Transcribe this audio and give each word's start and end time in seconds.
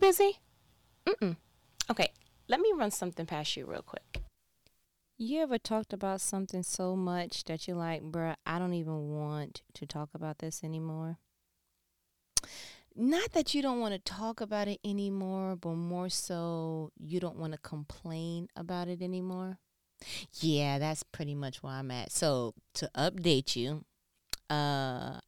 busy? 0.00 0.38
Mm-mm. 1.06 1.36
Okay, 1.90 2.12
let 2.48 2.60
me 2.60 2.72
run 2.74 2.90
something 2.90 3.26
past 3.26 3.56
you 3.56 3.66
real 3.66 3.82
quick. 3.82 4.22
You 5.18 5.42
ever 5.42 5.58
talked 5.58 5.92
about 5.92 6.22
something 6.22 6.62
so 6.62 6.96
much 6.96 7.44
that 7.44 7.68
you're 7.68 7.76
like, 7.76 8.02
bruh, 8.02 8.36
I 8.46 8.58
don't 8.58 8.72
even 8.72 9.10
want 9.10 9.62
to 9.74 9.86
talk 9.86 10.10
about 10.14 10.38
this 10.38 10.64
anymore? 10.64 11.18
Not 12.96 13.32
that 13.32 13.54
you 13.54 13.62
don't 13.62 13.80
want 13.80 13.92
to 13.94 14.00
talk 14.00 14.40
about 14.40 14.66
it 14.66 14.80
anymore, 14.84 15.56
but 15.56 15.74
more 15.74 16.08
so 16.08 16.90
you 16.98 17.20
don't 17.20 17.36
want 17.36 17.52
to 17.52 17.58
complain 17.58 18.48
about 18.56 18.88
it 18.88 19.02
anymore. 19.02 19.58
Yeah, 20.40 20.78
that's 20.78 21.02
pretty 21.02 21.34
much 21.34 21.62
where 21.62 21.74
I'm 21.74 21.90
at. 21.90 22.10
So 22.12 22.54
to 22.74 22.90
update 22.96 23.54
you, 23.56 23.84
uh, 24.48 25.20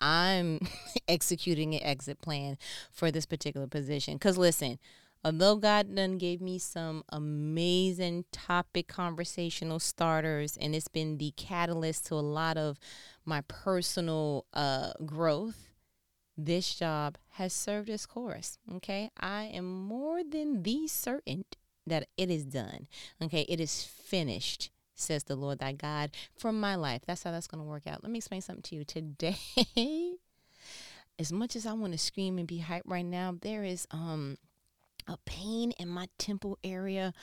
I'm 0.00 0.60
executing 1.08 1.74
an 1.74 1.82
exit 1.82 2.20
plan 2.20 2.58
for 2.90 3.10
this 3.10 3.26
particular 3.26 3.66
position. 3.66 4.14
Because 4.14 4.38
listen, 4.38 4.78
although 5.24 5.56
God 5.56 5.94
done 5.94 6.18
gave 6.18 6.40
me 6.40 6.58
some 6.58 7.04
amazing 7.10 8.24
topic 8.32 8.88
conversational 8.88 9.78
starters, 9.78 10.56
and 10.56 10.74
it's 10.74 10.88
been 10.88 11.18
the 11.18 11.32
catalyst 11.36 12.06
to 12.06 12.14
a 12.14 12.16
lot 12.16 12.56
of 12.56 12.78
my 13.24 13.42
personal 13.42 14.46
uh, 14.52 14.92
growth, 15.04 15.68
this 16.36 16.74
job 16.74 17.16
has 17.30 17.52
served 17.52 17.88
its 17.88 18.06
course. 18.06 18.58
Okay. 18.76 19.10
I 19.18 19.44
am 19.44 19.64
more 19.64 20.22
than 20.22 20.62
the 20.62 20.86
certain 20.86 21.44
that 21.86 22.08
it 22.16 22.30
is 22.30 22.44
done. 22.44 22.88
Okay. 23.22 23.46
It 23.48 23.60
is 23.60 23.84
finished 23.84 24.70
says 24.96 25.24
the 25.24 25.36
Lord 25.36 25.58
thy 25.60 25.72
God, 25.72 26.10
for 26.36 26.52
my 26.52 26.74
life. 26.74 27.02
That's 27.06 27.22
how 27.22 27.30
that's 27.30 27.46
going 27.46 27.62
to 27.62 27.68
work 27.68 27.86
out. 27.86 28.02
Let 28.02 28.10
me 28.10 28.18
explain 28.18 28.40
something 28.40 28.62
to 28.62 28.74
you. 28.74 28.84
Today, 28.84 29.36
as 31.18 31.32
much 31.32 31.54
as 31.54 31.66
I 31.66 31.72
want 31.72 31.92
to 31.92 31.98
scream 31.98 32.38
and 32.38 32.48
be 32.48 32.60
hyped 32.60 32.82
right 32.86 33.04
now, 33.04 33.36
there 33.40 33.64
is 33.64 33.86
um 33.90 34.36
a 35.08 35.16
pain 35.24 35.70
in 35.78 35.88
my 35.88 36.08
temple 36.18 36.58
area 36.64 37.14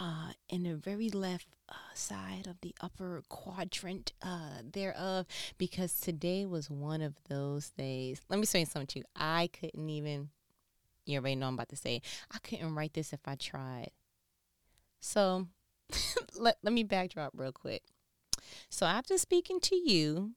uh 0.00 0.32
in 0.48 0.64
the 0.64 0.74
very 0.74 1.08
left 1.08 1.46
uh, 1.68 1.74
side 1.94 2.48
of 2.48 2.60
the 2.62 2.74
upper 2.80 3.22
quadrant 3.28 4.12
uh 4.22 4.60
thereof 4.72 5.24
because 5.56 6.00
today 6.00 6.44
was 6.44 6.68
one 6.68 7.00
of 7.02 7.14
those 7.28 7.70
days. 7.70 8.20
Let 8.28 8.40
me 8.40 8.46
say 8.46 8.64
something 8.64 8.86
to 8.88 8.98
you. 9.00 9.04
I 9.14 9.50
couldn't 9.52 9.88
even 9.88 10.30
you 11.04 11.18
already 11.18 11.36
know 11.36 11.46
I'm 11.46 11.54
about 11.54 11.70
to 11.70 11.76
say. 11.76 12.02
I 12.30 12.38
couldn't 12.38 12.74
write 12.74 12.92
this 12.92 13.12
if 13.12 13.20
I 13.26 13.34
tried. 13.34 13.92
So 15.00 15.46
let, 16.38 16.58
let 16.62 16.72
me 16.72 16.84
backdrop 16.84 17.32
real 17.36 17.52
quick. 17.52 17.82
So 18.70 18.86
after 18.86 19.18
speaking 19.18 19.60
to 19.60 19.76
you, 19.76 20.32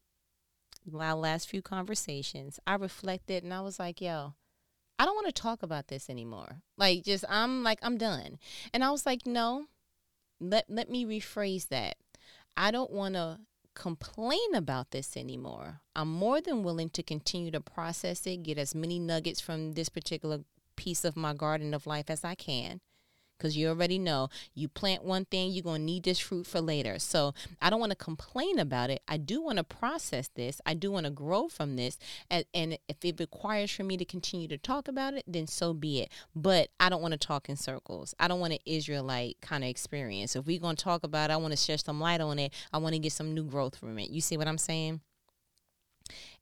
our 0.99 1.15
last 1.15 1.49
few 1.49 1.61
conversations, 1.61 2.59
I 2.65 2.75
reflected 2.75 3.43
and 3.43 3.53
I 3.53 3.61
was 3.61 3.79
like, 3.79 4.01
yo, 4.01 4.33
I 4.97 5.05
don't 5.05 5.15
want 5.15 5.27
to 5.27 5.41
talk 5.41 5.63
about 5.63 5.87
this 5.87 6.09
anymore. 6.09 6.61
Like 6.77 7.03
just 7.03 7.25
I'm 7.29 7.63
like 7.63 7.79
I'm 7.81 7.97
done. 7.97 8.39
And 8.73 8.83
I 8.83 8.91
was 8.91 9.05
like, 9.05 9.25
no. 9.25 9.65
Let 10.39 10.65
let 10.69 10.89
me 10.89 11.05
rephrase 11.05 11.67
that. 11.69 11.97
I 12.57 12.71
don't 12.71 12.91
want 12.91 13.13
to 13.13 13.39
complain 13.75 14.55
about 14.55 14.91
this 14.91 15.15
anymore. 15.15 15.81
I'm 15.95 16.11
more 16.11 16.41
than 16.41 16.63
willing 16.63 16.89
to 16.89 17.03
continue 17.03 17.51
to 17.51 17.61
process 17.61 18.25
it, 18.25 18.43
get 18.43 18.57
as 18.57 18.75
many 18.75 18.99
nuggets 18.99 19.39
from 19.39 19.73
this 19.73 19.87
particular 19.87 20.39
piece 20.75 21.05
of 21.05 21.15
my 21.15 21.33
garden 21.33 21.73
of 21.73 21.85
life 21.85 22.09
as 22.09 22.23
I 22.23 22.35
can 22.35 22.81
because 23.41 23.57
you 23.57 23.67
already 23.67 23.97
know 23.97 24.29
you 24.53 24.67
plant 24.67 25.03
one 25.03 25.25
thing, 25.25 25.51
you're 25.51 25.63
going 25.63 25.81
to 25.81 25.85
need 25.85 26.03
this 26.03 26.19
fruit 26.19 26.45
for 26.45 26.61
later. 26.61 26.99
So 26.99 27.33
I 27.59 27.71
don't 27.71 27.79
want 27.79 27.91
to 27.91 27.95
complain 27.95 28.59
about 28.59 28.91
it. 28.91 29.01
I 29.07 29.17
do 29.17 29.41
want 29.41 29.57
to 29.57 29.63
process 29.63 30.29
this. 30.35 30.61
I 30.63 30.75
do 30.75 30.91
want 30.91 31.05
to 31.07 31.11
grow 31.11 31.47
from 31.47 31.75
this. 31.75 31.97
And, 32.29 32.45
and 32.53 32.77
if 32.87 33.03
it 33.03 33.19
requires 33.19 33.71
for 33.71 33.83
me 33.83 33.97
to 33.97 34.05
continue 34.05 34.47
to 34.47 34.57
talk 34.59 34.87
about 34.87 35.15
it, 35.15 35.23
then 35.25 35.47
so 35.47 35.73
be 35.73 36.01
it. 36.01 36.11
But 36.35 36.69
I 36.79 36.89
don't 36.89 37.01
want 37.01 37.13
to 37.13 37.17
talk 37.17 37.49
in 37.49 37.55
circles. 37.55 38.13
I 38.19 38.27
don't 38.27 38.39
want 38.39 38.53
an 38.53 38.59
Israelite 38.65 39.37
kind 39.41 39.63
of 39.63 39.69
experience. 39.69 40.35
If 40.35 40.45
we're 40.45 40.59
going 40.59 40.75
to 40.75 40.83
talk 40.83 41.03
about 41.03 41.31
it, 41.31 41.33
I 41.33 41.37
want 41.37 41.53
to 41.53 41.57
shed 41.57 41.79
some 41.79 41.99
light 41.99 42.21
on 42.21 42.37
it. 42.37 42.53
I 42.71 42.77
want 42.77 42.93
to 42.93 42.99
get 42.99 43.13
some 43.13 43.33
new 43.33 43.43
growth 43.43 43.75
from 43.75 43.97
it. 43.97 44.11
You 44.11 44.21
see 44.21 44.37
what 44.37 44.47
I'm 44.47 44.59
saying? 44.59 45.01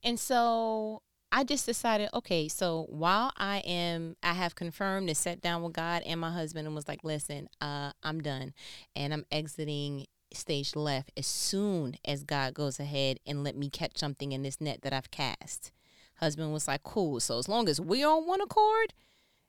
And 0.04 0.20
so 0.20 1.02
I 1.32 1.44
just 1.44 1.66
decided, 1.66 2.10
okay, 2.14 2.48
so 2.48 2.88
while 2.90 3.32
I 3.38 3.60
am, 3.60 4.16
I 4.24 4.34
have 4.34 4.56
confirmed 4.56 5.10
and 5.10 5.18
sat 5.18 5.42
down 5.42 5.62
with 5.62 5.74
God 5.74 6.02
and 6.06 6.20
my 6.20 6.32
husband 6.32 6.66
and 6.66 6.76
was 6.76 6.88
like, 6.88 7.04
listen, 7.04 7.48
uh, 7.62 7.92
I'm 8.02 8.20
done 8.22 8.54
and 8.96 9.14
I'm 9.14 9.26
exiting 9.32 10.08
stage 10.34 10.76
left 10.76 11.12
as 11.18 11.28
soon 11.28 11.96
as 12.06 12.24
God 12.24 12.54
goes 12.54 12.80
ahead 12.80 13.20
and 13.28 13.44
let 13.44 13.56
me 13.56 13.70
catch 13.70 13.98
something 13.98 14.32
in 14.32 14.42
this 14.42 14.60
net 14.60 14.82
that 14.82 14.94
I've 14.94 15.12
cast. 15.12 15.72
Husband 16.16 16.52
was 16.52 16.68
like, 16.68 16.84
cool. 16.84 17.20
So 17.20 17.38
as 17.38 17.48
long 17.48 17.70
as 17.70 17.80
we 17.80 18.04
on 18.04 18.28
one 18.28 18.42
accord, 18.42 18.94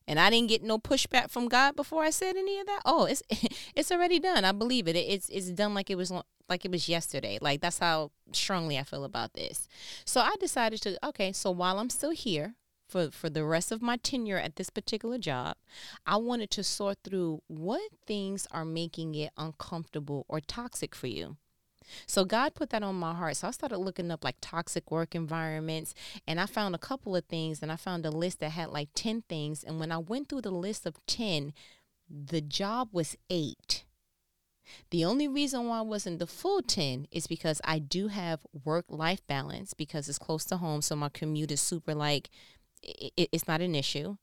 and 0.06 0.18
I 0.18 0.30
didn't 0.30 0.48
get 0.48 0.62
no 0.62 0.78
pushback 0.78 1.30
from 1.30 1.48
God 1.48 1.76
before 1.76 2.02
I 2.02 2.10
said 2.10 2.36
any 2.36 2.58
of 2.58 2.66
that. 2.66 2.82
Oh, 2.84 3.04
it's 3.04 3.22
it's 3.76 3.92
already 3.92 4.18
done. 4.18 4.44
I 4.44 4.52
believe 4.52 4.88
it. 4.88 4.96
It's 4.96 5.28
it's 5.28 5.50
done 5.50 5.74
like 5.74 5.90
it 5.90 5.96
was 5.96 6.12
like 6.48 6.64
it 6.64 6.70
was 6.70 6.88
yesterday. 6.88 7.38
Like 7.40 7.60
that's 7.60 7.78
how 7.78 8.10
strongly 8.32 8.78
I 8.78 8.82
feel 8.82 9.04
about 9.04 9.34
this. 9.34 9.68
So 10.04 10.20
I 10.20 10.34
decided 10.40 10.82
to 10.82 11.06
okay, 11.08 11.32
so 11.32 11.50
while 11.50 11.78
I'm 11.78 11.90
still 11.90 12.10
here 12.10 12.54
for 12.88 13.10
for 13.10 13.30
the 13.30 13.44
rest 13.44 13.70
of 13.72 13.80
my 13.80 13.96
tenure 13.96 14.38
at 14.38 14.56
this 14.56 14.70
particular 14.70 15.18
job, 15.18 15.56
I 16.06 16.16
wanted 16.16 16.50
to 16.50 16.64
sort 16.64 16.98
through 17.04 17.42
what 17.46 17.82
things 18.06 18.46
are 18.50 18.64
making 18.64 19.14
it 19.14 19.30
uncomfortable 19.36 20.26
or 20.28 20.40
toxic 20.40 20.94
for 20.94 21.06
you. 21.06 21.36
So 22.06 22.24
God 22.24 22.54
put 22.54 22.70
that 22.70 22.82
on 22.82 22.94
my 22.96 23.14
heart. 23.14 23.36
So 23.36 23.48
I 23.48 23.50
started 23.50 23.78
looking 23.78 24.10
up 24.10 24.24
like 24.24 24.36
toxic 24.40 24.90
work 24.90 25.14
environments 25.14 25.94
and 26.26 26.40
I 26.40 26.46
found 26.46 26.74
a 26.74 26.78
couple 26.78 27.16
of 27.16 27.24
things 27.24 27.62
and 27.62 27.72
I 27.72 27.76
found 27.76 28.06
a 28.06 28.10
list 28.10 28.40
that 28.40 28.50
had 28.50 28.70
like 28.70 28.90
10 28.94 29.22
things 29.28 29.64
and 29.64 29.80
when 29.80 29.92
I 29.92 29.98
went 29.98 30.28
through 30.28 30.42
the 30.42 30.50
list 30.50 30.86
of 30.86 31.04
10, 31.06 31.52
the 32.08 32.40
job 32.40 32.88
was 32.92 33.16
8. 33.28 33.84
The 34.90 35.04
only 35.04 35.28
reason 35.28 35.66
why 35.66 35.78
I 35.78 35.82
wasn't 35.82 36.18
the 36.18 36.26
full 36.26 36.62
10 36.62 37.06
is 37.10 37.26
because 37.26 37.60
I 37.64 37.78
do 37.78 38.08
have 38.08 38.46
work 38.64 38.86
life 38.88 39.26
balance 39.26 39.74
because 39.74 40.08
it's 40.08 40.18
close 40.18 40.44
to 40.46 40.58
home. 40.58 40.82
So 40.82 40.96
my 40.96 41.08
commute 41.08 41.50
is 41.50 41.60
super 41.60 41.94
like, 41.94 42.30
it, 42.82 43.28
it's 43.32 43.48
not 43.48 43.60
an 43.60 43.74
issue. 43.74 44.16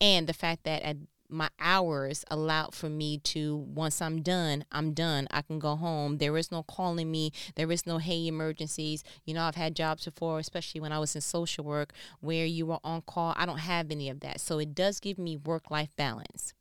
And 0.00 0.26
the 0.26 0.32
fact 0.32 0.64
that 0.64 0.82
at 0.82 0.96
my 1.28 1.48
hours 1.58 2.24
allowed 2.30 2.74
for 2.74 2.88
me 2.88 3.18
to 3.18 3.56
once 3.56 4.00
I'm 4.00 4.22
done, 4.22 4.64
I'm 4.70 4.92
done. 4.92 5.26
I 5.30 5.42
can 5.42 5.58
go 5.58 5.76
home. 5.76 6.18
There 6.18 6.36
is 6.36 6.52
no 6.52 6.62
calling 6.62 7.10
me. 7.10 7.32
There 7.54 7.70
is 7.70 7.86
no 7.86 7.98
hey 7.98 8.26
emergencies. 8.26 9.04
You 9.24 9.34
know, 9.34 9.42
I've 9.42 9.54
had 9.54 9.74
jobs 9.74 10.04
before, 10.04 10.38
especially 10.38 10.80
when 10.80 10.92
I 10.92 10.98
was 10.98 11.14
in 11.14 11.20
social 11.20 11.64
work 11.64 11.92
where 12.20 12.46
you 12.46 12.66
were 12.66 12.80
on 12.84 13.02
call. 13.02 13.34
I 13.36 13.46
don't 13.46 13.58
have 13.58 13.90
any 13.90 14.08
of 14.08 14.20
that. 14.20 14.40
So 14.40 14.58
it 14.58 14.74
does 14.74 15.00
give 15.00 15.18
me 15.18 15.36
work 15.36 15.70
life 15.70 15.90
balance. 15.96 16.54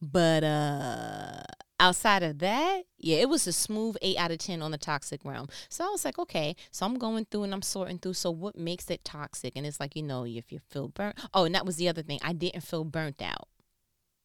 But 0.00 0.44
uh 0.44 1.42
outside 1.78 2.22
of 2.22 2.38
that, 2.38 2.84
yeah, 2.98 3.18
it 3.18 3.28
was 3.28 3.46
a 3.46 3.52
smooth 3.52 3.96
eight 4.02 4.16
out 4.16 4.30
of 4.30 4.38
10 4.38 4.62
on 4.62 4.70
the 4.70 4.78
toxic 4.78 5.24
realm. 5.24 5.48
So 5.68 5.84
I 5.84 5.88
was 5.88 6.04
like, 6.04 6.18
okay, 6.18 6.56
so 6.70 6.86
I'm 6.86 6.98
going 6.98 7.26
through 7.26 7.44
and 7.44 7.54
I'm 7.54 7.62
sorting 7.62 7.98
through. 7.98 8.14
So 8.14 8.30
what 8.30 8.56
makes 8.56 8.90
it 8.90 9.04
toxic? 9.04 9.54
And 9.56 9.66
it's 9.66 9.80
like, 9.80 9.96
you 9.96 10.02
know, 10.02 10.24
if 10.24 10.52
you 10.52 10.60
feel 10.70 10.88
burnt. 10.88 11.18
Oh, 11.34 11.44
and 11.44 11.54
that 11.54 11.66
was 11.66 11.76
the 11.76 11.88
other 11.88 12.02
thing. 12.02 12.18
I 12.22 12.32
didn't 12.32 12.62
feel 12.62 12.84
burnt 12.84 13.22
out. 13.22 13.48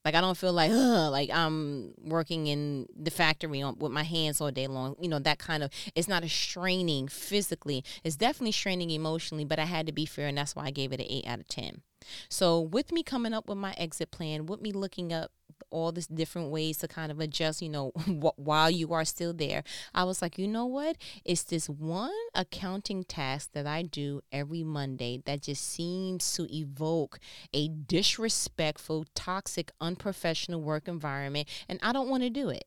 Like 0.03 0.15
I 0.15 0.21
don't 0.21 0.37
feel 0.37 0.53
like 0.53 0.71
Ugh, 0.71 1.11
like 1.11 1.29
I'm 1.31 1.93
working 2.03 2.47
in 2.47 2.87
the 2.95 3.11
factory 3.11 3.61
on, 3.61 3.77
with 3.77 3.91
my 3.91 4.03
hands 4.03 4.41
all 4.41 4.49
day 4.49 4.67
long. 4.67 4.95
You 4.99 5.09
know 5.09 5.19
that 5.19 5.37
kind 5.37 5.61
of. 5.61 5.71
It's 5.93 6.07
not 6.07 6.23
a 6.23 6.29
straining 6.29 7.07
physically. 7.07 7.83
It's 8.03 8.15
definitely 8.15 8.53
straining 8.53 8.89
emotionally. 8.89 9.45
But 9.45 9.59
I 9.59 9.65
had 9.65 9.85
to 9.85 9.91
be 9.91 10.05
fair, 10.07 10.27
and 10.27 10.37
that's 10.37 10.55
why 10.55 10.65
I 10.65 10.71
gave 10.71 10.91
it 10.91 10.99
an 10.99 11.05
eight 11.07 11.27
out 11.27 11.39
of 11.39 11.47
ten. 11.47 11.81
So 12.29 12.59
with 12.59 12.91
me 12.91 13.03
coming 13.03 13.33
up 13.33 13.47
with 13.47 13.59
my 13.59 13.75
exit 13.77 14.09
plan, 14.09 14.47
with 14.47 14.61
me 14.61 14.71
looking 14.71 15.13
up 15.13 15.31
all 15.69 15.91
these 15.91 16.07
different 16.07 16.49
ways 16.49 16.77
to 16.79 16.87
kind 16.87 17.11
of 17.11 17.19
adjust, 17.19 17.61
you 17.61 17.69
know, 17.69 17.89
while 18.35 18.69
you 18.69 18.93
are 18.93 19.05
still 19.05 19.33
there. 19.33 19.63
I 19.93 20.03
was 20.03 20.21
like, 20.21 20.37
you 20.37 20.47
know 20.47 20.65
what? 20.65 20.97
It's 21.23 21.43
this 21.43 21.69
one 21.69 22.11
accounting 22.33 23.03
task 23.03 23.51
that 23.53 23.67
I 23.67 23.83
do 23.83 24.21
every 24.31 24.63
Monday 24.63 25.21
that 25.25 25.41
just 25.41 25.67
seems 25.67 26.33
to 26.33 26.47
evoke 26.53 27.19
a 27.53 27.67
disrespectful, 27.67 29.05
toxic, 29.15 29.71
unprofessional 29.79 30.61
work 30.61 30.87
environment, 30.87 31.47
and 31.67 31.79
I 31.81 31.93
don't 31.93 32.09
want 32.09 32.23
to 32.23 32.29
do 32.29 32.49
it. 32.49 32.65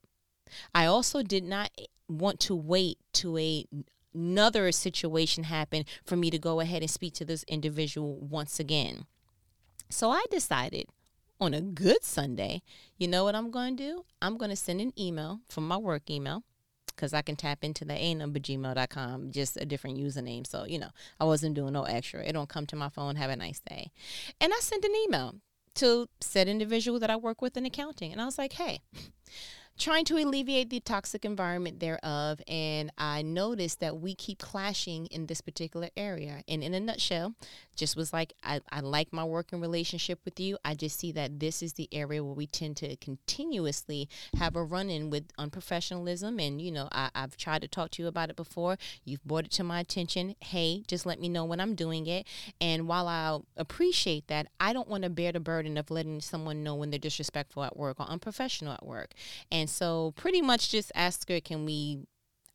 I 0.74 0.86
also 0.86 1.22
did 1.22 1.44
not 1.44 1.70
eh, 1.78 1.84
want 2.08 2.38
to 2.40 2.54
wait 2.54 2.98
to 3.14 3.38
a 3.38 3.66
another 4.14 4.70
situation 4.70 5.44
happen 5.44 5.84
for 6.04 6.14
me 6.16 6.30
to 6.30 6.38
go 6.38 6.60
ahead 6.60 6.82
and 6.82 6.90
speak 6.90 7.14
to 7.14 7.24
this 7.24 7.44
individual 7.48 8.16
once 8.20 8.60
again. 8.60 9.06
So 9.90 10.10
I 10.10 10.24
decided 10.30 10.86
on 11.40 11.54
a 11.54 11.60
good 11.60 12.02
Sunday, 12.04 12.62
you 12.98 13.08
know 13.08 13.24
what 13.24 13.34
I'm 13.34 13.50
going 13.50 13.76
to 13.76 13.82
do? 13.82 14.04
I'm 14.22 14.36
going 14.36 14.50
to 14.50 14.56
send 14.56 14.80
an 14.80 14.92
email 14.98 15.40
from 15.48 15.66
my 15.66 15.76
work 15.76 16.10
email 16.10 16.44
because 16.86 17.12
I 17.12 17.22
can 17.22 17.36
tap 17.36 17.64
into 17.64 17.84
the 17.84 17.94
a 17.94 18.14
number 18.14 18.38
gmail.com, 18.38 19.32
just 19.32 19.56
a 19.56 19.66
different 19.66 19.98
username. 19.98 20.46
So, 20.46 20.64
you 20.64 20.78
know, 20.78 20.90
I 21.18 21.24
wasn't 21.24 21.54
doing 21.54 21.72
no 21.72 21.84
extra. 21.84 22.24
It 22.24 22.32
don't 22.32 22.48
come 22.48 22.66
to 22.66 22.76
my 22.76 22.88
phone, 22.88 23.16
have 23.16 23.30
a 23.30 23.36
nice 23.36 23.60
day. 23.60 23.90
And 24.40 24.52
I 24.52 24.58
sent 24.60 24.84
an 24.84 24.94
email 25.04 25.34
to 25.76 26.08
said 26.20 26.48
individual 26.48 27.00
that 27.00 27.10
I 27.10 27.16
work 27.16 27.42
with 27.42 27.56
in 27.56 27.66
accounting. 27.66 28.12
And 28.12 28.20
I 28.20 28.24
was 28.24 28.38
like, 28.38 28.52
hey, 28.52 28.80
trying 29.78 30.04
to 30.06 30.16
alleviate 30.16 30.70
the 30.70 30.80
toxic 30.80 31.24
environment 31.24 31.80
thereof. 31.80 32.40
And 32.46 32.90
I 32.96 33.22
noticed 33.22 33.80
that 33.80 33.98
we 33.98 34.14
keep 34.14 34.38
clashing 34.38 35.06
in 35.06 35.26
this 35.26 35.40
particular 35.40 35.88
area. 35.96 36.42
And 36.46 36.62
in 36.62 36.74
a 36.74 36.80
nutshell, 36.80 37.34
just 37.76 37.96
was 37.96 38.12
like, 38.12 38.34
I, 38.42 38.60
I 38.70 38.80
like 38.80 39.12
my 39.12 39.24
working 39.24 39.60
relationship 39.60 40.20
with 40.24 40.38
you. 40.38 40.58
I 40.64 40.74
just 40.74 40.98
see 40.98 41.10
that 41.12 41.40
this 41.40 41.62
is 41.62 41.72
the 41.72 41.88
area 41.92 42.22
where 42.22 42.34
we 42.34 42.46
tend 42.46 42.76
to 42.78 42.96
continuously 42.96 44.08
have 44.36 44.54
a 44.54 44.62
run 44.62 44.90
in 44.90 45.10
with 45.10 45.34
unprofessionalism. 45.36 46.40
And, 46.44 46.60
you 46.60 46.70
know, 46.70 46.88
I, 46.92 47.10
I've 47.14 47.36
tried 47.36 47.62
to 47.62 47.68
talk 47.68 47.90
to 47.92 48.02
you 48.02 48.08
about 48.08 48.30
it 48.30 48.36
before. 48.36 48.76
You've 49.04 49.24
brought 49.24 49.46
it 49.46 49.50
to 49.52 49.64
my 49.64 49.80
attention. 49.80 50.36
Hey, 50.40 50.84
just 50.86 51.04
let 51.04 51.20
me 51.20 51.28
know 51.28 51.44
when 51.44 51.60
I'm 51.60 51.74
doing 51.74 52.06
it. 52.06 52.26
And 52.60 52.86
while 52.86 53.08
I 53.08 53.40
appreciate 53.56 54.28
that, 54.28 54.46
I 54.60 54.72
don't 54.72 54.88
want 54.88 55.02
to 55.02 55.10
bear 55.10 55.32
the 55.32 55.40
burden 55.40 55.76
of 55.76 55.90
letting 55.90 56.20
someone 56.20 56.62
know 56.62 56.76
when 56.76 56.90
they're 56.90 56.98
disrespectful 56.98 57.64
at 57.64 57.76
work 57.76 57.98
or 57.98 58.06
unprofessional 58.06 58.74
at 58.74 58.86
work. 58.86 59.14
And 59.50 59.63
so, 59.68 60.12
pretty 60.16 60.42
much 60.42 60.70
just 60.70 60.92
ask 60.94 61.28
her, 61.28 61.40
can 61.40 61.64
we? 61.64 62.00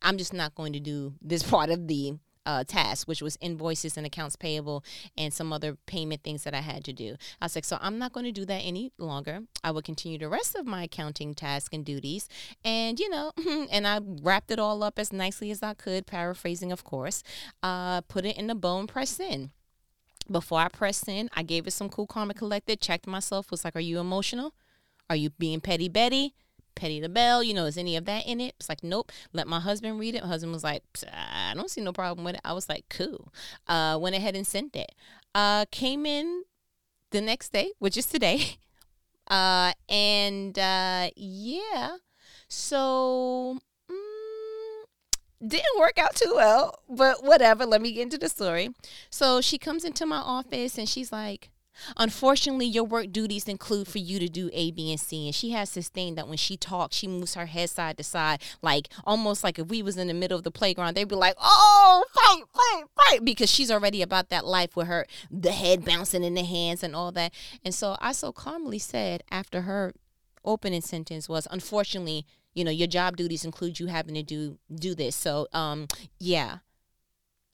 I'm 0.02 0.16
just 0.16 0.32
not 0.32 0.54
going 0.54 0.72
to 0.72 0.80
do 0.80 1.14
this 1.20 1.42
part 1.50 1.70
of 1.70 1.86
the 1.86 2.14
uh, 2.46 2.64
task, 2.64 3.06
which 3.06 3.22
was 3.22 3.38
invoices 3.40 3.96
and 3.96 4.06
accounts 4.06 4.36
payable 4.36 4.84
and 5.16 5.32
some 5.32 5.52
other 5.52 5.76
payment 5.86 6.22
things 6.22 6.44
that 6.44 6.54
I 6.54 6.60
had 6.60 6.84
to 6.84 6.92
do. 6.92 7.16
I 7.40 7.44
was 7.44 7.54
like, 7.54 7.64
so 7.64 7.78
I'm 7.80 7.98
not 7.98 8.12
going 8.12 8.26
to 8.26 8.32
do 8.32 8.44
that 8.46 8.60
any 8.60 8.92
longer. 8.98 9.40
I 9.62 9.70
will 9.70 9.82
continue 9.82 10.18
the 10.18 10.28
rest 10.28 10.56
of 10.56 10.66
my 10.66 10.84
accounting 10.84 11.34
tasks 11.34 11.70
and 11.72 11.84
duties. 11.84 12.28
And, 12.64 12.98
you 12.98 13.08
know, 13.08 13.32
and 13.70 13.86
I 13.86 14.00
wrapped 14.22 14.50
it 14.50 14.58
all 14.58 14.82
up 14.82 14.98
as 14.98 15.12
nicely 15.12 15.50
as 15.50 15.62
I 15.62 15.74
could, 15.74 16.06
paraphrasing, 16.06 16.72
of 16.72 16.84
course, 16.84 17.22
uh, 17.62 18.00
put 18.02 18.24
it 18.24 18.36
in 18.36 18.46
the 18.46 18.54
bow 18.54 18.80
and 18.80 18.88
press 18.88 19.20
in. 19.20 19.50
Before 20.30 20.60
I 20.60 20.68
pressed 20.68 21.08
in, 21.08 21.28
I 21.34 21.42
gave 21.42 21.66
it 21.66 21.72
some 21.72 21.88
cool, 21.88 22.08
and 22.14 22.36
collected, 22.36 22.80
checked 22.80 23.06
myself, 23.06 23.50
was 23.50 23.64
like, 23.64 23.74
are 23.74 23.80
you 23.80 23.98
emotional? 23.98 24.54
Are 25.08 25.16
you 25.16 25.30
being 25.30 25.60
petty 25.60 25.88
Betty? 25.88 26.34
Petty 26.80 27.00
LaBelle, 27.02 27.42
you 27.42 27.52
know, 27.52 27.66
is 27.66 27.76
any 27.76 27.94
of 27.94 28.06
that 28.06 28.26
in 28.26 28.40
it? 28.40 28.54
It's 28.58 28.70
like, 28.70 28.82
nope. 28.82 29.12
Let 29.34 29.46
my 29.46 29.60
husband 29.60 30.00
read 30.00 30.14
it. 30.14 30.22
My 30.22 30.28
husband 30.28 30.52
was 30.52 30.64
like, 30.64 30.82
I 31.12 31.52
don't 31.54 31.70
see 31.70 31.82
no 31.82 31.92
problem 31.92 32.24
with 32.24 32.36
it. 32.36 32.40
I 32.42 32.54
was 32.54 32.70
like, 32.70 32.86
cool. 32.88 33.32
Uh, 33.68 33.98
went 34.00 34.16
ahead 34.16 34.34
and 34.34 34.46
sent 34.46 34.74
it. 34.74 34.94
Uh, 35.34 35.66
came 35.70 36.06
in 36.06 36.44
the 37.10 37.20
next 37.20 37.52
day, 37.52 37.72
which 37.78 37.96
is 37.96 38.06
today. 38.06 38.56
Uh, 39.30 39.72
and 39.88 40.58
uh, 40.58 41.08
yeah, 41.14 41.98
so 42.48 43.58
mm, 43.88 45.46
didn't 45.46 45.78
work 45.78 46.00
out 46.00 46.16
too 46.16 46.32
well, 46.34 46.80
but 46.88 47.22
whatever. 47.22 47.64
Let 47.64 47.80
me 47.80 47.92
get 47.92 48.02
into 48.02 48.18
the 48.18 48.28
story. 48.28 48.70
So 49.08 49.40
she 49.40 49.56
comes 49.56 49.84
into 49.84 50.04
my 50.04 50.16
office 50.16 50.76
and 50.76 50.88
she's 50.88 51.12
like, 51.12 51.50
Unfortunately, 51.96 52.66
your 52.66 52.84
work 52.84 53.12
duties 53.12 53.48
include 53.48 53.88
for 53.88 53.98
you 53.98 54.18
to 54.18 54.28
do 54.28 54.50
A, 54.52 54.70
B, 54.70 54.90
and 54.90 55.00
C. 55.00 55.26
And 55.26 55.34
she 55.34 55.50
has 55.50 55.70
sustained 55.70 56.18
that 56.18 56.28
when 56.28 56.36
she 56.36 56.56
talks, 56.56 56.96
she 56.96 57.06
moves 57.06 57.34
her 57.34 57.46
head 57.46 57.70
side 57.70 57.96
to 57.98 58.04
side, 58.04 58.42
like 58.62 58.88
almost 59.04 59.44
like 59.44 59.58
if 59.58 59.68
we 59.68 59.82
was 59.82 59.96
in 59.96 60.08
the 60.08 60.14
middle 60.14 60.38
of 60.38 60.44
the 60.44 60.50
playground, 60.50 60.94
they'd 60.94 61.08
be 61.08 61.14
like, 61.14 61.36
"Oh, 61.40 62.04
fight, 62.12 62.44
fight, 62.52 62.84
fight," 62.96 63.24
because 63.24 63.50
she's 63.50 63.70
already 63.70 64.02
about 64.02 64.28
that 64.30 64.46
life 64.46 64.76
with 64.76 64.86
her 64.86 65.06
the 65.30 65.52
head 65.52 65.84
bouncing 65.84 66.24
in 66.24 66.34
the 66.34 66.44
hands 66.44 66.82
and 66.82 66.94
all 66.94 67.12
that. 67.12 67.32
And 67.64 67.74
so 67.74 67.96
I 68.00 68.12
so 68.12 68.32
calmly 68.32 68.78
said 68.78 69.22
after 69.30 69.62
her 69.62 69.94
opening 70.44 70.82
sentence 70.82 71.28
was, 71.28 71.46
"Unfortunately, 71.50 72.26
you 72.54 72.64
know, 72.64 72.70
your 72.70 72.88
job 72.88 73.16
duties 73.16 73.44
include 73.44 73.80
you 73.80 73.86
having 73.86 74.14
to 74.14 74.22
do 74.22 74.58
do 74.74 74.94
this." 74.94 75.16
So, 75.16 75.46
um, 75.52 75.86
yeah. 76.18 76.58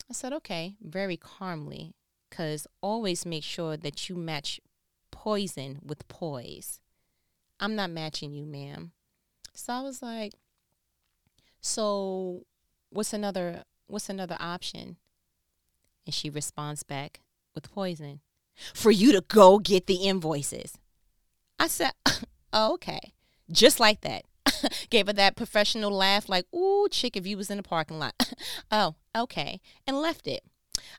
I 0.09 0.13
said, 0.13 0.33
"Okay," 0.33 0.77
very 0.81 1.17
calmly 1.17 1.95
because 2.29 2.67
always 2.81 3.27
make 3.27 3.45
sure 3.45 3.77
that 3.77 4.09
you 4.09 4.17
match 4.17 4.61
poison 5.11 5.79
with 5.85 6.07
poise. 6.09 6.81
I'm 7.59 7.75
not 7.75 7.91
matching 7.91 8.33
you, 8.33 8.45
ma'am. 8.45 8.93
So 9.55 9.73
I 9.73 9.81
was 9.81 10.03
like, 10.03 10.33
so 11.61 12.45
what's 12.91 13.13
another 13.13 13.65
what's 13.87 14.09
another 14.09 14.37
option? 14.39 14.97
And 16.05 16.15
she 16.15 16.31
responds 16.31 16.83
back 16.83 17.21
with 17.55 17.73
poison. 17.73 18.21
For 18.75 18.91
you 18.91 19.13
to 19.13 19.21
go 19.21 19.59
get 19.59 19.87
the 19.87 19.97
invoices. 19.97 20.79
I 21.59 21.69
said, 21.69 21.93
oh, 22.53 22.75
okay. 22.75 23.13
Just 23.51 23.81
like 23.81 24.01
that. 24.03 24.25
Gave 24.91 25.09
her 25.09 25.13
that 25.13 25.37
professional 25.37 25.91
laugh, 25.91 26.29
like, 26.29 26.47
ooh, 26.55 26.89
chick, 26.91 27.17
if 27.17 27.27
you 27.27 27.37
was 27.37 27.51
in 27.51 27.59
the 27.59 27.63
parking 27.63 27.99
lot. 27.99 28.15
oh, 28.71 28.95
okay. 29.15 29.61
And 29.87 30.01
left 30.01 30.27
it. 30.27 30.43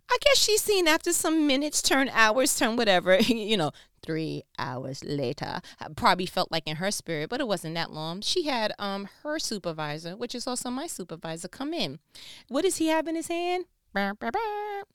I 0.09 0.17
guess 0.21 0.37
she's 0.37 0.61
seen 0.61 0.87
after 0.87 1.11
some 1.13 1.47
minutes 1.47 1.81
turn 1.81 2.09
hours, 2.09 2.57
turn 2.57 2.75
whatever, 2.75 3.17
you 3.19 3.57
know, 3.57 3.71
three 4.01 4.43
hours 4.57 5.03
later. 5.03 5.59
Probably 5.95 6.25
felt 6.25 6.51
like 6.51 6.67
in 6.67 6.77
her 6.77 6.91
spirit, 6.91 7.29
but 7.29 7.41
it 7.41 7.47
wasn't 7.47 7.75
that 7.75 7.91
long. 7.91 8.21
She 8.21 8.43
had 8.43 8.73
um 8.79 9.07
her 9.23 9.39
supervisor, 9.39 10.15
which 10.15 10.33
is 10.33 10.47
also 10.47 10.69
my 10.69 10.87
supervisor, 10.87 11.47
come 11.47 11.73
in. 11.73 11.99
What 12.47 12.63
does 12.63 12.77
he 12.77 12.87
have 12.87 13.07
in 13.07 13.15
his 13.15 13.27
hand? 13.27 13.65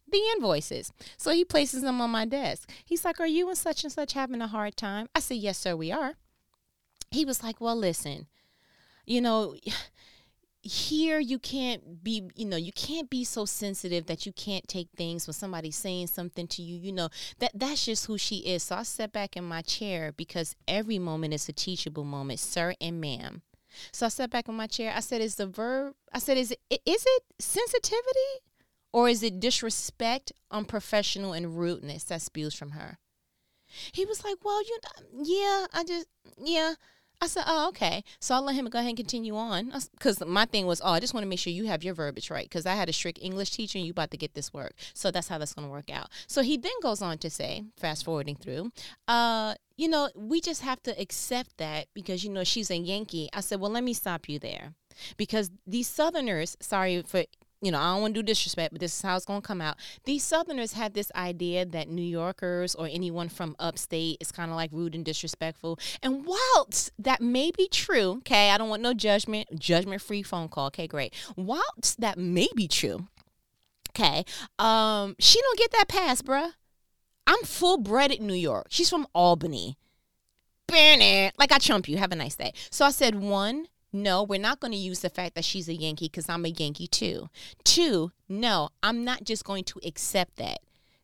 The 0.08 0.22
invoices. 0.36 0.92
So 1.16 1.32
he 1.32 1.44
places 1.44 1.82
them 1.82 2.00
on 2.00 2.10
my 2.10 2.24
desk. 2.24 2.70
He's 2.84 3.04
like, 3.04 3.20
Are 3.20 3.26
you 3.26 3.48
and 3.48 3.58
such 3.58 3.84
and 3.84 3.92
such 3.92 4.12
having 4.12 4.40
a 4.40 4.46
hard 4.46 4.76
time? 4.76 5.08
I 5.14 5.20
said, 5.20 5.38
Yes, 5.38 5.58
sir, 5.58 5.74
we 5.74 5.90
are. 5.90 6.14
He 7.10 7.24
was 7.24 7.42
like, 7.42 7.60
Well, 7.60 7.76
listen, 7.76 8.28
you 9.06 9.20
know, 9.20 9.56
here 10.62 11.18
you 11.18 11.40
can't 11.40 12.04
be 12.04 12.30
you 12.36 12.46
know 12.46 12.56
you 12.56 12.72
can't 12.72 13.10
be 13.10 13.24
so 13.24 13.44
sensitive 13.44 14.06
that 14.06 14.24
you 14.24 14.32
can't 14.32 14.68
take 14.68 14.88
things 14.96 15.26
when 15.26 15.34
somebody's 15.34 15.74
saying 15.74 16.06
something 16.06 16.46
to 16.46 16.62
you 16.62 16.76
you 16.76 16.92
know 16.92 17.08
that 17.40 17.50
that's 17.52 17.84
just 17.84 18.06
who 18.06 18.16
she 18.16 18.36
is. 18.36 18.62
So 18.62 18.76
i 18.76 18.84
sat 18.84 19.12
back 19.12 19.36
in 19.36 19.44
my 19.44 19.62
chair 19.62 20.12
because 20.16 20.54
every 20.68 21.00
moment 21.00 21.34
is 21.34 21.48
a 21.48 21.52
teachable 21.52 22.04
moment 22.04 22.38
sir 22.38 22.74
and 22.80 23.00
ma'am. 23.00 23.42
So 23.90 24.06
i 24.06 24.08
sat 24.08 24.30
back 24.30 24.48
in 24.48 24.54
my 24.54 24.68
chair. 24.68 24.92
I 24.94 25.00
said 25.00 25.20
is 25.20 25.34
the 25.34 25.48
verb 25.48 25.94
i 26.12 26.20
said 26.20 26.38
is 26.38 26.52
it 26.52 26.60
is 26.70 27.04
it 27.06 27.22
sensitivity 27.40 28.44
or 28.92 29.08
is 29.08 29.24
it 29.24 29.40
disrespect 29.40 30.32
unprofessional 30.52 31.32
and 31.32 31.58
rudeness 31.58 32.04
that 32.04 32.22
spews 32.22 32.54
from 32.54 32.70
her? 32.70 32.98
He 33.92 34.04
was 34.04 34.22
like 34.24 34.36
well 34.44 34.62
you 34.62 34.78
yeah 35.24 35.66
i 35.72 35.82
just 35.84 36.06
yeah 36.40 36.74
I 37.22 37.28
said, 37.28 37.44
oh, 37.46 37.68
okay. 37.68 38.02
So 38.18 38.34
I'll 38.34 38.42
let 38.42 38.56
him 38.56 38.68
go 38.68 38.80
ahead 38.80 38.88
and 38.88 38.96
continue 38.96 39.36
on. 39.36 39.72
Because 39.92 40.20
my 40.26 40.44
thing 40.44 40.66
was, 40.66 40.80
oh, 40.84 40.90
I 40.90 40.98
just 40.98 41.14
want 41.14 41.22
to 41.22 41.28
make 41.28 41.38
sure 41.38 41.52
you 41.52 41.66
have 41.66 41.84
your 41.84 41.94
verbiage 41.94 42.30
right. 42.30 42.46
Because 42.46 42.66
I 42.66 42.74
had 42.74 42.88
a 42.88 42.92
strict 42.92 43.20
English 43.22 43.52
teacher 43.52 43.78
and 43.78 43.86
you 43.86 43.92
about 43.92 44.10
to 44.10 44.16
get 44.16 44.34
this 44.34 44.52
work. 44.52 44.74
So 44.92 45.12
that's 45.12 45.28
how 45.28 45.38
that's 45.38 45.54
going 45.54 45.68
to 45.68 45.70
work 45.70 45.88
out. 45.88 46.08
So 46.26 46.42
he 46.42 46.56
then 46.56 46.72
goes 46.82 47.00
on 47.00 47.18
to 47.18 47.30
say, 47.30 47.62
fast 47.76 48.04
forwarding 48.04 48.34
through, 48.34 48.72
uh, 49.06 49.54
you 49.76 49.86
know, 49.86 50.10
we 50.16 50.40
just 50.40 50.62
have 50.62 50.82
to 50.82 51.00
accept 51.00 51.58
that 51.58 51.86
because, 51.94 52.24
you 52.24 52.30
know, 52.30 52.42
she's 52.42 52.72
a 52.72 52.76
Yankee. 52.76 53.28
I 53.32 53.40
said, 53.40 53.60
well, 53.60 53.70
let 53.70 53.84
me 53.84 53.94
stop 53.94 54.28
you 54.28 54.40
there. 54.40 54.74
Because 55.16 55.52
these 55.64 55.86
Southerners, 55.86 56.56
sorry 56.60 57.02
for 57.06 57.22
you 57.62 57.70
know, 57.70 57.78
I 57.78 57.92
don't 57.92 58.02
want 58.02 58.14
to 58.14 58.22
do 58.22 58.26
disrespect, 58.26 58.72
but 58.72 58.80
this 58.80 58.94
is 58.94 59.02
how 59.02 59.14
it's 59.14 59.24
going 59.24 59.40
to 59.40 59.46
come 59.46 59.60
out. 59.60 59.76
These 60.04 60.24
Southerners 60.24 60.72
have 60.72 60.92
this 60.92 61.12
idea 61.14 61.64
that 61.64 61.88
New 61.88 62.02
Yorkers 62.02 62.74
or 62.74 62.88
anyone 62.90 63.28
from 63.28 63.54
upstate 63.60 64.18
is 64.20 64.32
kind 64.32 64.50
of 64.50 64.56
like 64.56 64.70
rude 64.72 64.96
and 64.96 65.04
disrespectful. 65.04 65.78
And 66.02 66.26
whilst 66.26 66.90
that 66.98 67.22
may 67.22 67.52
be 67.56 67.68
true, 67.68 68.16
okay, 68.18 68.50
I 68.50 68.58
don't 68.58 68.68
want 68.68 68.82
no 68.82 68.92
judgment, 68.92 69.58
judgment 69.58 70.02
free 70.02 70.24
phone 70.24 70.48
call. 70.48 70.66
Okay, 70.66 70.88
great. 70.88 71.14
Whilst 71.36 72.00
that 72.00 72.18
may 72.18 72.48
be 72.56 72.66
true, 72.66 73.06
okay, 73.90 74.24
um, 74.58 75.14
she 75.20 75.40
don't 75.40 75.58
get 75.58 75.70
that 75.70 75.88
pass, 75.88 76.20
bruh. 76.20 76.50
I'm 77.28 77.44
full 77.44 77.78
bred 77.78 78.10
at 78.10 78.20
New 78.20 78.34
York. 78.34 78.66
She's 78.70 78.90
from 78.90 79.06
Albany. 79.14 79.78
Like 80.68 81.52
I 81.52 81.58
chump 81.58 81.88
you. 81.88 81.98
Have 81.98 82.12
a 82.12 82.16
nice 82.16 82.34
day. 82.34 82.52
So 82.70 82.84
I 82.84 82.90
said 82.90 83.14
one, 83.14 83.68
no, 83.92 84.22
we're 84.22 84.40
not 84.40 84.60
going 84.60 84.72
to 84.72 84.78
use 84.78 85.00
the 85.00 85.10
fact 85.10 85.34
that 85.34 85.44
she's 85.44 85.68
a 85.68 85.74
Yankee 85.74 86.06
because 86.06 86.28
I'm 86.28 86.44
a 86.44 86.48
Yankee 86.48 86.86
too. 86.86 87.28
Two, 87.64 88.12
no, 88.28 88.70
I'm 88.82 89.04
not 89.04 89.24
just 89.24 89.44
going 89.44 89.64
to 89.64 89.80
accept 89.84 90.36
that. 90.36 90.60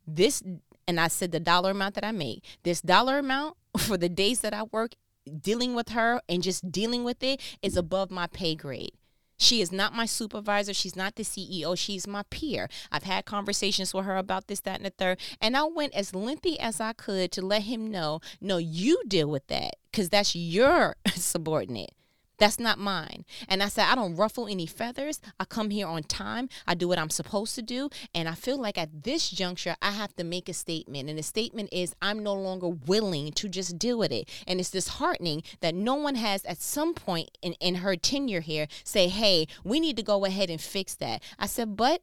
This, 0.07 0.43
and 0.87 0.99
I 0.99 1.09
said 1.09 1.33
the 1.33 1.41
dollar 1.41 1.73
amount 1.73 1.95
that 1.97 2.05
I 2.05 2.13
make, 2.13 2.45
this 2.63 2.81
dollar 2.81 3.19
amount 3.19 3.57
for 3.79 3.97
the 3.97 4.09
days 4.09 4.41
that 4.41 4.55
I 4.55 4.65
work 4.65 4.95
dealing 5.29 5.75
with 5.75 5.91
her 5.91 6.21
and 6.29 6.43
just 6.43 6.73
dealing 6.73 7.05
with 7.05 7.23
it 7.23 7.41
is 7.63 7.77
above 7.77 8.11
my 8.11 8.27
pay 8.27 8.55
grade. 8.55 8.93
She 9.41 9.61
is 9.61 9.71
not 9.71 9.95
my 9.95 10.05
supervisor. 10.05 10.75
She's 10.75 10.97
not 10.97 11.15
the 11.15 11.23
CEO. 11.23 11.79
She's 11.79 12.09
my 12.09 12.25
peer. 12.29 12.69
I've 12.91 13.05
had 13.05 13.25
conversations 13.25 13.95
with 13.95 14.05
her 14.05 14.17
about 14.17 14.49
this, 14.49 14.61
that, 14.61 14.77
and 14.77 14.87
the 14.87 14.91
third. 14.91 15.21
And 15.41 15.57
I 15.57 15.63
went 15.63 15.95
as 15.95 16.13
lengthy 16.13 16.59
as 16.59 16.81
I 16.81 16.93
could 16.93 17.31
to 17.33 17.43
let 17.43 17.63
him 17.63 17.89
know 17.89 18.21
no, 18.41 18.57
you 18.57 19.01
deal 19.07 19.29
with 19.29 19.47
that 19.47 19.77
because 19.91 20.09
that's 20.09 20.35
your 20.35 20.97
subordinate. 21.15 21.93
That's 22.39 22.61
not 22.61 22.79
mine. 22.79 23.25
And 23.49 23.63
I 23.63 23.69
said, 23.69 23.87
I 23.87 23.95
don't 23.95 24.17
ruffle 24.17 24.47
any 24.47 24.67
feathers. 24.67 25.21
I 25.41 25.45
come 25.45 25.71
here 25.71 25.87
on 25.87 26.05
time. 26.05 26.49
I 26.67 26.75
do 26.75 26.87
what 26.87 26.99
I'm 26.99 27.11
supposed 27.11 27.55
to 27.57 27.63
do. 27.63 27.91
And 28.15 28.29
I 28.29 28.35
feel 28.35 28.59
like 28.59 28.79
at 28.79 29.03
this 29.03 29.29
juncture, 29.29 29.77
I 29.83 29.91
have 29.91 30.15
to 30.17 30.25
make 30.25 30.49
a 30.49 30.55
statement. 30.55 31.09
And 31.09 31.19
the 31.19 31.23
statement 31.23 31.71
is, 31.73 31.97
I'm 32.01 32.23
no 32.23 32.35
longer 32.35 32.69
willing 32.69 33.33
to 33.33 33.49
just 33.49 33.79
deal 33.79 33.99
with 33.99 34.13
it. 34.13 34.29
And 34.47 34.61
it's 34.61 34.71
disheartening 34.71 35.43
that 35.61 35.75
no 35.75 35.97
one 35.97 36.15
has, 36.15 36.45
at 36.45 36.63
some 36.63 36.95
point 36.95 37.37
in, 37.43 37.55
in 37.55 37.77
her 37.77 37.97
tenure 37.97 38.41
here, 38.41 38.69
say, 38.85 39.09
hey, 39.09 39.47
we 39.65 39.81
need 39.81 39.97
to 39.97 40.03
go 40.03 40.25
ahead 40.25 40.49
and 40.49 40.61
fix 40.61 40.95
that. 40.97 41.23
I 41.39 41.47
said, 41.47 41.77
but 41.77 42.03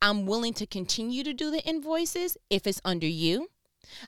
I'm 0.00 0.26
willing 0.26 0.54
to 0.54 0.66
continue 0.66 1.24
to 1.24 1.34
do 1.34 1.50
the 1.50 1.62
invoices 1.66 2.36
if 2.48 2.66
it's 2.66 2.80
under 2.84 3.06
you. 3.06 3.48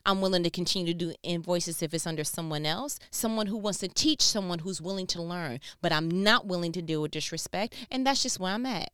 I'm 0.05 0.21
willing 0.21 0.43
to 0.43 0.49
continue 0.49 0.93
to 0.93 0.97
do 0.97 1.13
invoices 1.23 1.81
if 1.81 1.93
it's 1.93 2.07
under 2.07 2.23
someone 2.23 2.65
else, 2.65 2.99
someone 3.11 3.47
who 3.47 3.57
wants 3.57 3.79
to 3.79 3.87
teach 3.87 4.21
someone 4.21 4.59
who's 4.59 4.81
willing 4.81 5.07
to 5.07 5.21
learn, 5.21 5.59
but 5.81 5.91
I'm 5.91 6.09
not 6.09 6.45
willing 6.45 6.71
to 6.73 6.81
deal 6.81 7.01
with 7.01 7.11
disrespect. 7.11 7.75
And 7.91 8.05
that's 8.05 8.23
just 8.23 8.39
where 8.39 8.53
I'm 8.53 8.65
at. 8.65 8.91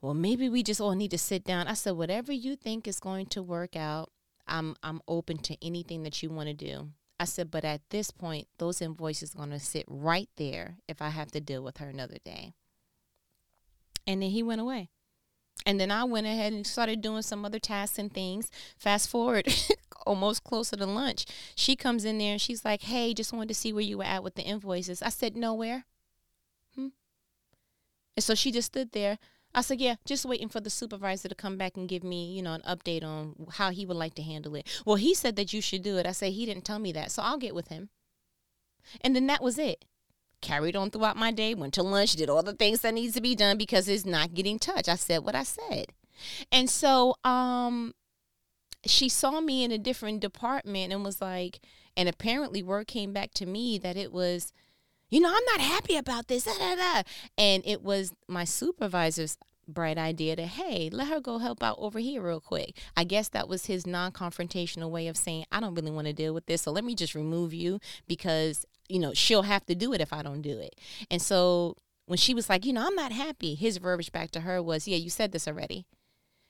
Well, 0.00 0.14
maybe 0.14 0.48
we 0.48 0.62
just 0.62 0.80
all 0.80 0.94
need 0.94 1.10
to 1.10 1.18
sit 1.18 1.44
down. 1.44 1.66
I 1.66 1.74
said, 1.74 1.96
whatever 1.96 2.32
you 2.32 2.54
think 2.54 2.86
is 2.86 3.00
going 3.00 3.26
to 3.26 3.42
work 3.42 3.74
out, 3.74 4.10
I'm 4.46 4.76
I'm 4.82 5.02
open 5.08 5.38
to 5.38 5.56
anything 5.64 6.04
that 6.04 6.22
you 6.22 6.30
want 6.30 6.48
to 6.48 6.54
do. 6.54 6.90
I 7.20 7.24
said, 7.24 7.50
but 7.50 7.64
at 7.64 7.82
this 7.90 8.10
point, 8.10 8.46
those 8.58 8.80
invoices 8.80 9.34
are 9.34 9.38
going 9.38 9.50
to 9.50 9.58
sit 9.58 9.84
right 9.88 10.28
there 10.36 10.76
if 10.86 11.02
I 11.02 11.08
have 11.08 11.32
to 11.32 11.40
deal 11.40 11.62
with 11.64 11.78
her 11.78 11.88
another 11.88 12.18
day. 12.24 12.52
And 14.06 14.22
then 14.22 14.30
he 14.30 14.42
went 14.42 14.60
away. 14.60 14.88
And 15.66 15.78
then 15.78 15.90
I 15.90 16.04
went 16.04 16.26
ahead 16.26 16.52
and 16.52 16.66
started 16.66 17.00
doing 17.00 17.22
some 17.22 17.44
other 17.44 17.58
tasks 17.58 17.98
and 17.98 18.12
things. 18.12 18.50
Fast 18.78 19.08
forward 19.08 19.52
almost 20.06 20.44
closer 20.44 20.76
to 20.76 20.86
lunch. 20.86 21.26
She 21.54 21.76
comes 21.76 22.04
in 22.04 22.18
there 22.18 22.32
and 22.32 22.40
she's 22.40 22.64
like, 22.64 22.82
Hey, 22.82 23.14
just 23.14 23.32
wanted 23.32 23.48
to 23.48 23.54
see 23.54 23.72
where 23.72 23.82
you 23.82 23.98
were 23.98 24.04
at 24.04 24.24
with 24.24 24.34
the 24.34 24.42
invoices. 24.42 25.02
I 25.02 25.10
said, 25.10 25.36
Nowhere. 25.36 25.84
Hmm. 26.74 26.88
And 28.16 28.24
so 28.24 28.34
she 28.34 28.50
just 28.50 28.68
stood 28.68 28.92
there. 28.92 29.18
I 29.54 29.60
said, 29.62 29.80
Yeah, 29.80 29.96
just 30.04 30.24
waiting 30.24 30.48
for 30.48 30.60
the 30.60 30.70
supervisor 30.70 31.28
to 31.28 31.34
come 31.34 31.56
back 31.56 31.76
and 31.76 31.88
give 31.88 32.04
me, 32.04 32.32
you 32.32 32.42
know, 32.42 32.54
an 32.54 32.62
update 32.62 33.04
on 33.04 33.34
how 33.52 33.70
he 33.70 33.84
would 33.84 33.96
like 33.96 34.14
to 34.14 34.22
handle 34.22 34.54
it. 34.54 34.66
Well, 34.84 34.96
he 34.96 35.14
said 35.14 35.36
that 35.36 35.52
you 35.52 35.60
should 35.60 35.82
do 35.82 35.98
it. 35.98 36.06
I 36.06 36.12
said, 36.12 36.32
He 36.32 36.46
didn't 36.46 36.64
tell 36.64 36.78
me 36.78 36.92
that. 36.92 37.10
So 37.10 37.22
I'll 37.22 37.38
get 37.38 37.54
with 37.54 37.68
him. 37.68 37.90
And 39.02 39.14
then 39.14 39.26
that 39.26 39.42
was 39.42 39.58
it 39.58 39.84
carried 40.40 40.76
on 40.76 40.90
throughout 40.90 41.16
my 41.16 41.30
day, 41.30 41.54
went 41.54 41.74
to 41.74 41.82
lunch, 41.82 42.14
did 42.14 42.30
all 42.30 42.42
the 42.42 42.52
things 42.52 42.80
that 42.80 42.94
needs 42.94 43.14
to 43.14 43.20
be 43.20 43.34
done 43.34 43.58
because 43.58 43.88
it's 43.88 44.04
not 44.04 44.34
getting 44.34 44.58
touched. 44.58 44.88
I 44.88 44.96
said 44.96 45.24
what 45.24 45.34
I 45.34 45.42
said. 45.42 45.86
And 46.50 46.68
so 46.68 47.14
um 47.24 47.94
she 48.84 49.08
saw 49.08 49.40
me 49.40 49.64
in 49.64 49.72
a 49.72 49.78
different 49.78 50.20
department 50.20 50.92
and 50.92 51.04
was 51.04 51.20
like 51.20 51.60
and 51.96 52.08
apparently 52.08 52.62
word 52.62 52.86
came 52.86 53.12
back 53.12 53.32
to 53.34 53.46
me 53.46 53.78
that 53.78 53.96
it 53.96 54.12
was 54.12 54.52
you 55.10 55.20
know, 55.20 55.30
I'm 55.30 55.44
not 55.46 55.60
happy 55.60 55.96
about 55.96 56.28
this. 56.28 56.44
Da, 56.44 56.52
da, 56.58 56.76
da. 56.76 57.02
And 57.38 57.62
it 57.64 57.82
was 57.82 58.12
my 58.28 58.44
supervisor's 58.44 59.38
bright 59.66 59.98
idea 59.98 60.36
to, 60.36 60.46
hey, 60.46 60.88
let 60.90 61.08
her 61.08 61.20
go 61.20 61.38
help 61.38 61.62
out 61.62 61.76
over 61.78 61.98
here 61.98 62.22
real 62.22 62.40
quick. 62.40 62.76
I 62.96 63.04
guess 63.04 63.28
that 63.30 63.48
was 63.48 63.66
his 63.66 63.86
non 63.86 64.12
confrontational 64.12 64.90
way 64.90 65.08
of 65.08 65.16
saying, 65.16 65.44
I 65.52 65.60
don't 65.60 65.74
really 65.74 65.90
want 65.90 66.06
to 66.06 66.12
deal 66.12 66.34
with 66.34 66.46
this. 66.46 66.62
So 66.62 66.72
let 66.72 66.84
me 66.84 66.94
just 66.94 67.14
remove 67.14 67.54
you 67.54 67.80
because 68.06 68.66
you 68.88 68.98
know, 68.98 69.14
she'll 69.14 69.42
have 69.42 69.66
to 69.66 69.74
do 69.74 69.92
it 69.92 70.00
if 70.00 70.12
I 70.12 70.22
don't 70.22 70.42
do 70.42 70.58
it. 70.58 70.74
And 71.10 71.20
so 71.20 71.76
when 72.06 72.18
she 72.18 72.34
was 72.34 72.48
like, 72.48 72.64
you 72.64 72.72
know, 72.72 72.86
I'm 72.86 72.94
not 72.94 73.12
happy, 73.12 73.54
his 73.54 73.76
verbiage 73.76 74.12
back 74.12 74.30
to 74.32 74.40
her 74.40 74.62
was, 74.62 74.88
yeah, 74.88 74.96
you 74.96 75.10
said 75.10 75.32
this 75.32 75.46
already. 75.46 75.86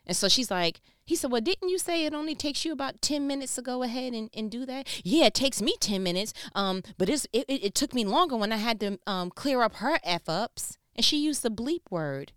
And 0.06 0.16
so 0.16 0.28
she's 0.28 0.50
like, 0.50 0.80
he 1.04 1.14
said, 1.16 1.30
well, 1.30 1.42
didn't 1.42 1.68
you 1.68 1.78
say 1.78 2.04
it 2.04 2.14
only 2.14 2.34
takes 2.34 2.64
you 2.64 2.72
about 2.72 3.02
10 3.02 3.26
minutes 3.26 3.54
to 3.56 3.62
go 3.62 3.82
ahead 3.82 4.14
and, 4.14 4.30
and 4.32 4.50
do 4.50 4.64
that? 4.64 4.88
Yeah, 5.04 5.26
it 5.26 5.34
takes 5.34 5.60
me 5.60 5.74
10 5.80 6.02
minutes. 6.02 6.32
Um, 6.54 6.82
but 6.96 7.10
it, 7.10 7.26
it, 7.32 7.44
it 7.48 7.74
took 7.74 7.92
me 7.92 8.06
longer 8.06 8.36
when 8.36 8.52
I 8.52 8.56
had 8.56 8.80
to 8.80 8.98
um, 9.06 9.30
clear 9.30 9.62
up 9.62 9.76
her 9.76 9.98
F 10.02 10.28
ups. 10.28 10.78
And 10.96 11.04
she 11.04 11.18
used 11.18 11.42
the 11.42 11.50
bleep 11.50 11.82
word. 11.90 12.32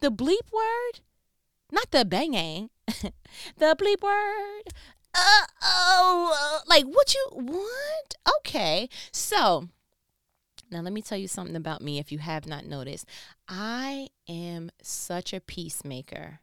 The 0.00 0.10
bleep 0.10 0.52
word? 0.52 1.00
Not 1.72 1.90
the 1.90 2.04
banging. 2.04 2.70
the 2.86 3.76
bleep 3.76 4.00
word 4.00 4.72
uh 5.18 5.46
oh, 5.62 6.60
like 6.66 6.84
what 6.84 7.14
you 7.14 7.28
want? 7.32 8.14
Okay, 8.38 8.88
so 9.12 9.68
now 10.70 10.80
let 10.80 10.92
me 10.92 11.02
tell 11.02 11.18
you 11.18 11.28
something 11.28 11.56
about 11.56 11.82
me. 11.82 11.98
If 11.98 12.12
you 12.12 12.18
have 12.18 12.46
not 12.46 12.66
noticed, 12.66 13.06
I 13.48 14.08
am 14.28 14.70
such 14.82 15.32
a 15.32 15.40
peacemaker. 15.40 16.40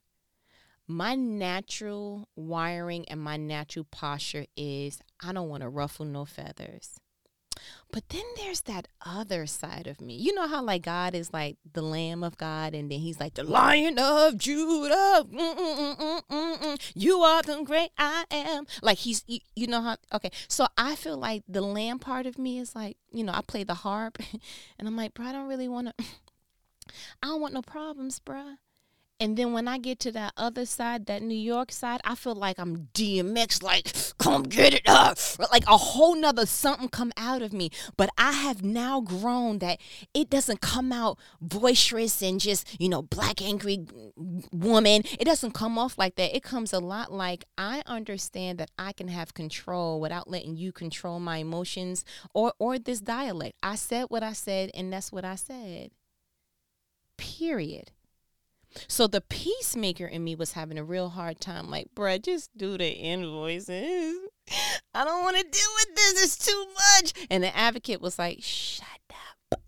My 0.87 1.15
natural 1.15 2.29
wiring 2.35 3.07
and 3.07 3.19
my 3.19 3.37
natural 3.37 3.85
posture 3.89 4.45
is 4.55 4.99
I 5.23 5.33
don't 5.33 5.49
want 5.49 5.63
to 5.63 5.69
ruffle 5.69 6.05
no 6.05 6.25
feathers. 6.25 6.99
But 7.91 8.09
then 8.09 8.23
there's 8.35 8.61
that 8.61 8.87
other 9.05 9.45
side 9.45 9.87
of 9.87 10.01
me. 10.01 10.15
You 10.15 10.33
know 10.33 10.47
how 10.47 10.61
like 10.61 10.83
God 10.83 11.15
is 11.15 11.31
like 11.31 11.57
the 11.71 11.81
Lamb 11.81 12.23
of 12.23 12.37
God, 12.37 12.73
and 12.73 12.91
then 12.91 12.99
He's 12.99 13.19
like 13.19 13.35
the 13.35 13.43
Lion 13.43 13.97
of 13.97 14.37
Judah. 14.37 15.25
Mm-mm-mm-mm-mm. 15.31 16.91
You 16.93 17.19
are 17.19 17.41
the 17.41 17.63
great 17.63 17.91
I 17.97 18.25
am. 18.31 18.67
Like 18.81 18.99
He's, 18.99 19.23
you, 19.27 19.39
you 19.55 19.67
know 19.67 19.81
how? 19.81 19.97
Okay, 20.13 20.31
so 20.47 20.67
I 20.77 20.95
feel 20.95 21.17
like 21.17 21.43
the 21.47 21.61
Lamb 21.61 21.99
part 21.99 22.25
of 22.25 22.37
me 22.37 22.59
is 22.59 22.75
like, 22.75 22.97
you 23.11 23.23
know, 23.23 23.33
I 23.33 23.41
play 23.41 23.63
the 23.63 23.75
harp, 23.75 24.17
and 24.79 24.87
I'm 24.87 24.97
like, 24.97 25.13
bro, 25.13 25.27
I 25.27 25.31
don't 25.31 25.47
really 25.47 25.69
want 25.69 25.87
to. 25.87 26.05
I 27.23 27.27
don't 27.27 27.41
want 27.41 27.53
no 27.53 27.61
problems, 27.61 28.19
bruh. 28.19 28.57
And 29.17 29.37
then 29.37 29.53
when 29.53 29.65
I 29.69 29.77
get 29.77 29.99
to 29.99 30.11
that 30.11 30.33
other 30.35 30.65
side, 30.65 31.05
that 31.05 31.21
New 31.21 31.37
York 31.37 31.71
side, 31.71 32.01
I 32.03 32.15
feel 32.15 32.35
like 32.35 32.59
I'm 32.59 32.89
DMX, 32.93 33.63
like, 33.63 33.93
come 34.17 34.43
get 34.43 34.73
it 34.73 34.81
uh, 34.89 35.13
up. 35.13 35.19
Like 35.51 35.63
a 35.67 35.77
whole 35.77 36.15
nother 36.15 36.45
something 36.45 36.89
come 36.89 37.13
out 37.15 37.41
of 37.41 37.53
me. 37.53 37.69
But 37.95 38.09
I 38.17 38.33
have 38.33 38.61
now 38.61 38.99
grown 38.99 39.59
that 39.59 39.79
it 40.13 40.29
doesn't 40.29 40.59
come 40.59 40.91
out 40.91 41.17
boisterous 41.39 42.21
and 42.21 42.41
just, 42.41 42.79
you 42.79 42.89
know, 42.89 43.03
black 43.03 43.41
angry 43.41 43.85
woman. 44.51 45.03
It 45.17 45.23
doesn't 45.23 45.51
come 45.51 45.77
off 45.77 45.97
like 45.97 46.15
that. 46.15 46.35
It 46.35 46.43
comes 46.43 46.73
a 46.73 46.79
lot 46.79 47.13
like 47.13 47.45
I 47.57 47.83
understand 47.85 48.57
that 48.59 48.71
I 48.77 48.91
can 48.91 49.07
have 49.07 49.33
control 49.33 50.01
without 50.01 50.29
letting 50.29 50.57
you 50.57 50.73
control 50.73 51.21
my 51.21 51.37
emotions 51.37 52.03
or 52.33 52.53
or 52.59 52.77
this 52.77 52.99
dialect. 52.99 53.55
I 53.63 53.75
said 53.75 54.05
what 54.09 54.23
I 54.23 54.33
said 54.33 54.71
and 54.73 54.91
that's 54.91 55.13
what 55.13 55.23
I 55.23 55.35
said. 55.35 55.91
Period. 57.17 57.91
So 58.87 59.07
the 59.07 59.21
peacemaker 59.21 60.05
in 60.05 60.23
me 60.23 60.35
was 60.35 60.53
having 60.53 60.77
a 60.77 60.83
real 60.83 61.09
hard 61.09 61.39
time. 61.39 61.69
Like, 61.69 61.87
bruh, 61.95 62.21
just 62.21 62.55
do 62.57 62.77
the 62.77 62.89
invoices. 62.89 64.17
I 64.93 65.03
don't 65.03 65.23
want 65.23 65.37
to 65.37 65.43
deal 65.43 65.69
with 65.79 65.95
this. 65.95 66.23
It's 66.23 66.45
too 66.45 66.65
much. 66.73 67.27
And 67.29 67.43
the 67.43 67.55
advocate 67.55 68.01
was 68.01 68.19
like, 68.19 68.39
shut 68.41 68.87
up. 69.51 69.61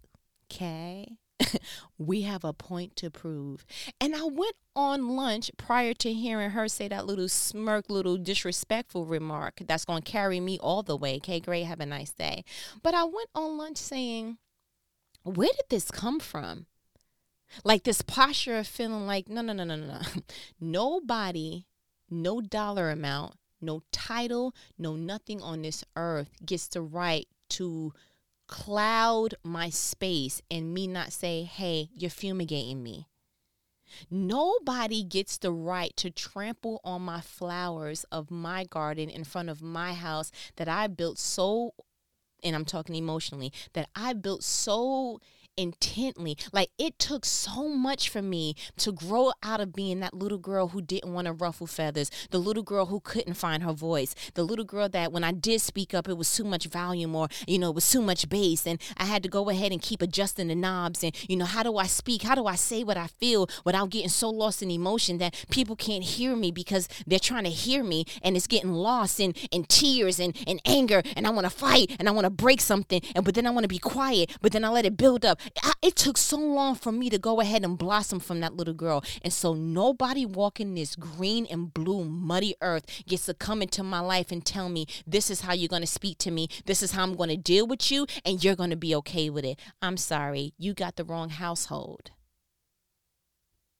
Okay. 0.51 1.17
we 1.97 2.21
have 2.21 2.43
a 2.43 2.53
point 2.53 2.95
to 2.97 3.09
prove. 3.09 3.65
And 3.99 4.15
I 4.15 4.23
went 4.23 4.55
on 4.75 5.09
lunch 5.15 5.51
prior 5.57 5.93
to 5.95 6.13
hearing 6.13 6.51
her 6.51 6.67
say 6.67 6.87
that 6.87 7.05
little 7.05 7.29
smirk, 7.29 7.89
little 7.89 8.17
disrespectful 8.17 9.05
remark 9.05 9.61
that's 9.67 9.85
going 9.85 10.03
to 10.03 10.11
carry 10.11 10.39
me 10.39 10.57
all 10.59 10.83
the 10.83 10.97
way. 10.97 11.17
Okay, 11.17 11.39
great. 11.39 11.63
Have 11.63 11.79
a 11.79 11.85
nice 11.85 12.11
day. 12.11 12.43
But 12.83 12.93
I 12.93 13.03
went 13.03 13.29
on 13.35 13.57
lunch 13.57 13.77
saying, 13.77 14.37
where 15.23 15.49
did 15.49 15.65
this 15.69 15.91
come 15.91 16.19
from? 16.19 16.67
Like 17.63 17.83
this 17.83 18.01
posture 18.01 18.57
of 18.57 18.67
feeling 18.67 19.07
like, 19.07 19.29
no, 19.29 19.41
no, 19.41 19.53
no, 19.53 19.63
no, 19.63 19.75
no, 19.75 19.85
no. 19.85 20.01
Nobody, 20.59 21.65
no 22.09 22.41
dollar 22.41 22.89
amount, 22.89 23.35
no 23.61 23.81
title, 23.91 24.53
no 24.77 24.95
nothing 24.95 25.41
on 25.41 25.61
this 25.61 25.83
earth 25.95 26.29
gets 26.45 26.67
the 26.67 26.81
right 26.81 27.27
to 27.49 27.93
cloud 28.47 29.35
my 29.43 29.69
space 29.69 30.41
and 30.49 30.73
me 30.73 30.87
not 30.87 31.11
say, 31.11 31.43
hey, 31.43 31.89
you're 31.93 32.09
fumigating 32.09 32.81
me. 32.81 33.07
Nobody 34.09 35.03
gets 35.03 35.37
the 35.37 35.51
right 35.51 35.95
to 35.97 36.09
trample 36.09 36.81
on 36.83 37.01
my 37.03 37.21
flowers 37.21 38.03
of 38.11 38.29
my 38.29 38.65
garden 38.65 39.09
in 39.09 39.23
front 39.23 39.49
of 39.49 39.61
my 39.61 39.93
house 39.93 40.31
that 40.57 40.67
I 40.67 40.87
built 40.87 41.17
so, 41.17 41.73
and 42.43 42.55
I'm 42.55 42.65
talking 42.65 42.95
emotionally, 42.95 43.53
that 43.73 43.89
I 43.95 44.13
built 44.13 44.43
so 44.43 45.21
intently. 45.57 46.37
Like 46.53 46.69
it 46.77 46.99
took 46.99 47.25
so 47.25 47.67
much 47.67 48.09
for 48.09 48.21
me 48.21 48.55
to 48.77 48.91
grow 48.91 49.31
out 49.43 49.59
of 49.59 49.73
being 49.73 49.99
that 49.99 50.13
little 50.13 50.37
girl 50.37 50.69
who 50.69 50.81
didn't 50.81 51.13
want 51.13 51.27
to 51.27 51.33
ruffle 51.33 51.67
feathers, 51.67 52.11
the 52.29 52.37
little 52.37 52.63
girl 52.63 52.85
who 52.85 52.99
couldn't 52.99 53.33
find 53.33 53.63
her 53.63 53.73
voice, 53.73 54.15
the 54.35 54.43
little 54.43 54.65
girl 54.65 54.87
that 54.89 55.11
when 55.11 55.23
I 55.23 55.31
did 55.31 55.61
speak 55.61 55.93
up, 55.93 56.07
it 56.07 56.17
was 56.17 56.33
too 56.33 56.43
much 56.43 56.67
volume 56.67 57.15
or, 57.15 57.27
you 57.47 57.59
know, 57.59 57.69
it 57.69 57.75
was 57.75 57.89
too 57.89 58.01
much 58.01 58.29
bass. 58.29 58.65
And 58.65 58.79
I 58.97 59.05
had 59.05 59.23
to 59.23 59.29
go 59.29 59.49
ahead 59.49 59.71
and 59.71 59.81
keep 59.81 60.01
adjusting 60.01 60.47
the 60.47 60.55
knobs. 60.55 61.03
And, 61.03 61.15
you 61.29 61.35
know, 61.35 61.45
how 61.45 61.63
do 61.63 61.77
I 61.77 61.87
speak? 61.87 62.21
How 62.21 62.35
do 62.35 62.45
I 62.45 62.55
say 62.55 62.83
what 62.83 62.97
I 62.97 63.07
feel 63.07 63.49
without 63.65 63.89
getting 63.89 64.09
so 64.09 64.29
lost 64.29 64.61
in 64.61 64.71
emotion 64.71 65.17
that 65.17 65.45
people 65.49 65.75
can't 65.75 66.03
hear 66.03 66.35
me 66.35 66.51
because 66.51 66.87
they're 67.07 67.19
trying 67.19 67.45
to 67.45 67.49
hear 67.49 67.83
me 67.83 68.05
and 68.21 68.35
it's 68.35 68.47
getting 68.47 68.73
lost 68.73 69.19
in, 69.19 69.33
in 69.51 69.63
tears 69.65 70.19
and, 70.19 70.37
and 70.45 70.61
anger. 70.65 71.01
And 71.15 71.25
I 71.25 71.31
want 71.31 71.45
to 71.45 71.49
fight 71.49 71.95
and 71.99 72.07
I 72.07 72.11
want 72.11 72.25
to 72.25 72.29
break 72.29 72.61
something. 72.61 73.01
And 73.15 73.25
but 73.25 73.35
then 73.35 73.47
I 73.47 73.49
want 73.49 73.63
to 73.63 73.69
be 73.69 73.79
quiet, 73.79 74.37
but 74.41 74.51
then 74.51 74.63
I 74.63 74.69
let 74.69 74.85
it 74.85 74.97
build 74.97 75.25
up. 75.25 75.39
It 75.81 75.95
took 75.95 76.17
so 76.17 76.37
long 76.37 76.75
for 76.75 76.91
me 76.91 77.09
to 77.09 77.17
go 77.17 77.39
ahead 77.39 77.63
and 77.63 77.77
blossom 77.77 78.19
from 78.19 78.39
that 78.41 78.55
little 78.55 78.73
girl. 78.73 79.03
And 79.21 79.31
so 79.31 79.53
nobody 79.53 80.25
walking 80.25 80.73
this 80.73 80.95
green 80.95 81.45
and 81.49 81.73
blue 81.73 82.03
muddy 82.03 82.55
earth 82.61 82.85
gets 83.07 83.25
to 83.27 83.33
come 83.33 83.61
into 83.61 83.83
my 83.83 83.99
life 83.99 84.31
and 84.31 84.45
tell 84.45 84.69
me 84.69 84.85
this 85.05 85.29
is 85.29 85.41
how 85.41 85.53
you're 85.53 85.67
going 85.67 85.81
to 85.81 85.87
speak 85.87 86.17
to 86.19 86.31
me. 86.31 86.49
This 86.65 86.83
is 86.83 86.91
how 86.91 87.03
I'm 87.03 87.15
going 87.15 87.29
to 87.29 87.37
deal 87.37 87.67
with 87.67 87.91
you 87.91 88.05
and 88.25 88.43
you're 88.43 88.55
going 88.55 88.69
to 88.69 88.75
be 88.75 88.95
okay 88.95 89.29
with 89.29 89.45
it. 89.45 89.59
I'm 89.81 89.97
sorry. 89.97 90.53
You 90.57 90.73
got 90.73 90.95
the 90.95 91.05
wrong 91.05 91.29
household. 91.29 92.11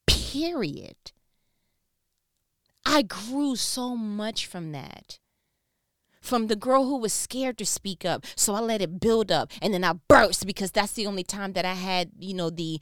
Period. 0.06 1.12
I 2.86 3.02
grew 3.02 3.56
so 3.56 3.96
much 3.96 4.46
from 4.46 4.72
that 4.72 5.20
from 6.28 6.48
the 6.48 6.56
girl 6.56 6.86
who 6.86 6.98
was 6.98 7.14
scared 7.14 7.58
to 7.58 7.66
speak 7.66 8.06
up. 8.06 8.26
So 8.36 8.54
I 8.54 8.60
let 8.60 8.82
it 8.82 9.00
build 9.00 9.32
up 9.32 9.52
and 9.62 9.74
then 9.74 9.84
I 9.84 9.94
burst 10.08 10.46
because 10.46 10.72
that's 10.72 10.94
the 10.94 11.08
only 11.08 11.24
time 11.24 11.54
that 11.54 11.66
I 11.66 11.74
had, 11.74 12.12
you 12.20 12.34
know, 12.34 12.50
the 12.50 12.80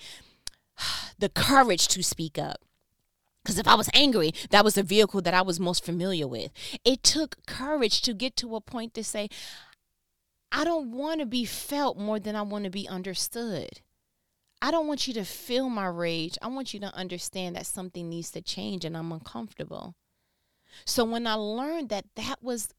the 1.20 1.30
courage 1.30 1.88
to 1.90 2.04
speak 2.04 2.38
up. 2.38 2.58
Because 3.44 3.60
if 3.60 3.68
I 3.68 3.75
was 3.75 3.92
angry, 3.94 4.32
that 4.50 4.64
was 4.64 4.74
the 4.74 4.82
vehicle 4.82 5.22
that 5.22 5.36
I 5.36 5.44
was 5.44 5.60
most 5.60 5.86
familiar 5.86 6.28
with. 6.28 6.52
It 6.84 7.04
took 7.04 7.46
courage 7.46 8.02
to 8.02 8.16
get 8.16 8.36
to 8.38 8.56
a 8.56 8.62
point 8.62 8.96
to 8.96 9.04
say, 9.04 9.30
I 10.52 10.64
don't 10.64 10.92
want 10.92 11.20
to 11.20 11.28
be 11.28 11.46
felt 11.46 11.96
more 11.96 12.20
than 12.20 12.36
I 12.36 12.42
want 12.42 12.64
to 12.64 12.72
be 12.72 12.88
understood. 12.88 13.82
I 14.64 14.72
don't 14.72 14.88
want 14.88 15.08
you 15.08 15.14
to 15.14 15.24
feel 15.24 15.70
my 15.70 15.86
rage. 15.86 16.40
I 16.42 16.48
want 16.48 16.74
you 16.74 16.80
to 16.80 16.96
understand 16.96 17.56
that 17.56 17.68
something 17.68 18.10
needs 18.10 18.32
to 18.32 18.42
change 18.42 18.84
and 18.84 18.98
I'm 18.98 19.12
uncomfortable. 19.12 19.94
So 20.86 21.06
when 21.06 21.28
I 21.28 21.36
learned 21.36 21.90
that 21.90 22.06
that 22.16 22.42
was 22.42 22.70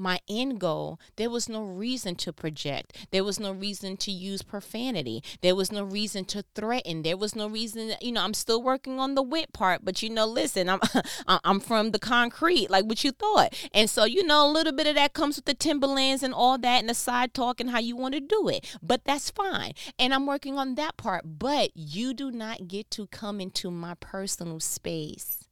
my 0.00 0.18
end 0.28 0.58
goal, 0.58 0.98
there 1.16 1.30
was 1.30 1.48
no 1.48 1.62
reason 1.62 2.14
to 2.16 2.32
project. 2.32 3.06
There 3.10 3.22
was 3.22 3.38
no 3.38 3.52
reason 3.52 3.96
to 3.98 4.10
use 4.10 4.42
profanity. 4.42 5.22
There 5.42 5.54
was 5.54 5.70
no 5.70 5.84
reason 5.84 6.24
to 6.26 6.44
threaten. 6.54 7.02
There 7.02 7.16
was 7.16 7.36
no 7.36 7.46
reason, 7.46 7.92
you 8.00 8.12
know, 8.12 8.22
I'm 8.24 8.34
still 8.34 8.62
working 8.62 8.98
on 8.98 9.14
the 9.14 9.22
wit 9.22 9.52
part, 9.52 9.84
but 9.84 10.02
you 10.02 10.10
know, 10.10 10.26
listen, 10.26 10.68
I'm 10.68 10.80
I'm 11.44 11.60
from 11.60 11.90
the 11.90 11.98
concrete, 11.98 12.70
like 12.70 12.86
what 12.86 13.04
you 13.04 13.12
thought. 13.12 13.54
And 13.72 13.88
so, 13.88 14.04
you 14.04 14.24
know, 14.24 14.46
a 14.46 14.50
little 14.50 14.72
bit 14.72 14.86
of 14.86 14.94
that 14.94 15.12
comes 15.12 15.36
with 15.36 15.44
the 15.44 15.54
Timberlands 15.54 16.22
and 16.22 16.34
all 16.34 16.58
that 16.58 16.80
and 16.80 16.88
the 16.88 16.94
side 16.94 17.34
talk 17.34 17.60
and 17.60 17.70
how 17.70 17.78
you 17.78 17.96
want 17.96 18.14
to 18.14 18.20
do 18.20 18.48
it. 18.48 18.76
But 18.82 19.04
that's 19.04 19.30
fine. 19.30 19.72
And 19.98 20.14
I'm 20.14 20.26
working 20.26 20.58
on 20.58 20.74
that 20.76 20.96
part. 20.96 21.38
But 21.38 21.70
you 21.74 22.14
do 22.14 22.30
not 22.30 22.68
get 22.68 22.90
to 22.92 23.06
come 23.06 23.40
into 23.40 23.70
my 23.70 23.94
personal 23.94 24.60
space 24.60 25.48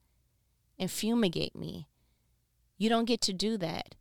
and 0.79 0.91
fumigate 0.91 1.55
me. 1.55 1.89
You 2.77 2.89
don't 2.89 3.07
get 3.07 3.21
to 3.23 3.33
do 3.33 3.59
that. 3.59 3.95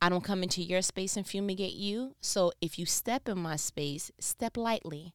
I 0.00 0.08
don't 0.08 0.24
come 0.24 0.42
into 0.42 0.62
your 0.62 0.82
space 0.82 1.16
and 1.16 1.26
fumigate 1.26 1.74
you. 1.74 2.14
So 2.20 2.52
if 2.60 2.78
you 2.78 2.86
step 2.86 3.28
in 3.28 3.38
my 3.38 3.56
space, 3.56 4.10
step 4.18 4.56
lightly. 4.56 5.14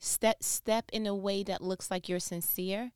Step 0.00 0.42
step 0.42 0.90
in 0.92 1.06
a 1.06 1.14
way 1.14 1.42
that 1.42 1.62
looks 1.62 1.90
like 1.90 2.08
you're 2.08 2.20
sincere 2.20 2.92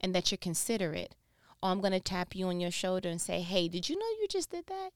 and 0.00 0.14
that 0.14 0.30
you're 0.30 0.38
considerate. 0.38 1.14
Or 1.62 1.70
I'm 1.70 1.80
going 1.80 1.92
to 1.92 2.00
tap 2.00 2.34
you 2.34 2.46
on 2.48 2.60
your 2.60 2.70
shoulder 2.70 3.08
and 3.08 3.20
say, 3.20 3.40
"Hey, 3.40 3.68
did 3.68 3.88
you 3.88 3.98
know 3.98 4.06
you 4.20 4.26
just 4.28 4.50
did 4.50 4.66
that?" 4.66 4.90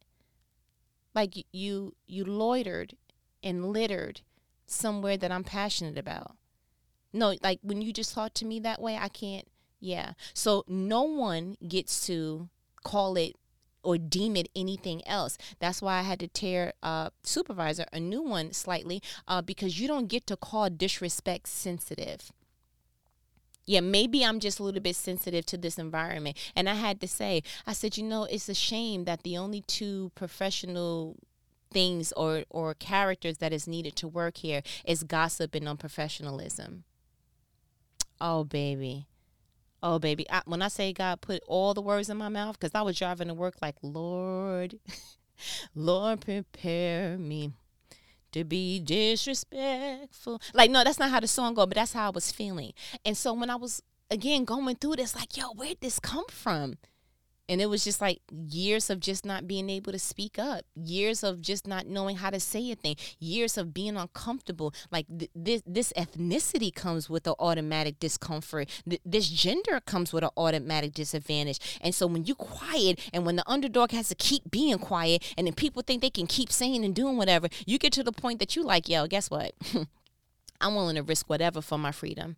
Like 1.14 1.35
you 1.52 1.94
you 2.06 2.25
loitered 2.25 2.97
and 3.42 3.73
littered 3.73 4.23
somewhere 4.66 5.16
that 5.16 5.32
I'm 5.32 5.44
passionate 5.44 5.99
about. 5.99 6.37
No, 7.12 7.35
like 7.42 7.59
when 7.62 7.82
you 7.82 7.92
just 7.92 8.14
talk 8.14 8.35
to 8.35 8.44
me 8.44 8.61
that 8.61 8.80
way, 8.80 8.97
I 8.97 9.09
can't. 9.09 9.49
Yeah. 9.80 10.12
So 10.35 10.64
no 10.68 11.02
one 11.02 11.56
gets 11.66 12.06
to 12.06 12.49
call 12.85 13.16
it 13.16 13.37
or 13.82 13.99
deem 13.99 14.37
it 14.37 14.49
anything 14.54 15.06
else. 15.06 15.38
That's 15.58 15.80
why 15.80 15.99
I 15.99 16.02
had 16.02 16.20
to 16.20 16.28
tear 16.28 16.72
uh, 16.82 17.10
supervisor 17.22 17.87
a 17.92 18.00
new 18.00 18.22
one 18.22 18.52
slightly 18.52 19.02
uh, 19.26 19.42
because 19.42 19.80
you 19.80 19.88
don't 19.88 20.08
get 20.08 20.26
to 20.28 20.37
call 20.37 20.70
disrespect 20.70 21.49
sensitive. 21.49 22.32
Yeah, 23.66 23.80
maybe 23.80 24.25
I'm 24.25 24.40
just 24.40 24.58
a 24.58 24.64
little 24.64 24.80
bit 24.80 24.96
sensitive 24.96 25.46
to 25.46 25.56
this 25.56 25.78
environment. 25.78 26.37
And 26.56 26.68
I 26.68 26.75
had 26.75 27.00
to 27.02 27.08
say, 27.08 27.42
I 27.66 27.72
said, 27.72 27.96
you 27.96 28.02
know, 28.02 28.25
it's 28.25 28.49
a 28.49 28.54
shame 28.54 29.04
that 29.04 29.22
the 29.22 29.37
only 29.37 29.60
two 29.60 30.10
professional 30.14 31.16
things 31.70 32.12
or 32.12 32.42
or 32.50 32.75
characters 32.75 33.38
that 33.38 33.52
is 33.52 33.68
needed 33.68 33.94
to 33.96 34.08
work 34.08 34.38
here 34.38 34.62
is 34.84 35.04
gossip 35.04 35.54
and 35.54 35.66
unprofessionalism. 35.66 36.82
Oh 38.20 38.44
baby. 38.44 39.06
Oh, 39.82 39.99
baby. 39.99 40.28
I, 40.30 40.42
when 40.44 40.62
I 40.62 40.68
say 40.68 40.92
God 40.92 41.20
put 41.20 41.42
all 41.46 41.75
the 41.75 41.80
words 41.80 42.10
in 42.10 42.16
my 42.16 42.28
mouth, 42.28 42.58
because 42.58 42.75
I 42.75 42.82
was 42.82 42.99
driving 42.99 43.28
to 43.28 43.34
work 43.34 43.54
like, 43.62 43.76
Lord, 43.82 44.78
Lord, 45.75 46.20
prepare 46.20 47.16
me 47.16 47.52
to 48.32 48.44
be 48.44 48.78
disrespectful. 48.80 50.40
Like, 50.54 50.70
no, 50.70 50.84
that's 50.84 50.99
not 50.99 51.10
how 51.10 51.20
the 51.20 51.26
song 51.26 51.54
go, 51.54 51.66
but 51.66 51.76
that's 51.76 51.92
how 51.92 52.08
I 52.08 52.10
was 52.10 52.30
feeling. 52.30 52.72
And 53.04 53.16
so 53.16 53.32
when 53.32 53.50
I 53.50 53.56
was, 53.56 53.82
again, 54.10 54.44
going 54.44 54.76
through 54.76 54.96
this, 54.96 55.16
like, 55.16 55.37
yo, 55.37 55.52
where'd 55.54 55.80
this 55.80 55.99
come 55.99 56.26
from? 56.28 56.75
And 57.50 57.61
it 57.61 57.66
was 57.66 57.83
just 57.83 58.00
like 58.00 58.21
years 58.30 58.90
of 58.90 59.00
just 59.00 59.26
not 59.26 59.49
being 59.49 59.69
able 59.69 59.90
to 59.90 59.99
speak 59.99 60.38
up, 60.38 60.64
years 60.76 61.25
of 61.25 61.40
just 61.40 61.66
not 61.66 61.85
knowing 61.85 62.19
how 62.19 62.30
to 62.30 62.38
say 62.38 62.71
a 62.71 62.76
thing, 62.76 62.95
years 63.19 63.59
of 63.59 63.75
being 63.75 63.97
uncomfortable. 63.97 64.73
Like 64.92 65.07
th- 65.09 65.33
this, 65.35 65.61
this 65.66 65.92
ethnicity 65.97 66.73
comes 66.73 67.11
with 67.11 67.26
an 67.26 67.35
automatic 67.40 67.98
discomfort. 67.98 68.68
Th- 68.88 69.03
this 69.05 69.29
gender 69.29 69.81
comes 69.81 70.12
with 70.12 70.22
an 70.22 70.31
automatic 70.37 70.94
disadvantage. 70.94 71.59
And 71.81 71.92
so 71.92 72.07
when 72.07 72.24
you 72.24 72.37
quiet, 72.37 73.01
and 73.12 73.27
when 73.27 73.35
the 73.35 73.51
underdog 73.51 73.90
has 73.90 74.11
to 74.11 74.14
keep 74.14 74.48
being 74.48 74.79
quiet, 74.79 75.35
and 75.37 75.48
then 75.48 75.55
people 75.55 75.83
think 75.83 76.03
they 76.03 76.11
can 76.11 76.29
keep 76.29 76.53
saying 76.53 76.85
and 76.85 76.94
doing 76.94 77.16
whatever, 77.16 77.48
you 77.66 77.79
get 77.79 77.92
to 77.94 78.05
the 78.05 78.12
point 78.12 78.38
that 78.38 78.55
you 78.55 78.62
like, 78.62 78.88
yo, 78.88 79.09
guess 79.09 79.29
what? 79.29 79.55
I'm 80.61 80.77
willing 80.77 80.94
to 80.94 81.03
risk 81.03 81.29
whatever 81.29 81.61
for 81.61 81.79
my 81.79 81.90
freedom 81.90 82.37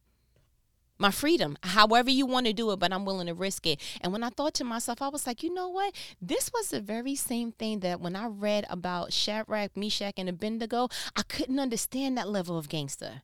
my 1.02 1.10
freedom, 1.10 1.58
however 1.62 2.08
you 2.08 2.24
want 2.24 2.46
to 2.46 2.52
do 2.54 2.70
it, 2.70 2.78
but 2.78 2.92
I'm 2.92 3.04
willing 3.04 3.26
to 3.26 3.34
risk 3.34 3.66
it. 3.66 3.80
And 4.00 4.12
when 4.12 4.22
I 4.22 4.30
thought 4.30 4.54
to 4.54 4.64
myself, 4.64 5.02
I 5.02 5.08
was 5.08 5.26
like, 5.26 5.42
you 5.42 5.52
know 5.52 5.68
what? 5.68 5.94
This 6.22 6.50
was 6.54 6.68
the 6.68 6.80
very 6.80 7.16
same 7.16 7.52
thing 7.52 7.80
that 7.80 8.00
when 8.00 8.16
I 8.16 8.26
read 8.26 8.64
about 8.70 9.12
Shadrach, 9.12 9.76
Meshach, 9.76 10.14
and 10.16 10.28
Abednego, 10.28 10.88
I 11.16 11.22
couldn't 11.22 11.58
understand 11.58 12.16
that 12.16 12.28
level 12.28 12.56
of 12.56 12.68
gangster. 12.68 13.22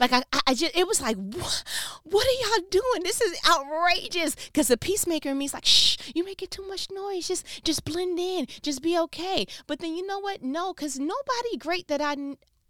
Like 0.00 0.12
I, 0.12 0.22
I 0.46 0.54
just, 0.54 0.76
it 0.76 0.86
was 0.88 1.00
like, 1.00 1.16
what, 1.16 1.64
what 2.02 2.26
are 2.26 2.58
y'all 2.58 2.68
doing? 2.70 3.02
This 3.02 3.20
is 3.20 3.38
outrageous. 3.48 4.34
Because 4.34 4.68
the 4.68 4.76
peacemaker 4.76 5.28
in 5.28 5.38
me 5.38 5.44
is 5.44 5.54
like, 5.54 5.66
shh, 5.66 5.96
you 6.14 6.24
making 6.24 6.48
too 6.48 6.66
much 6.66 6.90
noise. 6.90 7.28
Just, 7.28 7.64
just 7.64 7.84
blend 7.84 8.18
in. 8.18 8.46
Just 8.62 8.82
be 8.82 8.98
okay. 8.98 9.46
But 9.66 9.78
then 9.78 9.94
you 9.94 10.06
know 10.06 10.18
what? 10.18 10.42
No, 10.42 10.72
because 10.72 10.98
nobody 10.98 11.56
great 11.58 11.86
that 11.88 12.00
I, 12.00 12.16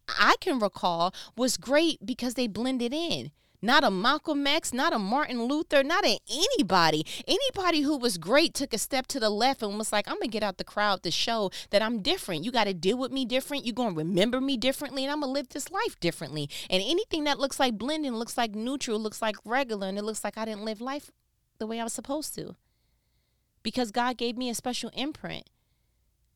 I 0.09 0.35
can 0.41 0.59
recall 0.59 1.15
was 1.37 1.57
great 1.57 2.05
because 2.05 2.35
they 2.35 2.49
blended 2.49 2.93
in 2.93 3.31
not 3.65 3.83
a 3.83 3.91
Malcolm 3.91 4.47
X, 4.47 4.73
not 4.73 4.93
a 4.93 4.99
Martin 4.99 5.45
Luther, 5.45 5.83
not 5.83 6.05
a 6.05 6.19
anybody. 6.31 7.05
Anybody 7.27 7.81
who 7.81 7.97
was 7.97 8.19
great 8.19 8.55
took 8.55 8.75
a 8.75 8.79
step 8.79 9.07
to 9.09 9.19
the 9.19 9.31
left 9.31 9.63
and 9.63 9.79
was 9.79 9.93
like, 9.93 10.07
I'm 10.07 10.17
gonna 10.17 10.29
get 10.29 10.43
out 10.43 10.59
the 10.59 10.65
crowd 10.65 11.03
to 11.03 11.11
show 11.11 11.51
that 11.71 11.83
I'm 11.83 12.03
different. 12.03 12.45
You 12.45 12.53
got 12.53 12.65
to 12.65 12.75
deal 12.75 12.99
with 12.99 13.11
me 13.11 13.25
different. 13.25 13.65
You're 13.65 13.75
gonna 13.75 13.97
remember 13.97 14.41
me 14.41 14.57
differently, 14.57 15.05
and 15.05 15.11
I'm 15.11 15.21
gonna 15.21 15.33
live 15.33 15.49
this 15.49 15.71
life 15.71 15.99
differently. 15.99 16.49
And 16.69 16.83
anything 16.85 17.25
that 17.25 17.41
looks 17.41 17.59
like 17.59 17.79
blending, 17.79 18.13
looks 18.13 18.37
like 18.37 18.55
neutral, 18.55 18.99
looks 18.99 19.23
like 19.23 19.37
regular, 19.45 19.89
and 19.89 19.99
it 19.99 20.05
looks 20.05 20.23
like 20.23 20.37
I 20.37 20.45
didn't 20.45 20.65
live 20.65 20.81
life 20.81 21.11
the 21.59 21.67
way 21.67 21.81
I 21.81 21.85
was 21.85 21.93
supposed 21.93 22.35
to. 22.35 22.57
Because 23.63 23.91
God 23.91 24.19
gave 24.19 24.37
me 24.37 24.51
a 24.51 24.55
special 24.55 24.91
imprint. 24.93 25.49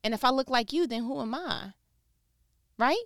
And 0.03 0.15
if 0.15 0.25
I 0.25 0.31
look 0.31 0.49
like 0.49 0.73
you, 0.73 0.87
then 0.87 1.03
who 1.03 1.21
am 1.21 1.35
I? 1.35 1.73
Right? 2.79 3.05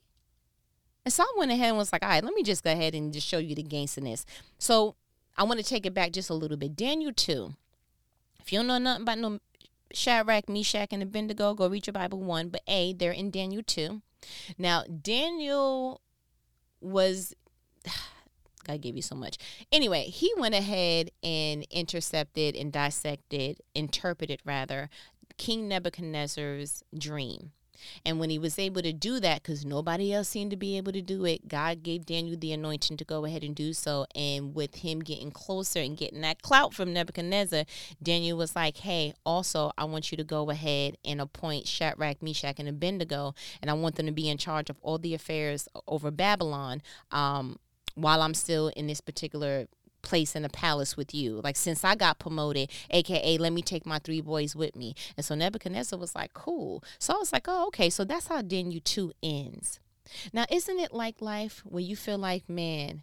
And 1.05 1.13
so 1.13 1.23
I 1.23 1.33
went 1.37 1.51
ahead 1.51 1.69
and 1.69 1.77
was 1.77 1.93
like, 1.93 2.03
all 2.03 2.09
right, 2.09 2.25
let 2.25 2.35
me 2.35 2.43
just 2.43 2.63
go 2.63 2.73
ahead 2.73 2.95
and 2.95 3.13
just 3.13 3.27
show 3.27 3.39
you 3.39 3.55
the 3.55 3.63
gangsterness. 3.63 4.25
So 4.59 4.95
I 5.37 5.45
want 5.45 5.59
to 5.59 5.67
take 5.67 5.87
it 5.87 5.95
back 5.95 6.13
just 6.13 6.31
a 6.31 6.35
little 6.35 6.57
bit. 6.57 6.77
Daniel 6.77 7.13
2. 7.13 7.55
If 8.41 8.53
you 8.53 8.59
don't 8.59 8.67
know 8.67 8.79
nothing 8.79 9.03
about 9.03 9.19
no 9.19 9.39
Shadrach, 9.93 10.49
Meshach, 10.49 10.89
and 10.93 11.03
Abednego, 11.03 11.55
go 11.55 11.69
read 11.69 11.87
your 11.87 11.93
Bible 11.93 12.21
1. 12.21 12.49
But 12.49 12.63
A, 12.67 12.93
they're 12.93 13.13
in 13.13 13.31
Daniel 13.31 13.63
2. 13.67 14.01
Now, 14.59 14.85
Daniel 14.85 16.01
was. 16.81 17.35
God 18.65 18.81
gave 18.81 18.95
you 18.95 19.03
so 19.03 19.17
much. 19.17 19.39
Anyway, 19.73 20.05
he 20.05 20.33
went 20.37 20.55
ahead 20.55 21.11
and 21.21 21.67
intercepted 21.73 22.55
and 22.55 22.73
dissected, 22.73 23.61
interpreted 23.75 24.41
rather, 24.45 24.89
King 25.37 25.67
Nebuchadnezzar's 25.67 26.85
dream. 26.97 27.51
And 28.05 28.19
when 28.19 28.31
he 28.31 28.39
was 28.39 28.59
able 28.59 28.83
to 28.83 28.93
do 28.93 29.21
that, 29.21 29.43
because 29.43 29.65
nobody 29.65 30.13
else 30.13 30.29
seemed 30.29 30.51
to 30.51 30.57
be 30.57 30.77
able 30.77 30.93
to 30.93 31.03
do 31.03 31.25
it, 31.25 31.49
God 31.49 31.83
gave 31.83 32.07
Daniel 32.07 32.37
the 32.39 32.53
anointing 32.53 32.97
to 32.97 33.05
go 33.05 33.25
ahead 33.25 33.45
and 33.45 33.55
do 33.55 33.73
so. 33.73 34.07
And 34.15 34.55
with 34.55 34.77
him 34.77 35.01
getting 35.01 35.31
closer 35.31 35.81
and 35.81 35.97
getting 35.97 36.21
that 36.23 36.43
clout 36.43 36.75
from 36.75 36.93
Nebuchadnezzar, 36.93 37.65
Daniel 38.03 38.39
was 38.39 38.57
like, 38.57 38.79
hey, 38.79 39.15
also, 39.25 39.73
I 39.77 39.85
want 39.85 40.11
you 40.11 40.17
to 40.17 40.25
go 40.25 40.51
ahead 40.51 40.97
and 41.05 41.21
appoint 41.21 41.67
Shadrach, 41.67 42.23
Meshach, 42.23 42.59
and 42.59 42.69
Abednego, 42.69 43.35
and 43.61 43.71
I 43.71 43.75
want 43.75 43.97
them 43.97 44.07
to 44.07 44.13
be 44.13 44.29
in 44.29 44.39
charge 44.39 44.71
of 44.71 44.79
all 44.83 44.99
the 44.99 45.15
affairs 45.15 45.69
over 45.87 46.11
Babylon 46.11 46.83
um, 47.11 47.59
while 47.95 48.23
I'm 48.23 48.35
still 48.35 48.69
in 48.69 48.87
this 48.87 49.01
particular 49.01 49.67
place 50.03 50.37
in 50.37 50.43
the 50.43 50.49
palace 50.49 50.97
with 50.97 51.15
you. 51.15 51.41
Like 51.43 51.57
since 51.57 51.85
I 51.85 51.95
got 51.95 52.19
promoted, 52.19 52.71
aka 52.91 53.39
let 53.39 53.53
me 53.53 53.63
take 53.63 53.87
my 53.87 53.99
three 53.99 54.21
boys 54.21 54.55
with 54.55 54.77
me. 54.77 54.95
And 55.17 55.25
so 55.25 55.35
Nebuchadnezzar 55.35 55.99
was 55.99 56.15
like, 56.15 56.35
cool. 56.35 56.85
So 56.99 57.15
I 57.15 57.19
was 57.19 57.33
like, 57.33 57.47
oh, 57.49 57.67
okay. 57.69 57.91
So 57.91 58.05
that's 58.05 58.29
how 58.29 58.43
Daniel 58.43 58.81
2 58.83 59.13
ends. 59.23 59.81
Now, 60.33 60.45
isn't 60.51 60.79
it 60.79 60.93
like 60.93 61.21
life 61.21 61.63
where 61.65 61.83
you 61.83 61.97
feel 61.97 62.19
like, 62.19 62.49
man, 62.49 63.03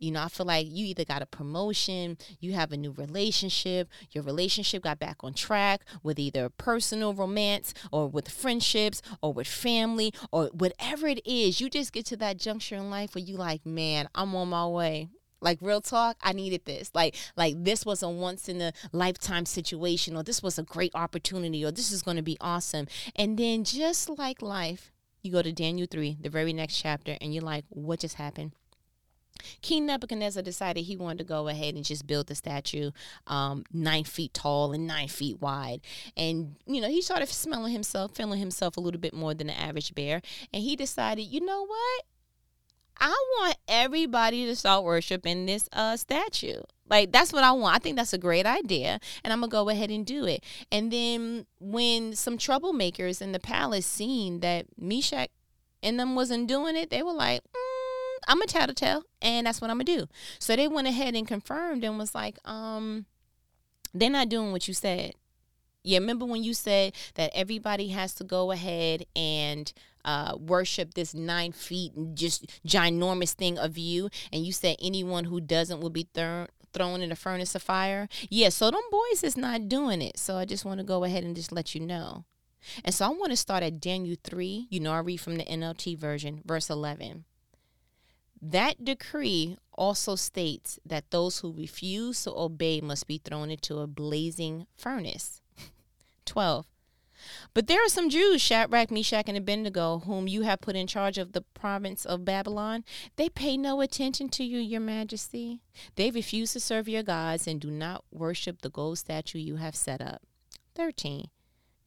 you 0.00 0.10
know, 0.10 0.22
I 0.22 0.28
feel 0.28 0.46
like 0.46 0.66
you 0.68 0.86
either 0.86 1.04
got 1.04 1.20
a 1.22 1.26
promotion, 1.26 2.16
you 2.40 2.54
have 2.54 2.72
a 2.72 2.76
new 2.76 2.92
relationship, 2.92 3.88
your 4.10 4.24
relationship 4.24 4.82
got 4.82 4.98
back 4.98 5.18
on 5.20 5.34
track 5.34 5.82
with 6.02 6.18
either 6.18 6.48
personal 6.48 7.12
romance 7.12 7.74
or 7.92 8.08
with 8.08 8.28
friendships 8.30 9.02
or 9.22 9.34
with 9.34 9.46
family 9.46 10.12
or 10.32 10.46
whatever 10.54 11.06
it 11.06 11.20
is. 11.26 11.60
You 11.60 11.68
just 11.68 11.92
get 11.92 12.06
to 12.06 12.16
that 12.16 12.38
juncture 12.38 12.76
in 12.76 12.88
life 12.88 13.14
where 13.14 13.22
you 13.22 13.36
like, 13.36 13.66
man, 13.66 14.08
I'm 14.14 14.34
on 14.34 14.48
my 14.48 14.66
way. 14.66 15.10
Like 15.40 15.58
real 15.60 15.80
talk, 15.80 16.16
I 16.22 16.32
needed 16.32 16.64
this. 16.64 16.90
Like 16.94 17.16
like 17.36 17.62
this 17.62 17.86
was 17.86 18.02
a 18.02 18.08
once 18.08 18.48
in 18.48 18.60
a 18.60 18.72
lifetime 18.92 19.46
situation 19.46 20.16
or 20.16 20.22
this 20.22 20.42
was 20.42 20.58
a 20.58 20.62
great 20.62 20.94
opportunity 20.94 21.64
or 21.64 21.70
this 21.70 21.90
is 21.90 22.02
going 22.02 22.16
to 22.16 22.22
be 22.22 22.36
awesome. 22.40 22.86
And 23.16 23.38
then 23.38 23.64
just 23.64 24.08
like 24.18 24.42
life, 24.42 24.92
you 25.22 25.32
go 25.32 25.42
to 25.42 25.52
Daniel 25.52 25.86
3, 25.90 26.18
the 26.20 26.30
very 26.30 26.52
next 26.52 26.80
chapter 26.80 27.16
and 27.20 27.34
you're 27.34 27.44
like, 27.44 27.64
what 27.68 28.00
just 28.00 28.16
happened? 28.16 28.52
King 29.62 29.86
Nebuchadnezzar 29.86 30.42
decided 30.42 30.82
he 30.82 30.96
wanted 30.96 31.18
to 31.18 31.24
go 31.24 31.48
ahead 31.48 31.74
and 31.74 31.84
just 31.84 32.06
build 32.06 32.26
the 32.26 32.34
statue 32.34 32.90
um, 33.26 33.64
nine 33.72 34.04
feet 34.04 34.34
tall 34.34 34.72
and 34.72 34.86
nine 34.86 35.08
feet 35.08 35.40
wide. 35.40 35.80
And, 36.16 36.56
you 36.66 36.80
know, 36.80 36.88
he 36.88 37.02
started 37.02 37.28
smelling 37.28 37.72
himself, 37.72 38.14
feeling 38.14 38.38
himself 38.38 38.76
a 38.76 38.80
little 38.80 39.00
bit 39.00 39.14
more 39.14 39.34
than 39.34 39.48
the 39.48 39.58
average 39.58 39.94
bear. 39.94 40.22
And 40.52 40.62
he 40.62 40.76
decided, 40.76 41.22
you 41.22 41.40
know 41.40 41.64
what? 41.64 42.04
I 43.00 43.08
want 43.38 43.56
everybody 43.66 44.44
to 44.46 44.54
start 44.54 44.84
worshiping 44.84 45.46
this 45.46 45.68
uh, 45.72 45.96
statue. 45.96 46.60
Like 46.88 47.12
that's 47.12 47.32
what 47.32 47.44
I 47.44 47.52
want. 47.52 47.76
I 47.76 47.78
think 47.78 47.96
that's 47.96 48.12
a 48.12 48.18
great 48.18 48.46
idea, 48.46 48.98
and 49.24 49.32
I'm 49.32 49.40
gonna 49.40 49.50
go 49.50 49.68
ahead 49.68 49.90
and 49.90 50.04
do 50.04 50.26
it. 50.26 50.44
And 50.70 50.92
then 50.92 51.46
when 51.60 52.14
some 52.14 52.36
troublemakers 52.36 53.22
in 53.22 53.32
the 53.32 53.38
palace 53.38 53.86
seen 53.86 54.40
that 54.40 54.66
Meshach 54.76 55.30
and 55.82 55.98
them 55.98 56.14
wasn't 56.14 56.48
doing 56.48 56.76
it, 56.76 56.90
they 56.90 57.02
were 57.02 57.12
like, 57.12 57.42
mm, 57.42 58.18
"I'm 58.28 58.42
a 58.42 58.46
tattletale, 58.46 59.04
and 59.22 59.46
that's 59.46 59.60
what 59.60 59.70
I'm 59.70 59.78
gonna 59.78 59.84
do." 59.84 60.08
So 60.40 60.56
they 60.56 60.68
went 60.68 60.88
ahead 60.88 61.14
and 61.14 61.28
confirmed 61.28 61.84
and 61.84 61.96
was 61.96 62.14
like, 62.14 62.38
"Um, 62.44 63.06
they're 63.94 64.10
not 64.10 64.28
doing 64.28 64.50
what 64.50 64.66
you 64.66 64.74
said." 64.74 65.14
Yeah, 65.82 65.98
remember 65.98 66.26
when 66.26 66.42
you 66.42 66.54
said 66.54 66.94
that 67.14 67.30
everybody 67.34 67.88
has 67.88 68.14
to 68.14 68.24
go 68.24 68.50
ahead 68.50 69.06
and 69.16 69.72
uh, 70.04 70.36
worship 70.38 70.94
this 70.94 71.14
nine 71.14 71.52
feet 71.52 71.92
just 72.14 72.46
ginormous 72.66 73.32
thing 73.32 73.58
of 73.58 73.78
you, 73.78 74.10
and 74.32 74.44
you 74.44 74.52
said 74.52 74.76
anyone 74.80 75.24
who 75.24 75.40
doesn't 75.40 75.80
will 75.80 75.90
be 75.90 76.08
thrown 76.14 76.48
thrown 76.72 77.02
in 77.02 77.10
a 77.10 77.16
furnace 77.16 77.54
of 77.56 77.62
fire. 77.62 78.08
Yeah, 78.28 78.48
so 78.48 78.70
them 78.70 78.80
boys 78.92 79.24
is 79.24 79.36
not 79.36 79.68
doing 79.68 80.00
it. 80.00 80.18
So 80.18 80.36
I 80.36 80.44
just 80.44 80.64
want 80.64 80.78
to 80.78 80.84
go 80.84 81.02
ahead 81.02 81.24
and 81.24 81.34
just 81.34 81.50
let 81.50 81.74
you 81.74 81.80
know. 81.80 82.24
And 82.84 82.94
so 82.94 83.06
I 83.06 83.08
want 83.08 83.30
to 83.30 83.36
start 83.36 83.62
at 83.62 83.80
Daniel 83.80 84.16
3. 84.22 84.68
You 84.70 84.78
know, 84.78 84.92
I 84.92 85.00
read 85.00 85.20
from 85.20 85.36
the 85.36 85.44
NLT 85.44 85.98
version, 85.98 86.42
verse 86.44 86.70
11. 86.70 87.24
That 88.42 88.84
decree 88.84 89.56
also 89.72 90.14
states 90.14 90.78
that 90.84 91.10
those 91.10 91.40
who 91.40 91.52
refuse 91.52 92.24
to 92.24 92.32
obey 92.32 92.80
must 92.80 93.06
be 93.06 93.18
thrown 93.18 93.50
into 93.50 93.78
a 93.78 93.86
blazing 93.86 94.66
furnace. 94.76 95.40
12. 96.30 96.64
But 97.52 97.66
there 97.66 97.84
are 97.84 97.88
some 97.88 98.08
Jews, 98.08 98.40
Shadrach, 98.40 98.90
Meshach, 98.90 99.24
and 99.26 99.36
Abednego, 99.36 99.98
whom 100.06 100.28
you 100.28 100.42
have 100.42 100.60
put 100.60 100.76
in 100.76 100.86
charge 100.86 101.18
of 101.18 101.32
the 101.32 101.42
province 101.42 102.06
of 102.06 102.24
Babylon. 102.24 102.84
They 103.16 103.28
pay 103.28 103.56
no 103.56 103.80
attention 103.80 104.28
to 104.30 104.44
you, 104.44 104.58
your 104.58 104.80
majesty. 104.80 105.60
They 105.96 106.10
refuse 106.12 106.52
to 106.52 106.60
serve 106.60 106.88
your 106.88 107.02
gods 107.02 107.48
and 107.48 107.60
do 107.60 107.70
not 107.70 108.04
worship 108.12 108.62
the 108.62 108.70
gold 108.70 108.98
statue 108.98 109.38
you 109.38 109.56
have 109.56 109.74
set 109.74 110.00
up. 110.00 110.22
13. 110.76 111.26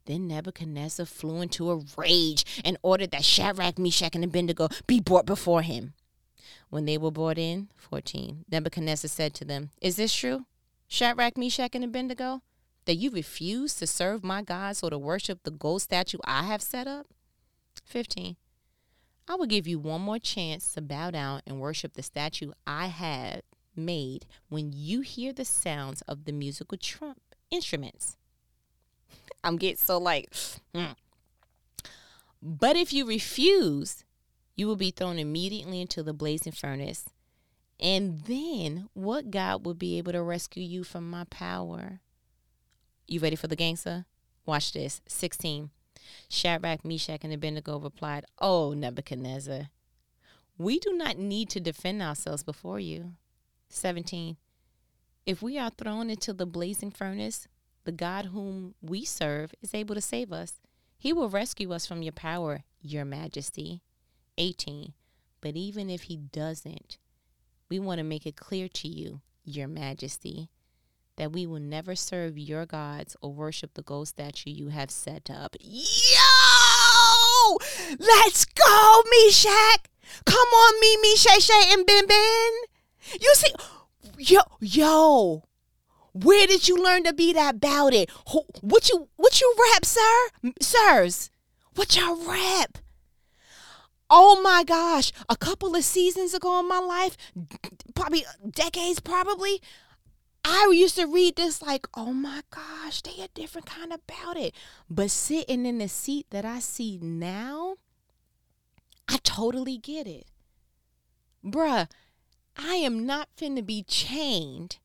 Then 0.05 0.27
Nebuchadnezzar 0.27 1.05
flew 1.05 1.41
into 1.41 1.71
a 1.71 1.81
rage 1.95 2.61
and 2.65 2.77
ordered 2.83 3.11
that 3.11 3.23
Shadrach, 3.23 3.79
Meshach, 3.79 4.15
and 4.15 4.25
Abednego 4.25 4.67
be 4.87 4.99
brought 4.99 5.25
before 5.25 5.61
him. 5.61 5.93
When 6.69 6.83
they 6.83 6.97
were 6.97 7.11
brought 7.11 7.37
in, 7.37 7.69
14, 7.77 8.43
Nebuchadnezzar 8.51 9.07
said 9.07 9.33
to 9.35 9.45
them, 9.45 9.69
Is 9.81 9.95
this 9.95 10.13
true? 10.13 10.45
Shadrach, 10.89 11.37
Meshach, 11.37 11.75
and 11.75 11.85
Abednego? 11.85 12.41
That 12.85 12.95
you 12.95 13.09
refuse 13.11 13.73
to 13.75 13.87
serve 13.87 14.23
my 14.23 14.41
gods 14.41 14.83
or 14.83 14.89
to 14.89 14.97
worship 14.97 15.43
the 15.43 15.51
gold 15.51 15.81
statue 15.81 16.17
I 16.25 16.43
have 16.43 16.61
set 16.61 16.87
up? 16.87 17.07
15. 17.85 18.35
I 19.27 19.35
will 19.35 19.45
give 19.45 19.67
you 19.67 19.79
one 19.79 20.01
more 20.01 20.19
chance 20.19 20.73
to 20.73 20.81
bow 20.81 21.11
down 21.11 21.41
and 21.47 21.59
worship 21.59 21.93
the 21.93 22.03
statue 22.03 22.51
I 22.67 22.87
have 22.87 23.41
made 23.75 24.25
when 24.49 24.71
you 24.73 25.01
hear 25.01 25.33
the 25.33 25.45
sounds 25.45 26.01
of 26.03 26.25
the 26.25 26.31
musical 26.31 26.77
trump 26.77 27.21
instruments. 27.49 28.17
I'm 29.43 29.57
getting 29.57 29.77
so 29.77 29.97
like, 29.97 30.31
mm. 30.75 30.95
but 32.41 32.75
if 32.75 32.91
you 32.91 33.05
refuse, 33.05 34.03
you 34.55 34.67
will 34.67 34.75
be 34.75 34.91
thrown 34.91 35.19
immediately 35.19 35.81
into 35.81 36.03
the 36.03 36.13
blazing 36.13 36.53
furnace. 36.53 37.05
And 37.79 38.23
then 38.25 38.87
what 38.93 39.31
God 39.31 39.65
will 39.65 39.73
be 39.73 39.97
able 39.97 40.11
to 40.11 40.21
rescue 40.21 40.63
you 40.63 40.83
from 40.83 41.09
my 41.09 41.25
power? 41.25 41.99
You 43.13 43.19
ready 43.19 43.35
for 43.35 43.45
the 43.45 43.55
gangster? 43.55 44.05
Watch 44.43 44.71
this. 44.71 44.99
16. 45.07 45.69
Shadrach, 46.29 46.83
Meshach, 46.83 47.19
and 47.23 47.31
Abednego 47.31 47.77
replied, 47.77 48.25
Oh, 48.39 48.73
Nebuchadnezzar, 48.73 49.69
we 50.57 50.79
do 50.79 50.93
not 50.93 51.19
need 51.19 51.47
to 51.51 51.59
defend 51.59 52.01
ourselves 52.01 52.41
before 52.41 52.79
you. 52.79 53.11
17. 53.69 54.37
If 55.27 55.43
we 55.43 55.59
are 55.59 55.69
thrown 55.69 56.09
into 56.09 56.33
the 56.33 56.47
blazing 56.47 56.89
furnace, 56.89 57.47
the 57.83 57.91
God 57.91 58.25
whom 58.33 58.73
we 58.81 59.05
serve 59.05 59.53
is 59.61 59.75
able 59.75 59.93
to 59.93 60.01
save 60.01 60.33
us. 60.33 60.59
He 60.97 61.13
will 61.13 61.29
rescue 61.29 61.71
us 61.71 61.85
from 61.85 62.01
your 62.01 62.13
power, 62.13 62.63
your 62.81 63.05
majesty. 63.05 63.83
18. 64.39 64.93
But 65.39 65.55
even 65.55 65.87
if 65.91 66.03
he 66.03 66.17
doesn't, 66.17 66.97
we 67.69 67.77
want 67.77 67.99
to 67.99 68.03
make 68.03 68.25
it 68.25 68.35
clear 68.35 68.67
to 68.69 68.87
you, 68.87 69.21
your 69.45 69.67
majesty, 69.67 70.49
that 71.17 71.31
we 71.31 71.45
will 71.45 71.59
never 71.59 71.95
serve 71.95 72.37
your 72.37 72.65
gods 72.65 73.15
or 73.21 73.31
worship 73.31 73.73
the 73.73 73.83
gold 73.83 74.07
statue 74.07 74.49
you 74.49 74.69
have 74.69 74.91
set 74.91 75.29
up. 75.29 75.55
Yo! 75.59 76.19
Let's 77.99 78.45
go, 78.45 79.03
Meshach! 79.25 79.85
Come 80.25 80.47
on, 80.47 81.01
me, 81.01 81.15
Shay, 81.15 81.39
Shay, 81.39 81.73
and 81.73 81.85
Ben 81.85 82.05
Ben. 82.07 82.51
You 83.19 83.33
see, 83.35 83.53
yo, 84.17 84.41
yo, 84.59 85.43
where 86.13 86.47
did 86.47 86.67
you 86.67 86.81
learn 86.81 87.03
to 87.03 87.13
be 87.13 87.33
that 87.33 87.55
about 87.55 87.93
it? 87.93 88.09
What 88.61 88.89
you, 88.89 89.09
what 89.15 89.41
you 89.41 89.55
rap, 89.71 89.85
sir, 89.85 90.51
sirs? 90.61 91.29
What 91.75 91.95
y'all 91.95 92.23
rap? 92.27 92.77
Oh 94.09 94.39
my 94.41 94.63
gosh, 94.63 95.11
a 95.27 95.35
couple 95.35 95.75
of 95.75 95.83
seasons 95.83 96.35
ago 96.35 96.59
in 96.59 96.67
my 96.67 96.77
life, 96.77 97.17
probably 97.95 98.23
uh, 98.25 98.49
decades, 98.51 98.99
probably, 98.99 99.59
I 100.45 100.69
used 100.73 100.95
to 100.97 101.05
read 101.05 101.35
this 101.35 101.61
like, 101.61 101.87
oh 101.93 102.11
my 102.13 102.41
gosh, 102.51 103.01
they 103.01 103.23
a 103.23 103.27
different 103.29 103.67
kind 103.67 103.93
about 103.93 104.37
it. 104.37 104.53
But 104.89 105.11
sitting 105.11 105.65
in 105.65 105.77
the 105.77 105.87
seat 105.87 106.27
that 106.31 106.43
I 106.45 106.59
see 106.59 106.99
now, 107.01 107.75
I 109.07 109.17
totally 109.23 109.77
get 109.77 110.05
it. 110.07 110.27
Bruh, 111.45 111.89
I 112.57 112.75
am 112.75 113.05
not 113.05 113.29
finna 113.37 113.65
be 113.65 113.83
chained 113.83 114.79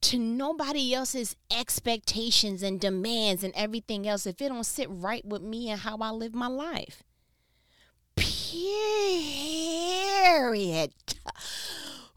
to 0.00 0.18
nobody 0.18 0.94
else's 0.94 1.36
expectations 1.50 2.62
and 2.62 2.80
demands 2.80 3.42
and 3.42 3.52
everything 3.56 4.06
else 4.06 4.26
if 4.26 4.40
it 4.40 4.48
don't 4.48 4.64
sit 4.64 4.88
right 4.90 5.24
with 5.24 5.42
me 5.42 5.70
and 5.70 5.80
how 5.80 5.98
I 5.98 6.10
live 6.10 6.34
my 6.34 6.46
life. 6.46 7.02
Period. 8.16 8.82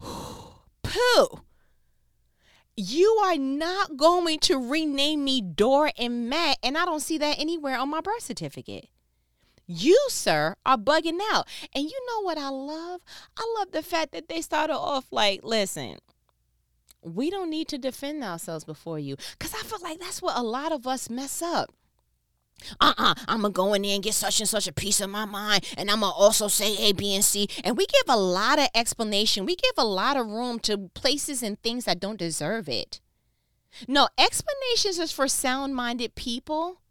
Pooh 0.82 1.42
you 2.76 3.08
are 3.24 3.36
not 3.36 3.96
going 3.96 4.38
to 4.40 4.56
rename 4.56 5.24
me 5.24 5.40
Dora 5.40 5.92
and 5.98 6.28
Matt, 6.28 6.58
and 6.62 6.78
I 6.78 6.84
don't 6.84 7.00
see 7.00 7.18
that 7.18 7.38
anywhere 7.38 7.76
on 7.78 7.90
my 7.90 8.00
birth 8.00 8.22
certificate. 8.22 8.88
You, 9.66 9.98
sir, 10.08 10.56
are 10.66 10.76
bugging 10.76 11.18
out. 11.32 11.46
And 11.74 11.84
you 11.84 12.06
know 12.08 12.22
what 12.22 12.38
I 12.38 12.48
love? 12.48 13.00
I 13.36 13.54
love 13.58 13.72
the 13.72 13.82
fact 13.82 14.12
that 14.12 14.28
they 14.28 14.40
started 14.40 14.76
off 14.76 15.06
like, 15.10 15.40
listen, 15.42 15.98
we 17.02 17.30
don't 17.30 17.50
need 17.50 17.68
to 17.68 17.78
defend 17.78 18.24
ourselves 18.24 18.64
before 18.64 18.98
you. 18.98 19.16
Because 19.38 19.54
I 19.54 19.62
feel 19.62 19.78
like 19.82 20.00
that's 20.00 20.22
what 20.22 20.36
a 20.36 20.42
lot 20.42 20.72
of 20.72 20.86
us 20.86 21.08
mess 21.08 21.42
up 21.42 21.72
uh-uh 22.80 23.14
i'm 23.28 23.42
gonna 23.42 23.50
go 23.50 23.74
in 23.74 23.82
there 23.82 23.94
and 23.94 24.02
get 24.02 24.14
such 24.14 24.40
and 24.40 24.48
such 24.48 24.66
a 24.66 24.72
piece 24.72 25.00
of 25.00 25.10
my 25.10 25.24
mind 25.24 25.64
and 25.76 25.90
i'm 25.90 26.00
gonna 26.00 26.12
also 26.12 26.48
say 26.48 26.76
a 26.76 26.92
b 26.92 27.14
and 27.14 27.24
c. 27.24 27.48
And 27.64 27.76
we 27.76 27.86
give 27.86 28.04
a 28.08 28.18
lot 28.18 28.58
of 28.58 28.68
explanation. 28.74 29.46
We 29.46 29.56
give 29.56 29.72
a 29.78 29.84
lot 29.84 30.16
of 30.16 30.26
room 30.26 30.58
to 30.60 30.90
places 30.94 31.42
and 31.42 31.60
things 31.62 31.84
that 31.84 32.00
don't 32.00 32.18
deserve 32.18 32.68
it. 32.68 33.00
No 33.88 34.08
explanations 34.18 34.98
is 34.98 35.12
for 35.12 35.28
sound-minded 35.28 36.14
people 36.14 36.81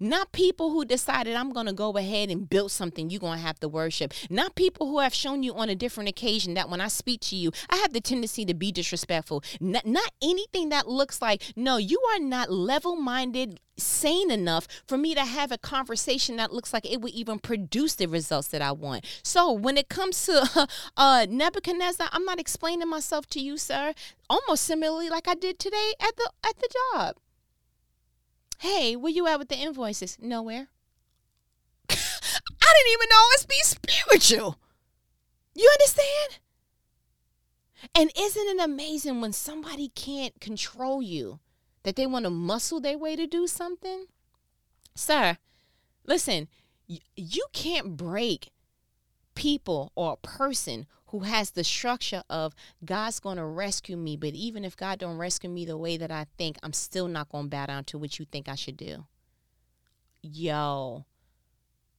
not 0.00 0.32
people 0.32 0.70
who 0.70 0.84
decided 0.84 1.34
I'm 1.34 1.52
going 1.52 1.66
to 1.66 1.72
go 1.72 1.96
ahead 1.96 2.30
and 2.30 2.48
build 2.48 2.70
something 2.70 3.10
you're 3.10 3.20
going 3.20 3.38
to 3.38 3.44
have 3.44 3.60
to 3.60 3.68
worship. 3.68 4.12
Not 4.30 4.54
people 4.54 4.88
who 4.88 5.00
have 5.00 5.14
shown 5.14 5.42
you 5.42 5.54
on 5.54 5.68
a 5.68 5.74
different 5.74 6.08
occasion 6.08 6.54
that 6.54 6.68
when 6.68 6.80
I 6.80 6.88
speak 6.88 7.20
to 7.22 7.36
you, 7.36 7.52
I 7.70 7.76
have 7.76 7.92
the 7.92 8.00
tendency 8.00 8.44
to 8.44 8.54
be 8.54 8.72
disrespectful. 8.72 9.42
Not, 9.60 9.86
not 9.86 10.10
anything 10.22 10.70
that 10.70 10.88
looks 10.88 11.20
like, 11.20 11.42
no, 11.56 11.76
you 11.76 12.00
are 12.14 12.20
not 12.20 12.50
level 12.50 12.96
minded, 12.96 13.60
sane 13.76 14.30
enough 14.30 14.68
for 14.86 14.96
me 14.96 15.14
to 15.14 15.24
have 15.24 15.50
a 15.50 15.58
conversation 15.58 16.36
that 16.36 16.52
looks 16.52 16.72
like 16.72 16.90
it 16.90 17.00
would 17.00 17.12
even 17.12 17.38
produce 17.38 17.94
the 17.94 18.06
results 18.06 18.48
that 18.48 18.62
I 18.62 18.72
want. 18.72 19.04
So 19.22 19.50
when 19.52 19.76
it 19.76 19.88
comes 19.88 20.24
to 20.26 20.68
uh, 20.96 21.26
Nebuchadnezzar, 21.28 22.08
I'm 22.12 22.24
not 22.24 22.40
explaining 22.40 22.88
myself 22.88 23.26
to 23.28 23.40
you, 23.40 23.56
sir. 23.56 23.94
Almost 24.30 24.64
similarly 24.64 25.10
like 25.10 25.28
I 25.28 25.34
did 25.34 25.58
today 25.58 25.92
at 26.00 26.16
the 26.16 26.30
at 26.46 26.56
the 26.58 26.68
job. 26.94 27.16
Hey, 28.58 28.96
where 28.96 29.12
you 29.12 29.26
at 29.26 29.38
with 29.38 29.48
the 29.48 29.56
invoices? 29.56 30.16
Nowhere. 30.20 30.68
I 31.90 31.94
didn't 31.94 32.92
even 32.92 33.08
know 33.10 33.24
it's 33.32 33.46
be 33.46 33.60
spiritual. 33.62 34.58
You 35.54 35.70
understand? 35.80 36.40
And 37.94 38.10
isn't 38.18 38.48
it 38.48 38.64
amazing 38.64 39.20
when 39.20 39.32
somebody 39.32 39.88
can't 39.88 40.40
control 40.40 41.02
you 41.02 41.40
that 41.82 41.96
they 41.96 42.06
want 42.06 42.24
to 42.24 42.30
muscle 42.30 42.80
their 42.80 42.98
way 42.98 43.16
to 43.16 43.26
do 43.26 43.46
something? 43.46 44.06
Sir, 44.94 45.38
listen, 46.06 46.48
you 46.86 47.46
can't 47.52 47.96
break 47.96 48.50
people 49.34 49.92
or 49.94 50.14
a 50.14 50.26
person 50.26 50.86
who 51.14 51.20
has 51.20 51.52
the 51.52 51.62
structure 51.62 52.24
of 52.28 52.56
God's 52.84 53.20
going 53.20 53.36
to 53.36 53.44
rescue 53.44 53.96
me, 53.96 54.16
but 54.16 54.30
even 54.30 54.64
if 54.64 54.76
God 54.76 54.98
don't 54.98 55.16
rescue 55.16 55.48
me 55.48 55.64
the 55.64 55.78
way 55.78 55.96
that 55.96 56.10
I 56.10 56.26
think, 56.36 56.56
I'm 56.60 56.72
still 56.72 57.06
not 57.06 57.28
going 57.28 57.44
to 57.44 57.50
bow 57.50 57.66
down 57.66 57.84
to 57.84 57.98
what 57.98 58.18
you 58.18 58.24
think 58.24 58.48
I 58.48 58.56
should 58.56 58.76
do. 58.76 59.06
Yo, 60.22 61.04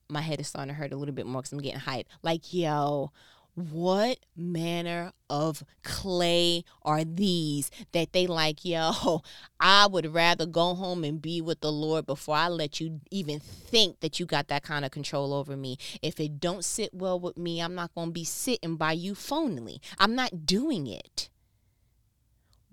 my 0.10 0.20
head 0.20 0.42
is 0.42 0.50
starting 0.50 0.68
to 0.68 0.78
hurt 0.78 0.92
a 0.92 0.98
little 0.98 1.16
bit 1.16 1.28
more 1.28 1.42
because 1.42 1.54
I'm 1.54 1.60
getting 1.60 1.80
hyped. 1.80 2.08
Like, 2.24 2.54
yo, 2.54 3.14
what 3.56 4.20
manner 4.36 5.12
of 5.30 5.64
clay 5.84 6.64
are 6.84 7.04
these 7.04 7.72
that 7.94 8.14
they 8.14 8.28
like 8.28 8.64
yo? 8.64 9.22
I 9.60 9.88
would 9.88 10.14
rather 10.14 10.46
go 10.46 10.76
home 10.76 11.04
and 11.04 11.22
be 11.22 11.42
with 11.42 11.62
the 11.62 11.72
lord 11.72 12.06
before 12.06 12.36
i 12.36 12.48
let 12.48 12.80
you 12.80 13.00
even 13.10 13.40
think 13.40 14.02
that 14.02 14.20
you 14.20 14.26
got 14.26 14.50
that 14.50 14.64
kind 14.64 14.86
of 14.86 14.92
control 14.92 15.34
over 15.34 15.56
me. 15.56 15.78
If 16.02 16.20
it 16.20 16.40
don't 16.40 16.64
sit 16.64 16.94
well 16.94 17.20
with 17.20 17.38
me 17.38 17.62
i'm 17.62 17.76
not 17.76 17.96
going 17.96 18.10
to 18.10 18.14
be 18.14 18.26
sitting 18.26 18.76
by 18.76 18.92
you 18.92 19.14
phonily 19.14 19.80
i'm 19.98 20.16
not 20.16 20.46
doing 20.46 20.88
it 20.88 21.30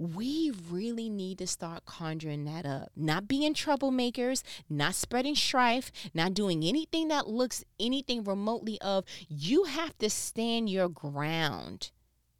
we 0.02 0.52
really 0.70 1.08
need 1.08 1.38
to 1.38 1.46
start 1.46 1.84
conjuring 1.84 2.44
that 2.44 2.66
up. 2.66 2.90
Not 2.96 3.28
being 3.28 3.54
troublemakers, 3.54 4.42
not 4.68 4.94
spreading 4.94 5.34
strife, 5.34 5.92
not 6.12 6.34
doing 6.34 6.64
anything 6.64 7.08
that 7.08 7.28
looks 7.28 7.64
anything 7.78 8.24
remotely 8.24 8.80
of. 8.80 9.04
You 9.28 9.64
have 9.64 9.96
to 9.98 10.10
stand 10.10 10.68
your 10.68 10.88
ground 10.88 11.90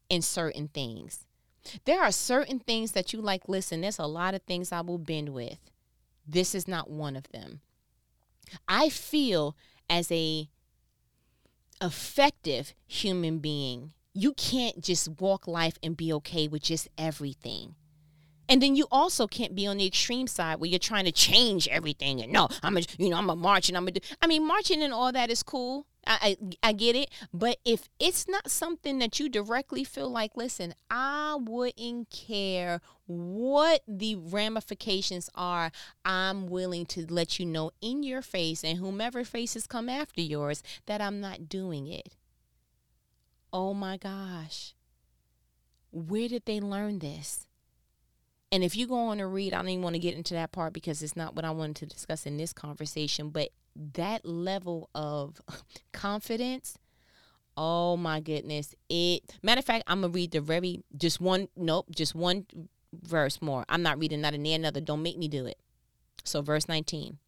in 0.08 0.22
certain 0.22 0.68
things. 0.68 1.26
There 1.84 2.02
are 2.02 2.12
certain 2.12 2.58
things 2.58 2.92
that 2.92 3.12
you 3.12 3.20
like, 3.20 3.48
listen, 3.48 3.80
there's 3.80 3.98
a 3.98 4.06
lot 4.06 4.34
of 4.34 4.42
things 4.42 4.72
I 4.72 4.80
will 4.80 4.98
bend 4.98 5.28
with. 5.28 5.58
This 6.26 6.54
is 6.54 6.66
not 6.66 6.90
one 6.90 7.16
of 7.16 7.30
them. 7.32 7.60
I 8.68 8.88
feel 8.88 9.56
as 9.88 10.10
a 10.10 10.48
effective 11.80 12.74
human 12.86 13.38
being 13.38 13.92
you 14.14 14.34
can't 14.34 14.82
just 14.82 15.08
walk 15.20 15.46
life 15.46 15.78
and 15.82 15.96
be 15.96 16.12
okay 16.14 16.48
with 16.48 16.62
just 16.62 16.88
everything. 16.98 17.74
And 18.48 18.60
then 18.60 18.76
you 18.76 18.86
also 18.90 19.26
can't 19.26 19.54
be 19.54 19.66
on 19.66 19.78
the 19.78 19.86
extreme 19.86 20.26
side 20.26 20.60
where 20.60 20.68
you're 20.68 20.78
trying 20.78 21.06
to 21.06 21.12
change 21.12 21.68
everything. 21.68 22.20
And 22.20 22.32
no, 22.32 22.48
I'm 22.62 22.76
a, 22.76 22.82
you 22.98 23.08
know, 23.08 23.16
I'm 23.16 23.30
a 23.30 23.36
march 23.36 23.68
and 23.68 23.78
I'm 23.78 23.88
a. 23.88 23.92
I 24.20 24.26
mean, 24.26 24.46
marching 24.46 24.82
and 24.82 24.92
all 24.92 25.12
that 25.12 25.30
is 25.30 25.42
cool. 25.42 25.86
I, 26.06 26.36
I 26.62 26.68
I 26.68 26.72
get 26.72 26.96
it, 26.96 27.10
but 27.32 27.58
if 27.64 27.88
it's 28.00 28.26
not 28.28 28.50
something 28.50 28.98
that 28.98 29.20
you 29.20 29.28
directly 29.28 29.84
feel 29.84 30.10
like, 30.10 30.36
listen, 30.36 30.74
I 30.90 31.38
wouldn't 31.40 32.10
care 32.10 32.80
what 33.06 33.82
the 33.86 34.16
ramifications 34.16 35.30
are. 35.34 35.70
I'm 36.04 36.46
willing 36.46 36.86
to 36.86 37.06
let 37.08 37.38
you 37.38 37.46
know 37.46 37.70
in 37.80 38.02
your 38.02 38.20
face 38.20 38.64
and 38.64 38.78
whomever 38.78 39.24
faces 39.24 39.66
come 39.66 39.88
after 39.88 40.20
yours 40.20 40.62
that 40.86 41.00
I'm 41.00 41.20
not 41.20 41.48
doing 41.48 41.86
it. 41.86 42.16
Oh 43.52 43.74
my 43.74 43.96
gosh. 43.96 44.74
Where 45.90 46.28
did 46.28 46.46
they 46.46 46.60
learn 46.60 47.00
this? 47.00 47.46
And 48.50 48.62
if 48.62 48.76
you 48.76 48.86
go 48.86 48.96
on 48.96 49.18
to 49.18 49.26
read, 49.26 49.54
I 49.54 49.58
don't 49.58 49.70
even 49.70 49.82
want 49.82 49.94
to 49.94 50.00
get 50.00 50.14
into 50.14 50.34
that 50.34 50.52
part 50.52 50.72
because 50.72 51.02
it's 51.02 51.16
not 51.16 51.34
what 51.34 51.44
I 51.44 51.50
wanted 51.50 51.76
to 51.76 51.86
discuss 51.86 52.26
in 52.26 52.36
this 52.36 52.52
conversation, 52.52 53.30
but 53.30 53.50
that 53.94 54.26
level 54.26 54.90
of 54.94 55.40
confidence, 55.92 56.78
oh 57.56 57.96
my 57.96 58.20
goodness. 58.20 58.74
It 58.88 59.22
matter 59.42 59.60
of 59.60 59.64
fact, 59.64 59.84
I'm 59.86 60.02
gonna 60.02 60.12
read 60.12 60.32
the 60.32 60.40
very 60.40 60.82
just 60.96 61.20
one 61.20 61.48
nope, 61.56 61.86
just 61.90 62.14
one 62.14 62.46
verse 62.92 63.40
more. 63.40 63.64
I'm 63.68 63.82
not 63.82 63.98
reading 63.98 64.20
not 64.20 64.34
any 64.34 64.52
another. 64.52 64.80
Don't 64.80 65.02
make 65.02 65.18
me 65.18 65.28
do 65.28 65.46
it. 65.46 65.58
So 66.24 66.42
verse 66.42 66.68
19. 66.68 67.18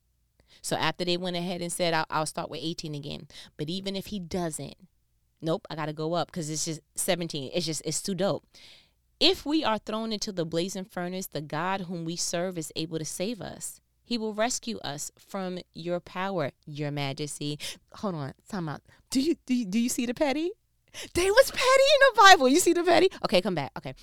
So 0.61 0.77
after 0.77 1.05
they 1.05 1.17
went 1.17 1.37
ahead 1.37 1.61
and 1.61 1.73
said, 1.73 1.95
I'll, 1.95 2.07
I'll 2.11 2.27
start 2.27 2.51
with 2.51 2.61
18 2.63 2.95
again. 2.95 3.29
But 3.57 3.69
even 3.69 3.97
if 3.97 4.07
he 4.07 4.19
doesn't, 4.19 4.77
nope, 5.45 5.67
I 5.71 5.77
got 5.77 5.87
to 5.87 5.93
go 5.93 6.15
up 6.15 6.29
because 6.29 6.51
it's 6.51 6.65
just 6.65 6.81
17. 6.97 7.51
It's 7.55 7.67
just, 7.67 7.83
it's 7.85 8.03
too 8.03 8.15
dope. 8.15 8.45
If 9.21 9.47
we 9.47 9.65
are 9.65 9.79
thrown 9.79 10.13
into 10.13 10.33
the 10.33 10.45
blazing 10.45 10.85
furnace, 10.85 11.27
the 11.27 11.41
God 11.41 11.83
whom 11.83 12.05
we 12.05 12.17
serve 12.17 12.59
is 12.59 12.73
able 12.75 12.99
to 12.99 13.05
save 13.05 13.41
us. 13.41 13.81
He 14.05 14.19
will 14.19 14.35
rescue 14.35 14.79
us 14.81 15.11
from 15.17 15.59
your 15.73 15.99
power, 16.01 16.51
your 16.67 16.91
majesty. 16.91 17.59
Hold 17.95 18.17
on, 18.17 18.35
time 18.49 18.69
out. 18.69 18.83
Do 19.11 19.21
you 19.21 19.37
do 19.47 19.55
you, 19.55 19.65
do 19.65 19.79
you 19.79 19.89
see 19.89 20.05
the 20.05 20.13
petty? 20.13 20.51
They 21.15 21.31
was 21.31 21.51
petty 21.51 21.63
in 21.63 22.15
the 22.15 22.21
Bible. 22.21 22.49
You 22.49 22.61
see 22.61 22.73
the 22.73 22.85
petty? 22.85 23.09
Okay, 23.25 23.41
come 23.41 23.55
back. 23.55 23.73
Okay. 23.79 23.95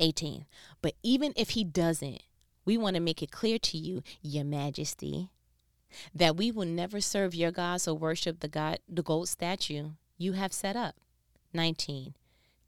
18. 0.00 0.46
But 0.80 0.94
even 1.02 1.32
if 1.36 1.50
he 1.50 1.62
doesn't, 1.62 2.22
we 2.64 2.76
want 2.76 2.94
to 2.94 3.00
make 3.00 3.22
it 3.22 3.30
clear 3.30 3.58
to 3.58 3.76
you, 3.76 4.02
your 4.22 4.44
majesty, 4.44 5.28
that 6.14 6.36
we 6.36 6.50
will 6.50 6.66
never 6.66 7.00
serve 7.00 7.34
your 7.34 7.50
gods 7.50 7.86
or 7.86 7.94
worship 7.94 8.40
the 8.40 8.48
god 8.48 8.78
the 8.88 9.02
gold 9.02 9.28
statue 9.28 9.90
you 10.22 10.32
have 10.32 10.52
set 10.52 10.76
up. 10.76 10.94
19. 11.52 12.14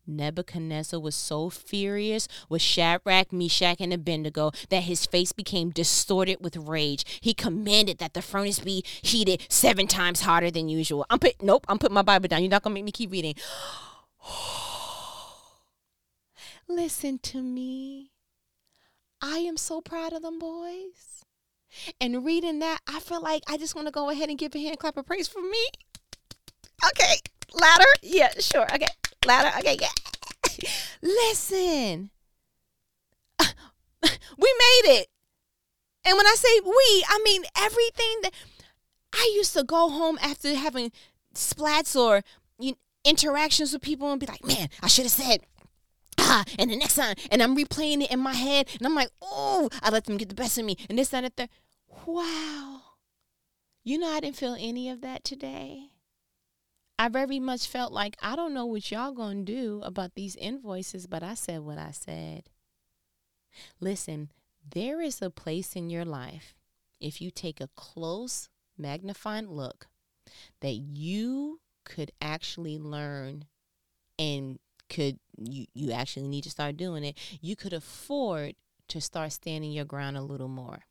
Nebuchadnezzar 0.06 1.00
was 1.00 1.14
so 1.14 1.48
furious 1.48 2.28
with 2.48 2.60
Shadrach, 2.60 3.32
Meshach, 3.32 3.80
and 3.80 3.92
Abednego 3.92 4.50
that 4.68 4.82
his 4.82 5.06
face 5.06 5.32
became 5.32 5.70
distorted 5.70 6.38
with 6.40 6.56
rage. 6.56 7.20
He 7.22 7.32
commanded 7.32 7.98
that 7.98 8.12
the 8.12 8.20
furnace 8.20 8.58
be 8.58 8.84
heated 9.00 9.46
seven 9.48 9.86
times 9.86 10.22
hotter 10.22 10.50
than 10.50 10.68
usual. 10.68 11.06
I'm 11.08 11.18
put 11.18 11.42
nope, 11.42 11.64
I'm 11.68 11.78
putting 11.78 11.94
my 11.94 12.02
Bible 12.02 12.28
down. 12.28 12.42
You're 12.42 12.50
not 12.50 12.62
gonna 12.62 12.74
make 12.74 12.84
me 12.84 12.92
keep 12.92 13.12
reading. 13.12 13.34
Listen 16.68 17.18
to 17.18 17.42
me. 17.42 18.10
I 19.22 19.38
am 19.38 19.56
so 19.56 19.80
proud 19.80 20.12
of 20.12 20.22
them 20.22 20.38
boys. 20.38 21.24
And 22.00 22.24
reading 22.24 22.60
that, 22.60 22.80
I 22.86 23.00
feel 23.00 23.22
like 23.22 23.42
I 23.48 23.56
just 23.56 23.74
want 23.74 23.88
to 23.88 23.92
go 23.92 24.10
ahead 24.10 24.28
and 24.28 24.38
give 24.38 24.54
a 24.54 24.58
hand 24.58 24.78
clap 24.78 24.96
of 24.96 25.06
praise 25.06 25.28
for 25.28 25.40
me. 25.40 25.66
Okay. 26.90 27.16
Louder? 27.52 27.84
Yeah, 28.02 28.30
sure. 28.38 28.66
Okay. 28.74 28.86
Louder. 29.24 29.52
Okay, 29.58 29.76
yeah. 29.80 30.68
Listen. 31.02 32.10
we 33.40 34.54
made 34.58 35.00
it. 35.00 35.08
And 36.06 36.16
when 36.16 36.26
I 36.26 36.34
say 36.36 36.60
we, 36.60 37.04
I 37.08 37.20
mean 37.24 37.44
everything 37.56 38.20
that 38.22 38.30
I 39.14 39.32
used 39.34 39.54
to 39.54 39.64
go 39.64 39.88
home 39.88 40.18
after 40.20 40.54
having 40.54 40.92
splats 41.34 41.98
or 41.98 42.22
you 42.58 42.72
know, 42.72 42.76
interactions 43.04 43.72
with 43.72 43.82
people 43.82 44.10
and 44.10 44.20
be 44.20 44.26
like, 44.26 44.44
man, 44.44 44.68
I 44.82 44.88
should 44.88 45.04
have 45.04 45.12
said, 45.12 45.40
ah, 46.18 46.44
and 46.58 46.70
the 46.70 46.76
next 46.76 46.96
time, 46.96 47.14
and 47.30 47.42
I'm 47.42 47.56
replaying 47.56 48.02
it 48.02 48.10
in 48.10 48.20
my 48.20 48.34
head, 48.34 48.68
and 48.78 48.86
I'm 48.86 48.94
like, 48.94 49.10
oh, 49.22 49.68
I 49.82 49.90
let 49.90 50.04
them 50.04 50.16
get 50.16 50.28
the 50.28 50.34
best 50.34 50.58
of 50.58 50.64
me, 50.64 50.76
and 50.88 50.98
this, 50.98 51.08
that, 51.08 51.24
and 51.24 51.26
the 51.26 51.42
third. 51.42 51.48
Wow. 52.06 52.80
You 53.84 53.98
know, 53.98 54.08
I 54.08 54.20
didn't 54.20 54.36
feel 54.36 54.56
any 54.58 54.88
of 54.88 55.00
that 55.02 55.24
today. 55.24 55.90
I 56.98 57.08
very 57.08 57.40
much 57.40 57.66
felt 57.66 57.92
like 57.92 58.16
I 58.22 58.36
don't 58.36 58.54
know 58.54 58.66
what 58.66 58.90
y'all 58.90 59.12
going 59.12 59.44
to 59.44 59.52
do 59.52 59.80
about 59.84 60.14
these 60.14 60.36
invoices, 60.36 61.06
but 61.06 61.22
I 61.22 61.34
said 61.34 61.60
what 61.60 61.78
I 61.78 61.90
said. 61.90 62.44
Listen, 63.80 64.30
there 64.68 65.00
is 65.00 65.20
a 65.20 65.30
place 65.30 65.76
in 65.76 65.90
your 65.90 66.04
life, 66.04 66.54
if 67.00 67.20
you 67.20 67.30
take 67.30 67.60
a 67.60 67.68
close, 67.74 68.48
magnifying 68.78 69.48
look, 69.48 69.88
that 70.60 70.74
you 70.74 71.60
could 71.84 72.12
actually 72.20 72.78
learn 72.78 73.44
and 74.18 74.58
could 74.88 75.18
you 75.36 75.66
you 75.74 75.92
actually 75.92 76.28
need 76.28 76.44
to 76.44 76.50
start 76.50 76.76
doing 76.76 77.04
it. 77.04 77.18
You 77.40 77.56
could 77.56 77.72
afford 77.72 78.54
to 78.88 79.00
start 79.00 79.32
standing 79.32 79.72
your 79.72 79.84
ground 79.84 80.16
a 80.16 80.22
little 80.22 80.48
more 80.48 80.84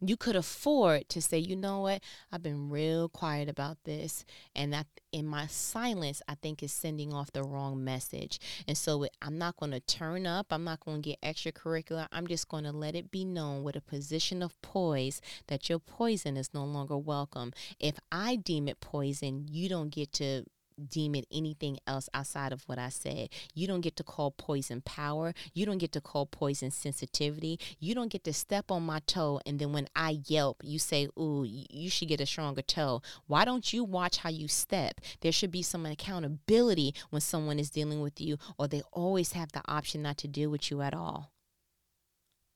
you 0.00 0.16
could 0.16 0.36
afford 0.36 1.08
to 1.10 1.20
say, 1.20 1.38
you 1.38 1.56
know 1.56 1.80
what, 1.80 2.02
I've 2.32 2.42
been 2.42 2.70
real 2.70 3.08
quiet 3.08 3.48
about 3.48 3.78
this. 3.84 4.24
And 4.54 4.72
that 4.72 4.86
in 5.12 5.26
my 5.26 5.46
silence, 5.46 6.22
I 6.28 6.36
think 6.36 6.62
is 6.62 6.72
sending 6.72 7.12
off 7.12 7.32
the 7.32 7.42
wrong 7.42 7.84
message. 7.84 8.40
And 8.66 8.76
so 8.78 9.06
I'm 9.20 9.38
not 9.38 9.56
going 9.56 9.72
to 9.72 9.80
turn 9.80 10.26
up. 10.26 10.46
I'm 10.50 10.64
not 10.64 10.80
going 10.80 11.02
to 11.02 11.08
get 11.10 11.20
extracurricular. 11.20 12.06
I'm 12.12 12.26
just 12.26 12.48
going 12.48 12.64
to 12.64 12.72
let 12.72 12.94
it 12.94 13.10
be 13.10 13.24
known 13.24 13.62
with 13.62 13.76
a 13.76 13.80
position 13.80 14.42
of 14.42 14.60
poise 14.62 15.20
that 15.48 15.68
your 15.68 15.78
poison 15.78 16.36
is 16.36 16.54
no 16.54 16.64
longer 16.64 16.96
welcome. 16.96 17.52
If 17.78 17.98
I 18.10 18.36
deem 18.36 18.68
it 18.68 18.80
poison, 18.80 19.46
you 19.50 19.68
don't 19.68 19.90
get 19.90 20.12
to 20.14 20.44
deem 20.88 21.14
it 21.14 21.26
anything 21.32 21.78
else 21.86 22.08
outside 22.14 22.52
of 22.52 22.62
what 22.64 22.78
I 22.78 22.88
said. 22.88 23.28
You 23.54 23.66
don't 23.66 23.80
get 23.80 23.96
to 23.96 24.04
call 24.04 24.30
poison 24.30 24.80
power. 24.80 25.34
You 25.52 25.66
don't 25.66 25.78
get 25.78 25.92
to 25.92 26.00
call 26.00 26.26
poison 26.26 26.70
sensitivity. 26.70 27.58
You 27.78 27.94
don't 27.94 28.10
get 28.10 28.24
to 28.24 28.32
step 28.32 28.70
on 28.70 28.84
my 28.84 29.00
toe 29.06 29.40
and 29.46 29.58
then 29.58 29.72
when 29.72 29.88
I 29.94 30.20
yelp, 30.26 30.62
you 30.62 30.78
say, 30.78 31.08
Ooh, 31.18 31.44
you 31.46 31.90
should 31.90 32.08
get 32.08 32.20
a 32.20 32.26
stronger 32.26 32.62
toe. 32.62 33.02
Why 33.26 33.44
don't 33.44 33.72
you 33.72 33.84
watch 33.84 34.18
how 34.18 34.30
you 34.30 34.48
step? 34.48 35.00
There 35.20 35.32
should 35.32 35.50
be 35.50 35.62
some 35.62 35.86
accountability 35.86 36.94
when 37.10 37.20
someone 37.20 37.58
is 37.58 37.70
dealing 37.70 38.00
with 38.00 38.20
you, 38.20 38.38
or 38.58 38.68
they 38.68 38.82
always 38.92 39.32
have 39.32 39.52
the 39.52 39.62
option 39.66 40.02
not 40.02 40.18
to 40.18 40.28
deal 40.28 40.50
with 40.50 40.70
you 40.70 40.82
at 40.82 40.94
all. 40.94 41.32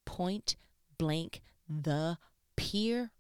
Point 0.05 0.57
blank, 0.99 1.43
the 1.69 2.19
period. 2.57 3.11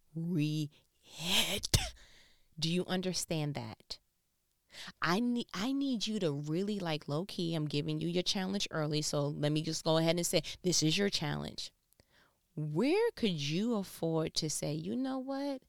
Do 2.59 2.71
you 2.71 2.85
understand 2.87 3.55
that? 3.55 3.99
I 5.03 5.21
need 5.21 5.47
I 5.55 5.73
need 5.73 6.07
you 6.07 6.19
to 6.21 6.33
really 6.33 6.79
like 6.79 7.09
low 7.09 7.25
key. 7.25 7.55
I'm 7.55 7.67
giving 7.67 8.01
you 8.01 8.09
your 8.09 8.23
challenge 8.23 8.69
early, 8.71 9.03
so 9.03 9.29
let 9.29 9.53
me 9.53 9.63
just 9.63 9.85
go 9.85 9.99
ahead 9.99 10.17
and 10.17 10.27
say 10.27 10.43
this 10.63 10.83
is 10.83 10.99
your 10.99 11.11
challenge. 11.11 11.71
Where 12.57 13.11
could 13.17 13.33
you 13.33 13.75
afford 13.77 14.35
to 14.35 14.49
say, 14.51 14.73
you 14.75 14.97
know 14.97 15.19
what? 15.19 15.63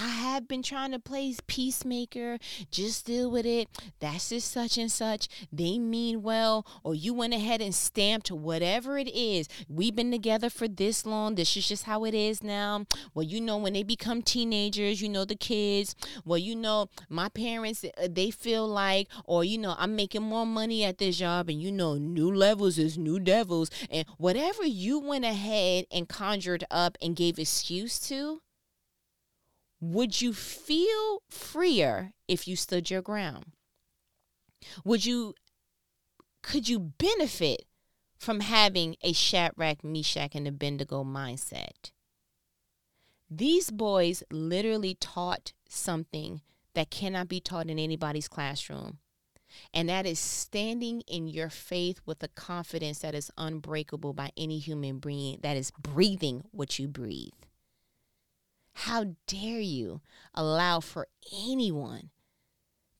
I 0.00 0.08
have 0.08 0.48
been 0.48 0.62
trying 0.62 0.90
to 0.90 0.98
play 0.98 1.34
peacemaker, 1.46 2.38
just 2.70 3.06
deal 3.06 3.30
with 3.30 3.46
it. 3.46 3.68
That's 4.00 4.30
just 4.30 4.50
such 4.50 4.76
and 4.76 4.90
such. 4.90 5.28
They 5.52 5.78
mean 5.78 6.22
well, 6.22 6.66
or 6.82 6.94
you 6.94 7.14
went 7.14 7.32
ahead 7.32 7.62
and 7.62 7.74
stamped 7.74 8.30
whatever 8.30 8.98
it 8.98 9.08
is. 9.08 9.48
We've 9.68 9.94
been 9.94 10.10
together 10.10 10.50
for 10.50 10.66
this 10.66 11.06
long. 11.06 11.36
This 11.36 11.56
is 11.56 11.68
just 11.68 11.84
how 11.84 12.04
it 12.04 12.14
is 12.14 12.42
now. 12.42 12.86
Well, 13.14 13.24
you 13.24 13.40
know, 13.40 13.56
when 13.56 13.74
they 13.74 13.84
become 13.84 14.22
teenagers, 14.22 15.00
you 15.00 15.08
know, 15.08 15.24
the 15.24 15.36
kids, 15.36 15.94
well, 16.24 16.38
you 16.38 16.56
know, 16.56 16.88
my 17.08 17.28
parents, 17.28 17.84
uh, 17.84 18.08
they 18.10 18.30
feel 18.30 18.66
like, 18.66 19.08
or, 19.24 19.44
you 19.44 19.58
know, 19.58 19.76
I'm 19.78 19.94
making 19.94 20.22
more 20.22 20.46
money 20.46 20.84
at 20.84 20.98
this 20.98 21.18
job, 21.18 21.48
and, 21.48 21.62
you 21.62 21.70
know, 21.70 21.94
new 21.94 22.32
levels 22.32 22.78
is 22.78 22.98
new 22.98 23.20
devils. 23.20 23.70
And 23.90 24.06
whatever 24.18 24.64
you 24.64 24.98
went 24.98 25.24
ahead 25.24 25.86
and 25.92 26.08
conjured 26.08 26.64
up 26.70 26.98
and 27.00 27.14
gave 27.14 27.38
excuse 27.38 28.00
to, 28.08 28.40
would 29.92 30.22
you 30.22 30.32
feel 30.32 31.22
freer 31.28 32.12
if 32.26 32.48
you 32.48 32.56
stood 32.56 32.90
your 32.90 33.02
ground? 33.02 33.52
Would 34.82 35.04
you 35.04 35.34
could 36.42 36.68
you 36.68 36.78
benefit 36.78 37.66
from 38.16 38.40
having 38.40 38.96
a 39.02 39.12
Shadrach, 39.12 39.84
Meshach, 39.84 40.34
and 40.34 40.48
Abednego 40.48 41.04
mindset? 41.04 41.90
These 43.30 43.70
boys 43.70 44.22
literally 44.30 44.94
taught 44.94 45.52
something 45.68 46.40
that 46.74 46.90
cannot 46.90 47.28
be 47.28 47.40
taught 47.40 47.68
in 47.68 47.78
anybody's 47.78 48.28
classroom. 48.28 48.98
And 49.72 49.88
that 49.88 50.06
is 50.06 50.18
standing 50.18 51.02
in 51.02 51.28
your 51.28 51.50
faith 51.50 52.00
with 52.06 52.22
a 52.22 52.28
confidence 52.28 53.00
that 53.00 53.14
is 53.14 53.30
unbreakable 53.36 54.14
by 54.14 54.30
any 54.36 54.58
human 54.58 54.98
being 54.98 55.40
that 55.42 55.56
is 55.56 55.70
breathing 55.72 56.44
what 56.50 56.78
you 56.78 56.88
breathe. 56.88 57.32
How 58.74 59.14
dare 59.26 59.60
you 59.60 60.00
allow 60.34 60.80
for 60.80 61.08
anyone 61.32 62.10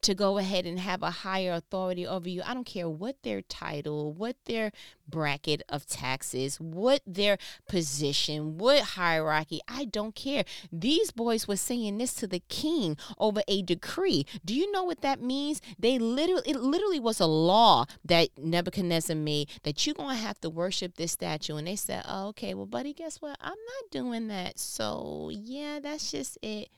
to 0.05 0.15
go 0.15 0.39
ahead 0.39 0.67
and 0.67 0.79
have 0.79 1.03
a 1.03 1.11
higher 1.11 1.53
authority 1.53 2.07
over 2.07 2.29
you. 2.29 2.43
I 2.45 2.53
don't 2.53 2.67
care 2.67 2.89
what 2.89 3.23
their 3.23 3.41
title, 3.41 4.13
what 4.13 4.37
their 4.45 4.71
bracket 5.09 5.63
of 5.69 5.87
taxes, 5.87 6.61
what 6.61 7.01
their 7.07 7.39
position, 7.69 8.59
what 8.59 8.83
hierarchy. 8.83 9.61
I 9.67 9.87
don't 9.87 10.15
care. 10.15 10.45
These 10.71 11.11
boys 11.11 11.49
were 11.49 11.57
saying 11.57 11.99
this 11.99 12.15
to 12.15 12.27
the 12.27 12.43
king 12.49 12.97
over 13.19 13.43
a 13.49 13.63
decree. 13.63 14.27
Do 14.45 14.55
you 14.55 14.71
know 14.71 14.85
what 14.85 15.01
that 15.01 15.23
means? 15.23 15.63
They 15.79 15.99
literally 15.99 16.43
it 16.47 16.57
literally 16.57 17.01
was 17.01 17.19
a 17.19 17.27
law 17.27 17.87
that 18.05 18.29
Nebuchadnezzar 18.39 19.17
made 19.17 19.49
that 19.63 19.87
you're 19.87 19.95
gonna 19.95 20.17
have 20.17 20.41
to 20.43 20.51
worship 20.51 20.97
this 20.97 21.13
statue. 21.13 21.57
And 21.57 21.67
they 21.67 21.77
said, 21.77 22.05
oh, 22.07 22.29
okay, 22.29 22.53
well, 22.53 22.67
buddy, 22.67 22.93
guess 22.93 23.23
what? 23.23 23.39
I'm 23.41 23.53
not 23.53 23.91
doing 23.91 24.29
that. 24.29 24.59
So 24.59 25.31
yeah, 25.33 25.81
that's 25.81 26.11
just 26.11 26.39
it. 26.43 26.69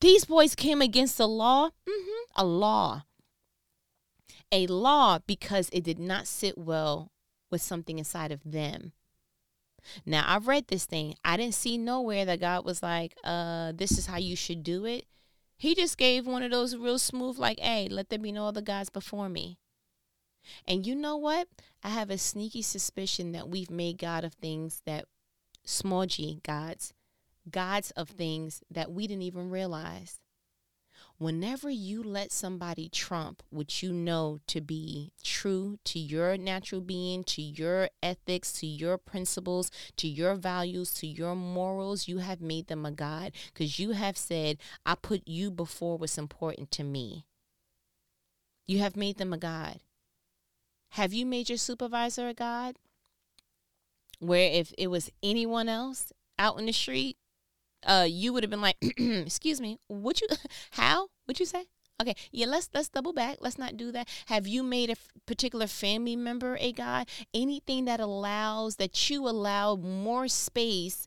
These 0.00 0.26
boys 0.26 0.54
came 0.54 0.82
against 0.82 1.18
the 1.18 1.28
law, 1.28 1.70
mm-hmm, 1.88 2.24
a 2.36 2.44
law. 2.44 3.02
A 4.52 4.66
law 4.66 5.18
because 5.26 5.68
it 5.72 5.84
did 5.84 5.98
not 5.98 6.26
sit 6.26 6.56
well 6.58 7.10
with 7.50 7.62
something 7.62 7.98
inside 7.98 8.30
of 8.30 8.40
them. 8.44 8.92
Now, 10.04 10.24
I've 10.26 10.48
read 10.48 10.68
this 10.68 10.84
thing. 10.84 11.14
I 11.24 11.36
didn't 11.36 11.54
see 11.54 11.78
nowhere 11.78 12.24
that 12.24 12.40
God 12.40 12.64
was 12.64 12.82
like, 12.82 13.14
uh, 13.24 13.72
this 13.74 13.92
is 13.92 14.06
how 14.06 14.18
you 14.18 14.36
should 14.36 14.62
do 14.62 14.84
it. 14.84 15.06
He 15.56 15.74
just 15.74 15.96
gave 15.96 16.26
one 16.26 16.42
of 16.42 16.50
those 16.50 16.76
real 16.76 16.98
smooth, 16.98 17.38
like, 17.38 17.58
hey, 17.60 17.88
let 17.90 18.10
there 18.10 18.18
be 18.18 18.32
no 18.32 18.46
other 18.46 18.60
gods 18.60 18.90
before 18.90 19.28
me. 19.28 19.58
And 20.66 20.86
you 20.86 20.94
know 20.94 21.16
what? 21.16 21.48
I 21.82 21.90
have 21.90 22.10
a 22.10 22.18
sneaky 22.18 22.62
suspicion 22.62 23.32
that 23.32 23.48
we've 23.48 23.70
made 23.70 23.98
God 23.98 24.24
of 24.24 24.34
things 24.34 24.82
that 24.86 25.06
small 25.64 26.06
g 26.06 26.40
gods 26.44 26.92
gods 27.50 27.90
of 27.92 28.08
things 28.08 28.62
that 28.70 28.90
we 28.92 29.06
didn't 29.06 29.22
even 29.22 29.50
realize. 29.50 30.20
Whenever 31.18 31.70
you 31.70 32.02
let 32.02 32.30
somebody 32.30 32.90
trump 32.90 33.42
what 33.48 33.82
you 33.82 33.90
know 33.90 34.38
to 34.46 34.60
be 34.60 35.12
true 35.24 35.78
to 35.84 35.98
your 35.98 36.36
natural 36.36 36.82
being, 36.82 37.24
to 37.24 37.40
your 37.40 37.88
ethics, 38.02 38.52
to 38.52 38.66
your 38.66 38.98
principles, 38.98 39.70
to 39.96 40.06
your 40.06 40.34
values, 40.34 40.92
to 40.92 41.06
your 41.06 41.34
morals, 41.34 42.06
you 42.06 42.18
have 42.18 42.42
made 42.42 42.66
them 42.66 42.84
a 42.84 42.90
God 42.90 43.32
because 43.52 43.78
you 43.78 43.92
have 43.92 44.18
said, 44.18 44.58
I 44.84 44.94
put 44.94 45.26
you 45.26 45.50
before 45.50 45.96
what's 45.96 46.18
important 46.18 46.70
to 46.72 46.84
me. 46.84 47.24
You 48.66 48.80
have 48.80 48.96
made 48.96 49.16
them 49.16 49.32
a 49.32 49.38
God. 49.38 49.80
Have 50.90 51.14
you 51.14 51.24
made 51.24 51.48
your 51.48 51.58
supervisor 51.58 52.28
a 52.28 52.34
God? 52.34 52.76
Where 54.18 54.50
if 54.50 54.74
it 54.76 54.88
was 54.88 55.10
anyone 55.22 55.68
else 55.68 56.12
out 56.38 56.58
in 56.58 56.66
the 56.66 56.72
street, 56.72 57.16
uh, 57.86 58.06
you 58.08 58.32
would 58.32 58.42
have 58.42 58.50
been 58.50 58.60
like, 58.60 58.76
"Excuse 58.98 59.60
me, 59.60 59.78
what 59.88 60.20
you? 60.20 60.28
How? 60.72 61.08
What 61.24 61.40
you 61.40 61.46
say?" 61.46 61.64
Okay, 62.00 62.14
yeah, 62.30 62.46
let's 62.46 62.68
let's 62.74 62.90
double 62.90 63.14
back. 63.14 63.38
Let's 63.40 63.58
not 63.58 63.76
do 63.76 63.90
that. 63.92 64.08
Have 64.26 64.46
you 64.46 64.62
made 64.62 64.90
a 64.90 64.92
f- 64.92 65.08
particular 65.26 65.66
family 65.66 66.14
member 66.14 66.58
a 66.60 66.72
God? 66.72 67.08
Anything 67.32 67.86
that 67.86 68.00
allows 68.00 68.76
that 68.76 69.08
you 69.08 69.26
allow 69.26 69.76
more 69.76 70.28
space 70.28 71.06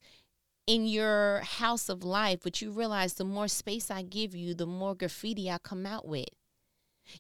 in 0.66 0.88
your 0.88 1.42
house 1.42 1.90
of 1.90 2.04
life, 2.04 2.40
but 2.44 2.62
you 2.62 2.72
realize 2.72 3.14
the 3.16 3.24
more 3.24 3.48
space 3.48 3.92
I 3.92 4.02
give 4.02 4.36
you, 4.36 4.54
the 4.54 4.66
more 4.66 4.96
graffiti 4.96 5.50
I 5.50 5.58
come 5.60 5.86
out 5.86 6.08
with. 6.08 6.30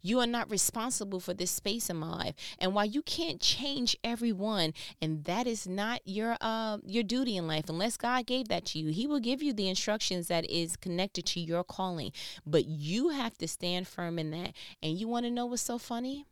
You 0.01 0.19
are 0.19 0.27
not 0.27 0.49
responsible 0.49 1.19
for 1.19 1.33
this 1.33 1.51
space 1.51 1.89
in 1.89 1.97
my 1.97 2.09
life. 2.09 2.35
And 2.59 2.73
while 2.73 2.85
you 2.85 3.01
can't 3.01 3.41
change 3.41 3.97
everyone, 4.03 4.73
and 5.01 5.23
that 5.25 5.47
is 5.47 5.67
not 5.67 6.01
your 6.05 6.37
uh 6.41 6.77
your 6.85 7.03
duty 7.03 7.37
in 7.37 7.47
life, 7.47 7.69
unless 7.69 7.97
God 7.97 8.25
gave 8.25 8.47
that 8.49 8.65
to 8.65 8.79
you, 8.79 8.91
He 8.91 9.07
will 9.07 9.19
give 9.19 9.41
you 9.41 9.53
the 9.53 9.69
instructions 9.69 10.27
that 10.27 10.49
is 10.49 10.75
connected 10.75 11.25
to 11.27 11.39
your 11.39 11.63
calling. 11.63 12.11
But 12.45 12.65
you 12.65 13.09
have 13.09 13.37
to 13.39 13.47
stand 13.47 13.87
firm 13.87 14.19
in 14.19 14.31
that. 14.31 14.53
And 14.81 14.97
you 14.97 15.07
want 15.07 15.25
to 15.25 15.31
know 15.31 15.45
what's 15.45 15.61
so 15.61 15.77
funny? 15.77 16.25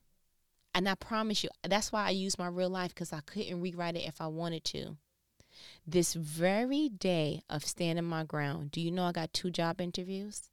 And 0.73 0.87
I 0.87 0.95
promise 0.95 1.43
you, 1.43 1.49
that's 1.63 1.91
why 1.91 2.05
I 2.05 2.11
use 2.11 2.37
my 2.37 2.47
real 2.47 2.69
life 2.69 2.93
because 2.93 3.11
I 3.11 3.21
couldn't 3.21 3.61
rewrite 3.61 3.95
it 3.95 4.07
if 4.07 4.21
I 4.21 4.27
wanted 4.27 4.63
to. 4.65 4.97
This 5.87 6.13
very 6.13 6.89
day 6.89 7.41
of 7.49 7.65
standing 7.65 8.05
my 8.05 8.23
ground, 8.23 8.71
do 8.71 8.81
you 8.81 8.91
know 8.91 9.05
I 9.05 9.11
got 9.11 9.33
two 9.33 9.49
job 9.49 9.81
interviews? 9.81 10.49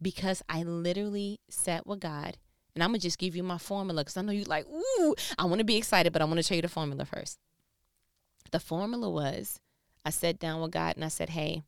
Because 0.00 0.42
I 0.48 0.62
literally 0.62 1.40
sat 1.48 1.86
with 1.86 2.00
God. 2.00 2.36
And 2.74 2.82
I'm 2.82 2.90
gonna 2.90 2.98
just 2.98 3.18
give 3.18 3.34
you 3.34 3.42
my 3.42 3.58
formula 3.58 4.02
because 4.02 4.16
I 4.18 4.22
know 4.22 4.32
you 4.32 4.44
like, 4.44 4.66
ooh, 4.66 5.14
I 5.38 5.46
want 5.46 5.60
to 5.60 5.64
be 5.64 5.76
excited, 5.76 6.12
but 6.12 6.20
I 6.20 6.26
want 6.26 6.38
to 6.38 6.42
tell 6.42 6.56
you 6.56 6.62
the 6.62 6.68
formula 6.68 7.06
first. 7.06 7.38
The 8.52 8.60
formula 8.60 9.08
was 9.08 9.60
I 10.04 10.10
sat 10.10 10.38
down 10.38 10.60
with 10.60 10.72
God 10.72 10.94
and 10.96 11.04
I 11.04 11.08
said, 11.08 11.30
Hey, 11.30 11.64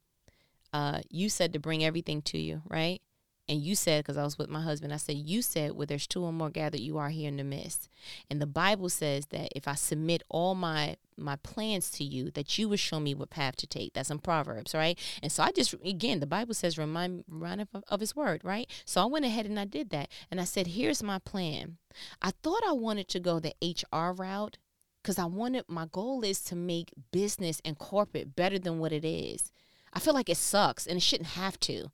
uh, 0.73 1.01
you 1.11 1.29
said 1.29 1.53
to 1.55 1.59
bring 1.59 1.83
everything 1.83 2.23
to 2.23 2.39
you, 2.39 2.63
right? 2.69 3.01
And 3.49 3.63
you 3.63 3.75
said, 3.75 4.05
because 4.05 4.19
I 4.19 4.25
was 4.25 4.37
with 4.37 4.51
my 4.51 4.61
husband, 4.61 4.93
I 4.93 4.99
said, 4.99 5.17
You 5.17 5.41
said, 5.41 5.73
where 5.73 5.87
there's 5.87 6.07
two 6.07 6.23
or 6.23 6.33
more 6.33 6.51
gathered, 6.51 6.81
you 6.81 6.99
are 6.99 7.09
here 7.09 7.29
in 7.29 7.39
the 7.39 7.45
midst. 7.45 7.89
And 8.31 8.43
the 8.43 8.47
Bible 8.47 8.89
says 8.91 9.27
that 9.27 9.51
if 9.57 9.67
I 9.67 9.75
submit 9.75 10.23
all 10.29 10.55
my 10.55 10.97
my 11.17 11.37
plans 11.37 11.91
to 11.91 12.05
you, 12.05 12.31
that 12.31 12.59
you 12.59 12.69
will 12.69 12.77
show 12.77 13.01
me 13.01 13.15
what 13.15 13.31
path 13.31 13.57
to 13.57 13.67
take. 13.67 13.93
That's 13.93 14.11
in 14.11 14.21
Proverbs, 14.21 14.75
right? 14.75 14.97
And 15.21 15.33
so 15.33 15.43
I 15.43 15.51
just, 15.51 15.75
again, 15.85 16.21
the 16.21 16.27
Bible 16.27 16.55
says, 16.55 16.79
remind, 16.79 17.25
remind 17.29 17.61
of, 17.61 17.69
of 17.89 17.99
his 17.99 18.15
word, 18.15 18.41
right? 18.45 18.71
So 18.85 19.03
I 19.03 19.07
went 19.07 19.25
ahead 19.25 19.45
and 19.45 19.59
I 19.59 19.65
did 19.65 19.91
that. 19.91 20.11
And 20.31 20.41
I 20.41 20.45
said, 20.45 20.69
Here's 20.69 21.03
my 21.03 21.19
plan. 21.19 21.79
I 22.23 22.31
thought 22.43 22.63
I 22.67 22.73
wanted 22.73 23.09
to 23.09 23.21
go 23.21 23.41
the 23.41 23.55
HR 23.63 24.13
route 24.13 24.59
because 25.03 25.19
I 25.19 25.25
wanted, 25.25 25.65
my 25.69 25.87
goal 25.91 26.23
is 26.23 26.41
to 26.43 26.57
make 26.57 26.93
business 27.13 27.61
and 27.65 27.79
corporate 27.79 28.37
better 28.37 28.59
than 28.59 28.79
what 28.79 28.93
it 28.93 29.05
is. 29.05 29.51
I 29.93 30.01
feel 30.01 30.15
like 30.15 30.29
it 30.29 30.37
sucks 30.37 30.87
and 30.87 30.99
it 30.99 31.03
shouldn't 31.03 31.31
have 31.31 31.59
to. 31.61 31.91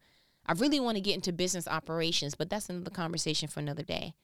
I 0.46 0.52
really 0.52 0.80
want 0.80 0.96
to 0.96 1.00
get 1.00 1.14
into 1.14 1.32
business 1.32 1.68
operations, 1.68 2.34
but 2.34 2.50
that's 2.50 2.68
another 2.68 2.90
conversation 2.90 3.48
for 3.48 3.60
another 3.60 3.82
day. 3.82 4.14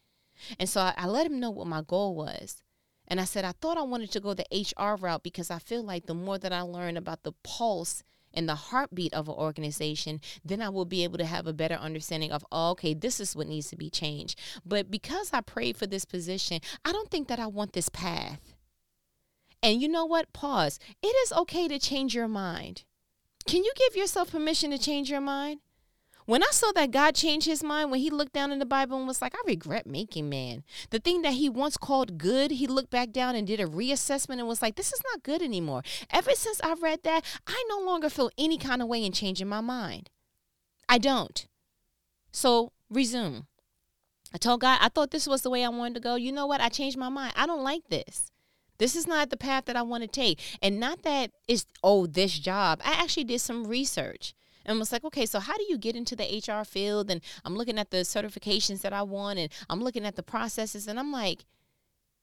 And 0.59 0.69
so 0.69 0.81
I, 0.81 0.95
I 0.97 1.07
let 1.07 1.27
him 1.27 1.41
know 1.41 1.51
what 1.51 1.67
my 1.67 1.83
goal 1.83 2.15
was. 2.15 2.63
And 3.09 3.21
I 3.21 3.25
said, 3.25 3.45
I 3.45 3.53
thought 3.53 3.77
I 3.77 3.83
wanted 3.83 4.13
to 4.13 4.21
go 4.21 4.35
the 4.35 4.47
HR 4.53 4.95
route 4.95 5.23
because 5.23 5.51
I 5.51 5.59
feel 5.59 5.83
like 5.83 6.07
the 6.07 6.15
more 6.15 6.39
that 6.39 6.53
I 6.53 6.61
learn 6.61 6.97
about 6.97 7.25
the 7.25 7.33
pulse 7.43 8.05
and 8.33 8.49
the 8.49 8.55
heartbeat 8.55 9.13
of 9.13 9.29
an 9.29 9.35
organization, 9.35 10.21
then 10.45 10.63
I 10.63 10.69
will 10.69 10.85
be 10.85 11.03
able 11.03 11.19
to 11.19 11.25
have 11.25 11.49
a 11.49 11.53
better 11.53 11.75
understanding 11.75 12.31
of, 12.31 12.47
oh, 12.53 12.71
okay, 12.71 12.95
this 12.95 13.19
is 13.19 13.35
what 13.35 13.49
needs 13.49 13.69
to 13.71 13.77
be 13.77 13.91
changed. 13.91 14.39
But 14.65 14.91
because 14.91 15.31
I 15.33 15.41
prayed 15.41 15.77
for 15.77 15.89
this 15.89 16.05
position, 16.05 16.61
I 16.85 16.93
don't 16.93 17.11
think 17.11 17.27
that 17.29 17.41
I 17.41 17.49
want 17.49 17.73
this 17.73 17.89
path. 17.89 18.55
And 19.63 19.83
you 19.83 19.89
know 19.89 20.05
what? 20.05 20.33
Pause. 20.33 20.79
It 21.03 21.09
is 21.09 21.33
okay 21.33 21.67
to 21.67 21.79
change 21.79 22.15
your 22.15 22.29
mind. 22.29 22.85
Can 23.47 23.65
you 23.65 23.73
give 23.77 23.97
yourself 23.97 24.31
permission 24.31 24.71
to 24.71 24.79
change 24.79 25.11
your 25.11 25.21
mind? 25.21 25.61
When 26.31 26.45
I 26.45 26.51
saw 26.53 26.71
that 26.77 26.93
God 26.93 27.17
changed 27.17 27.49
his 27.49 27.65
mind 27.65 27.91
when 27.91 27.99
he 27.99 28.09
looked 28.09 28.35
down 28.35 28.53
in 28.53 28.61
the 28.61 28.65
Bible 28.65 28.97
and 28.97 29.09
was 29.09 29.21
like, 29.21 29.35
I 29.35 29.41
regret 29.45 29.85
making 29.85 30.29
man. 30.29 30.63
The 30.91 31.01
thing 31.01 31.23
that 31.23 31.33
he 31.33 31.49
once 31.49 31.77
called 31.77 32.19
good, 32.19 32.53
he 32.53 32.69
looked 32.69 32.93
back 32.93 33.11
down 33.11 33.35
and 33.35 33.49
did 33.49 33.59
a 33.59 33.67
reassessment 33.67 34.39
and 34.39 34.47
was 34.47 34.63
like, 34.63 34.77
this 34.77 34.93
is 34.93 35.03
not 35.11 35.25
good 35.25 35.43
anymore. 35.43 35.83
Ever 36.09 36.31
since 36.37 36.61
I 36.63 36.75
read 36.75 37.03
that, 37.03 37.25
I 37.49 37.65
no 37.69 37.81
longer 37.81 38.09
feel 38.09 38.31
any 38.39 38.59
kind 38.59 38.81
of 38.81 38.87
way 38.87 39.05
in 39.05 39.11
changing 39.11 39.49
my 39.49 39.61
mind. 39.61 40.09
I 40.89 40.99
don't. 40.99 41.49
So 42.31 42.71
resume. 42.89 43.49
I 44.33 44.39
told 44.39 44.61
God, 44.61 44.79
I 44.81 44.89
thought 44.89 45.11
this 45.11 45.27
was 45.27 45.43
the 45.43 45.51
way 45.51 45.65
I 45.65 45.69
wanted 45.69 45.95
to 45.95 46.01
go. 46.01 46.15
You 46.15 46.31
know 46.31 46.47
what? 46.47 46.61
I 46.61 46.69
changed 46.69 46.97
my 46.97 47.09
mind. 47.09 47.33
I 47.35 47.45
don't 47.45 47.65
like 47.65 47.89
this. 47.89 48.31
This 48.79 48.95
is 48.95 49.05
not 49.05 49.31
the 49.31 49.37
path 49.37 49.65
that 49.65 49.75
I 49.75 49.83
want 49.83 50.05
to 50.05 50.09
take. 50.09 50.39
And 50.63 50.79
not 50.79 51.03
that 51.03 51.33
it's, 51.49 51.67
oh, 51.83 52.07
this 52.07 52.39
job. 52.39 52.81
I 52.85 52.93
actually 52.93 53.25
did 53.25 53.41
some 53.41 53.67
research 53.67 54.33
and 54.65 54.79
was 54.79 54.93
like, 54.93 55.05
okay, 55.05 55.27
so 55.27 55.41
how 55.41 55.57
do 55.57 55.65
you 55.69 55.79
get 55.79 55.97
into 55.97 56.17
the 56.17 56.43
HR 56.47 56.65
field? 56.65 57.11
And 57.11 57.21
I'm 57.45 57.57
looking 57.57 57.79
at 57.79 57.91
the 57.91 57.99
certifications 57.99 58.83
that 58.83 58.93
I 58.93 59.03
want 59.03 59.39
and 59.39 59.51
I'm 59.69 59.83
looking 59.83 60.05
at 60.05 60.17
the 60.17 60.23
processes 60.23 60.87
and 60.87 60.99
I'm 60.99 61.13
like, 61.13 61.45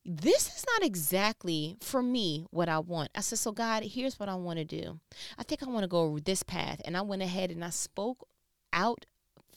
this 0.06 0.48
is 0.56 0.66
not 0.74 0.86
exactly 0.88 1.76
for 1.82 2.02
me 2.02 2.46
what 2.50 2.70
I 2.70 2.80
want. 2.80 3.10
I 3.14 3.20
said, 3.20 3.40
so 3.40 3.52
God, 3.52 3.84
here's 3.84 4.20
what 4.20 4.30
I 4.30 4.36
want 4.36 4.58
to 4.58 4.66
do. 4.66 5.00
I 5.38 5.44
think 5.44 5.62
I 5.62 5.70
want 5.70 5.84
to 5.84 5.90
go 5.90 6.18
this 6.20 6.44
path. 6.44 6.82
And 6.86 6.96
I 6.96 7.02
went 7.02 7.22
ahead 7.22 7.52
and 7.52 7.64
I 7.64 7.72
spoke 7.72 8.26
out 8.72 9.06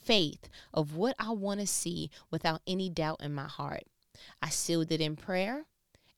faith 0.03 0.49
of 0.75 0.97
what 0.97 1.15
I 1.21 1.31
want 1.31 1.61
to 1.61 1.67
see 1.67 2.11
without 2.33 2.63
any 2.67 2.89
doubt 2.89 3.21
in 3.23 3.33
my 3.33 3.47
heart. 3.47 3.85
I 4.43 4.49
sealed 4.49 4.91
it 4.91 5.01
in 5.01 5.15
prayer 5.15 5.67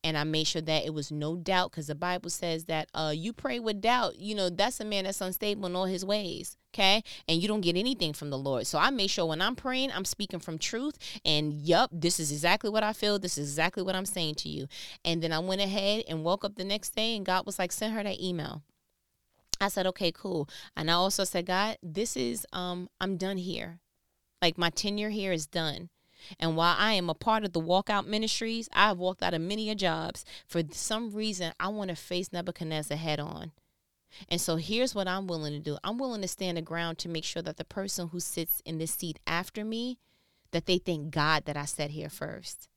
and 0.04 0.18
I 0.18 0.24
made 0.24 0.46
sure 0.46 0.62
that 0.62 0.84
it 0.84 0.92
was 0.92 1.12
no 1.12 1.36
doubt 1.36 1.70
because 1.70 1.86
the 1.86 1.94
Bible 1.94 2.30
says 2.30 2.64
that 2.64 2.88
uh, 2.92 3.12
you 3.14 3.32
pray 3.32 3.60
with 3.60 3.80
doubt. 3.80 4.16
You 4.18 4.34
know, 4.34 4.50
that's 4.50 4.80
a 4.80 4.84
man 4.84 5.04
that's 5.04 5.20
unstable 5.20 5.66
in 5.66 5.76
all 5.76 5.84
his 5.84 6.04
ways. 6.04 6.56
Okay. 6.74 7.04
And 7.28 7.40
you 7.40 7.48
don't 7.48 7.60
get 7.60 7.76
anything 7.76 8.12
from 8.12 8.30
the 8.30 8.38
Lord. 8.38 8.66
So 8.66 8.78
I 8.78 8.90
make 8.90 9.10
sure 9.10 9.26
when 9.26 9.42
I'm 9.42 9.54
praying, 9.54 9.92
I'm 9.92 10.06
speaking 10.06 10.40
from 10.40 10.58
truth. 10.58 10.96
And 11.24 11.52
yup, 11.52 11.90
this 11.92 12.18
is 12.18 12.32
exactly 12.32 12.70
what 12.70 12.82
I 12.82 12.94
feel. 12.94 13.18
This 13.18 13.38
is 13.38 13.50
exactly 13.50 13.82
what 13.82 13.94
I'm 13.94 14.06
saying 14.06 14.36
to 14.36 14.48
you. 14.48 14.66
And 15.04 15.22
then 15.22 15.32
I 15.32 15.38
went 15.38 15.60
ahead 15.60 16.04
and 16.08 16.24
woke 16.24 16.44
up 16.44 16.56
the 16.56 16.64
next 16.64 16.96
day 16.96 17.14
and 17.14 17.26
God 17.26 17.46
was 17.46 17.58
like, 17.58 17.72
send 17.72 17.94
her 17.94 18.02
that 18.02 18.20
email. 18.20 18.62
I 19.60 19.68
said, 19.68 19.86
okay, 19.88 20.10
cool. 20.10 20.48
And 20.76 20.90
I 20.90 20.94
also 20.94 21.24
said, 21.24 21.46
God, 21.46 21.76
this 21.82 22.16
is, 22.16 22.46
um, 22.52 22.88
I'm 23.00 23.16
done 23.16 23.36
here. 23.36 23.78
Like 24.40 24.58
my 24.58 24.70
tenure 24.70 25.10
here 25.10 25.32
is 25.32 25.46
done. 25.46 25.90
And 26.38 26.56
while 26.56 26.76
I 26.78 26.92
am 26.92 27.10
a 27.10 27.14
part 27.14 27.44
of 27.44 27.52
the 27.52 27.60
walkout 27.60 28.06
ministries, 28.06 28.68
I 28.72 28.88
have 28.88 28.98
walked 28.98 29.22
out 29.22 29.34
of 29.34 29.40
many 29.40 29.70
a 29.70 29.74
jobs. 29.74 30.24
For 30.46 30.62
some 30.70 31.10
reason, 31.10 31.52
I 31.58 31.68
want 31.68 31.90
to 31.90 31.96
face 31.96 32.32
Nebuchadnezzar 32.32 32.96
head 32.96 33.20
on. 33.20 33.52
And 34.28 34.40
so 34.40 34.56
here's 34.56 34.94
what 34.94 35.08
I'm 35.08 35.26
willing 35.26 35.52
to 35.52 35.58
do. 35.58 35.78
I'm 35.82 35.98
willing 35.98 36.22
to 36.22 36.28
stand 36.28 36.56
the 36.56 36.62
ground 36.62 36.98
to 36.98 37.08
make 37.08 37.24
sure 37.24 37.42
that 37.42 37.56
the 37.56 37.64
person 37.64 38.08
who 38.08 38.20
sits 38.20 38.62
in 38.64 38.78
this 38.78 38.92
seat 38.92 39.18
after 39.26 39.64
me, 39.64 39.98
that 40.50 40.66
they 40.66 40.78
thank 40.78 41.10
God 41.10 41.44
that 41.46 41.56
I 41.56 41.64
sat 41.64 41.90
here 41.90 42.10
first. 42.10 42.68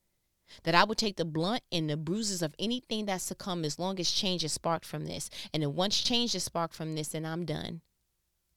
That 0.64 0.76
I 0.76 0.84
would 0.84 0.98
take 0.98 1.18
the 1.18 1.26
blunt 1.26 1.64
and 1.72 1.90
the 1.90 1.98
bruises 1.98 2.42
of 2.42 2.56
anything 2.60 3.06
that's 3.06 3.28
to 3.28 3.36
come 3.36 3.66
as 3.66 3.80
long 3.80 4.00
as 4.00 4.12
change 4.12 4.44
is 4.44 4.54
sparked 4.54 4.86
from 4.86 5.06
this. 5.06 5.30
And 5.54 5.64
then 5.64 5.76
once 5.76 6.02
change 6.02 6.36
is 6.36 6.44
sparked 6.44 6.76
from 6.76 6.96
this, 6.96 7.10
then 7.10 7.26
I'm 7.26 7.46
done. 7.46 7.82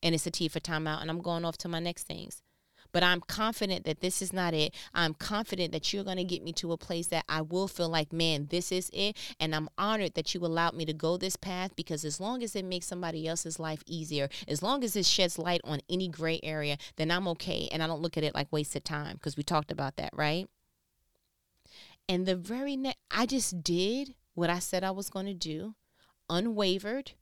And 0.03 0.15
it's 0.15 0.27
a 0.27 0.31
T 0.31 0.49
for 0.49 0.61
timeout, 0.61 1.01
and 1.01 1.11
I'm 1.11 1.21
going 1.21 1.45
off 1.45 1.59
to 1.59 1.69
my 1.69 1.81
next 1.81 2.05
things. 2.05 2.43
But 2.93 3.03
I'm 3.03 3.21
confident 3.21 3.85
that 3.85 4.01
this 4.01 4.23
is 4.23 4.33
not 4.33 4.55
it. 4.55 4.75
I'm 4.95 5.15
confident 5.15 5.73
that 5.73 5.93
you're 5.93 6.05
going 6.05 6.17
to 6.17 6.25
get 6.25 6.43
me 6.43 6.53
to 6.55 6.73
a 6.73 6.77
place 6.77 7.09
that 7.09 7.25
I 7.29 7.43
will 7.43 7.69
feel 7.69 7.89
like, 7.89 8.13
man, 8.13 8.49
this 8.51 8.73
is 8.73 8.91
it. 8.93 9.17
And 9.39 9.55
I'm 9.55 9.69
honored 9.77 10.15
that 10.15 10.35
you 10.35 10.45
allowed 10.45 10.75
me 10.75 10.85
to 10.87 10.93
go 10.93 11.17
this 11.17 11.37
path 11.37 11.77
because 11.77 12.05
as 12.05 12.21
long 12.21 12.43
as 12.43 12.57
it 12.57 12.65
makes 12.65 12.87
somebody 12.87 13.29
else's 13.29 13.59
life 13.59 13.83
easier, 13.87 14.29
as 14.47 14.63
long 14.63 14.83
as 14.85 14.97
it 14.97 15.07
sheds 15.07 15.39
light 15.39 15.61
on 15.65 15.81
any 15.89 16.09
gray 16.09 16.41
area, 16.43 16.79
then 16.97 17.11
I'm 17.11 17.29
okay. 17.29 17.69
And 17.71 17.83
I 17.83 17.87
don't 17.87 18.03
look 18.03 18.17
at 18.17 18.25
it 18.25 18.35
like 18.35 18.49
wasted 18.51 18.85
time 18.85 19.15
because 19.17 19.37
we 19.37 19.43
talked 19.43 19.71
about 19.71 19.97
that, 19.97 20.11
right? 20.15 20.49
And 22.09 22.25
the 22.25 22.37
very 22.37 22.77
next, 22.77 22.99
I 23.11 23.27
just 23.27 23.63
did 23.63 24.15
what 24.35 24.49
I 24.49 24.61
said 24.61 24.83
I 24.83 24.93
was 24.93 25.11
going 25.11 25.27
to 25.27 25.35
do, 25.35 25.75
unwavered, 26.31 27.13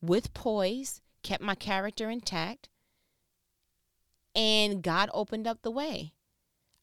with 0.00 0.32
poise, 0.32 1.02
kept 1.22 1.42
my 1.42 1.54
character 1.54 2.08
intact, 2.08 2.68
and 4.34 4.82
God 4.82 5.10
opened 5.12 5.46
up 5.46 5.62
the 5.62 5.70
way. 5.70 6.13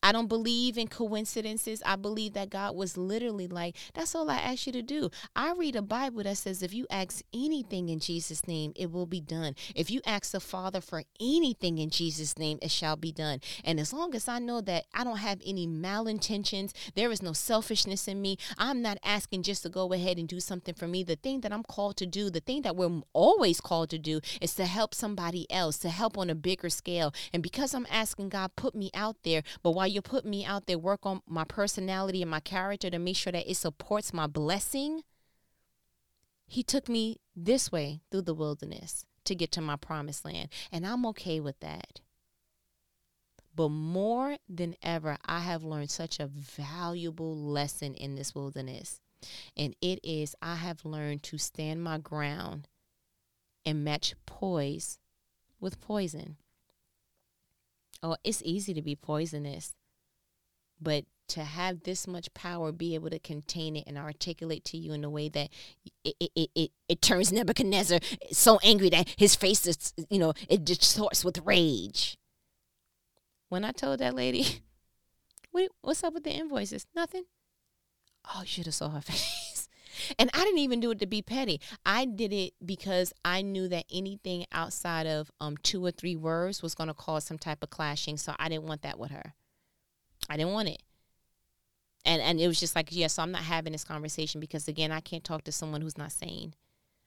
I 0.04 0.12
don't 0.12 0.28
believe 0.28 0.78
in 0.78 0.88
coincidences. 0.88 1.82
I 1.86 1.96
believe 1.96 2.34
that 2.34 2.50
God 2.50 2.76
was 2.76 2.98
literally 2.98 3.48
like, 3.48 3.76
that's 3.94 4.16
all 4.16 4.30
I 4.30 4.38
ask 4.38 4.66
you 4.66 4.74
to 4.74 4.82
do. 4.82 5.10
I 5.36 5.54
read 5.54 5.76
a 5.76 5.82
Bible 5.82 6.24
that 6.24 6.38
says 6.38 6.64
if 6.64 6.74
you 6.74 6.88
ask 6.90 7.22
anything 7.34 7.90
in 7.90 8.00
Jesus' 8.00 8.48
name, 8.48 8.74
it 8.76 8.92
will 8.92 9.06
be 9.06 9.22
done. 9.22 9.56
If 9.76 9.92
you 9.92 10.02
ask 10.06 10.32
the 10.32 10.40
Father 10.40 10.82
for 10.82 11.04
anything 11.20 11.78
in 11.78 11.90
Jesus' 11.90 12.38
name, 12.38 12.58
it 12.62 12.72
shall 12.72 12.96
be 12.96 13.12
done. 13.12 13.40
And 13.64 13.80
as 13.80 13.94
long 13.94 14.16
as 14.16 14.28
I 14.28 14.40
know 14.40 14.62
that 14.62 14.86
I 14.94 15.04
don't 15.04 15.18
have 15.18 15.42
any 15.46 15.68
malintentions, 15.68 16.72
there 16.96 17.12
is 17.12 17.22
no 17.22 17.34
selfishness 17.34 18.08
in 18.08 18.22
me, 18.22 18.38
I'm 18.58 18.82
not 18.82 18.98
asking 19.04 19.44
just 19.44 19.64
to 19.64 19.70
go 19.70 19.94
ahead 19.94 20.18
and 20.18 20.28
do 20.28 20.40
something 20.40 20.74
for 20.74 20.88
me. 20.88 21.04
The 21.04 21.16
thing 21.16 21.42
that 21.42 21.54
I'm 21.54 21.64
called 21.64 21.98
to 21.98 22.08
do, 22.08 22.30
the 22.30 22.40
thing 22.40 22.64
that 22.64 22.76
we're 22.76 23.02
always 23.14 23.62
called 23.62 23.90
to 23.92 24.00
do, 24.00 24.22
is 24.42 24.56
to 24.56 24.66
help 24.66 24.96
somebody 24.96 25.50
else, 25.52 25.78
to 25.80 25.90
help 25.90 26.18
on 26.18 26.30
a 26.30 26.36
bigger 26.36 26.70
scale. 26.70 27.14
And 27.34 27.44
because 27.44 27.74
I'm 27.74 27.88
asking 27.92 28.30
God, 28.30 28.56
put 28.56 28.74
me 28.74 28.90
out 28.94 29.18
there, 29.24 29.44
but 29.62 29.72
while 29.72 29.91
you 29.92 30.02
put 30.02 30.26
me 30.26 30.46
out 30.46 30.66
there, 30.66 30.78
work 30.78 31.06
on 31.06 31.22
my 31.28 31.44
personality 31.44 32.22
and 32.22 32.32
my 32.32 32.40
character 32.40 32.90
to 32.90 33.00
make 33.00 33.16
sure 33.16 33.32
that 33.32 33.50
it 33.50 33.56
supports 33.56 34.14
my 34.14 34.28
blessing. 34.28 35.04
He 36.48 36.64
took 36.64 36.90
me 36.90 37.20
this 37.36 37.72
way 37.72 38.02
through 38.10 38.24
the 38.24 38.34
wilderness 38.34 39.06
to 39.26 39.36
get 39.36 39.52
to 39.54 39.62
my 39.62 39.76
promised 39.76 40.26
land. 40.26 40.50
And 40.72 40.86
I'm 40.86 41.06
okay 41.08 41.40
with 41.40 41.60
that. 41.60 42.02
But 43.56 43.70
more 43.70 44.38
than 44.48 44.76
ever, 44.82 45.18
I 45.26 45.40
have 45.40 45.64
learned 45.64 45.92
such 45.92 46.20
a 46.20 46.28
valuable 46.28 47.38
lesson 47.38 47.94
in 47.94 48.16
this 48.16 48.34
wilderness. 48.34 49.02
And 49.56 49.76
it 49.82 50.00
is 50.04 50.36
I 50.42 50.56
have 50.56 50.86
learned 50.86 51.24
to 51.24 51.38
stand 51.38 51.84
my 51.84 51.98
ground 51.98 52.68
and 53.66 53.84
match 53.84 54.16
poise 54.26 55.00
with 55.60 55.82
poison. 55.82 56.38
Oh, 58.02 58.18
it's 58.24 58.42
easy 58.44 58.74
to 58.74 58.82
be 58.82 58.96
poisonous. 58.96 59.76
But 60.82 61.06
to 61.30 61.44
have 61.44 61.84
this 61.84 62.08
much 62.08 62.34
power, 62.34 62.72
be 62.72 62.94
able 62.96 63.10
to 63.10 63.20
contain 63.20 63.78
it 63.78 63.86
and 63.88 63.98
articulate 63.98 64.66
to 64.66 64.78
you 64.78 64.92
in 64.92 65.04
a 65.04 65.10
way 65.10 65.30
that 65.30 65.50
it 66.04 66.16
it, 66.20 66.50
it, 66.56 66.72
it 66.90 67.02
turns 67.02 67.32
Nebuchadnezzar 67.32 68.00
so 68.32 68.60
angry 68.64 68.90
that 68.90 69.14
his 69.18 69.36
face 69.36 69.66
is, 69.66 69.94
you 70.10 70.20
know, 70.20 70.34
it 70.50 70.66
distorts 70.66 71.24
with 71.24 71.40
rage. 71.46 72.18
When 73.48 73.64
I 73.64 73.72
told 73.72 74.00
that 74.00 74.16
lady, 74.16 74.62
wait, 75.54 75.70
what's 75.82 76.04
up 76.04 76.14
with 76.14 76.24
the 76.24 76.32
invoices? 76.32 76.86
Nothing. 76.94 77.24
Oh, 78.36 78.42
you 78.42 78.48
should 78.48 78.66
have 78.66 78.76
saw 78.76 78.90
her 78.90 79.02
face. 79.02 79.70
And 80.18 80.30
I 80.34 80.44
didn't 80.44 80.60
even 80.60 80.80
do 80.80 80.92
it 80.92 81.00
to 81.00 81.06
be 81.06 81.22
petty. 81.22 81.62
I 81.86 82.06
did 82.06 82.34
it 82.34 82.54
because 82.66 83.14
I 83.24 83.42
knew 83.42 83.68
that 83.70 83.86
anything 83.92 84.46
outside 84.52 85.08
of 85.08 85.32
um 85.40 85.56
two 85.64 85.86
or 85.86 85.92
three 85.92 86.16
words 86.16 86.62
was 86.62 86.76
going 86.76 86.88
to 86.88 86.94
cause 86.94 87.24
some 87.24 87.38
type 87.38 87.64
of 87.64 87.70
clashing. 87.70 88.18
So 88.18 88.36
I 88.38 88.50
didn't 88.50 88.66
want 88.66 88.82
that 88.82 89.00
with 89.00 89.12
her. 89.12 89.34
I 90.32 90.38
didn't 90.38 90.54
want 90.54 90.70
it. 90.70 90.82
And 92.06 92.22
and 92.22 92.40
it 92.40 92.48
was 92.48 92.60
just 92.60 92.76
like, 92.76 92.88
yeah, 92.92 93.08
so 93.08 93.22
I'm 93.22 93.32
not 93.32 93.44
having 93.44 93.74
this 93.74 93.84
conversation 93.84 94.40
because 94.40 94.68
again, 94.68 94.92
I 94.92 95.02
can't 95.02 95.24
talk 95.24 95.44
to 95.44 95.52
someone 95.52 95.82
who's 95.82 95.98
not 95.98 96.12
sane. 96.12 96.56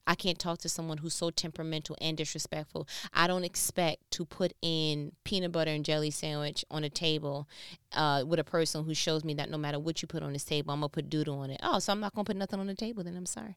I 0.06 0.14
can't 0.14 0.38
talk 0.38 0.58
to 0.58 0.68
someone 0.68 0.98
who's 0.98 1.14
so 1.14 1.30
temperamental 1.30 1.96
and 1.98 2.14
disrespectful. 2.18 2.86
I 3.14 3.26
don't 3.26 3.42
expect 3.42 4.10
to 4.10 4.26
put 4.26 4.52
in 4.60 5.12
peanut 5.24 5.52
butter 5.52 5.70
and 5.70 5.82
jelly 5.82 6.10
sandwich 6.10 6.62
on 6.70 6.84
a 6.84 6.90
table 6.90 7.48
uh, 7.94 8.24
with 8.26 8.38
a 8.38 8.44
person 8.44 8.84
who 8.84 8.92
shows 8.92 9.24
me 9.24 9.32
that 9.34 9.50
no 9.50 9.56
matter 9.56 9.78
what 9.78 10.02
you 10.02 10.06
put 10.06 10.22
on 10.22 10.34
this 10.34 10.44
table, 10.44 10.74
I'm 10.74 10.80
gonna 10.80 10.90
put 10.90 11.08
doodle 11.08 11.38
on 11.38 11.48
it. 11.48 11.60
Oh, 11.62 11.78
so 11.78 11.92
I'm 11.92 12.00
not 12.00 12.14
gonna 12.14 12.26
put 12.26 12.36
nothing 12.36 12.60
on 12.60 12.66
the 12.66 12.74
table. 12.74 13.02
Then 13.02 13.16
I'm 13.16 13.24
sorry. 13.24 13.56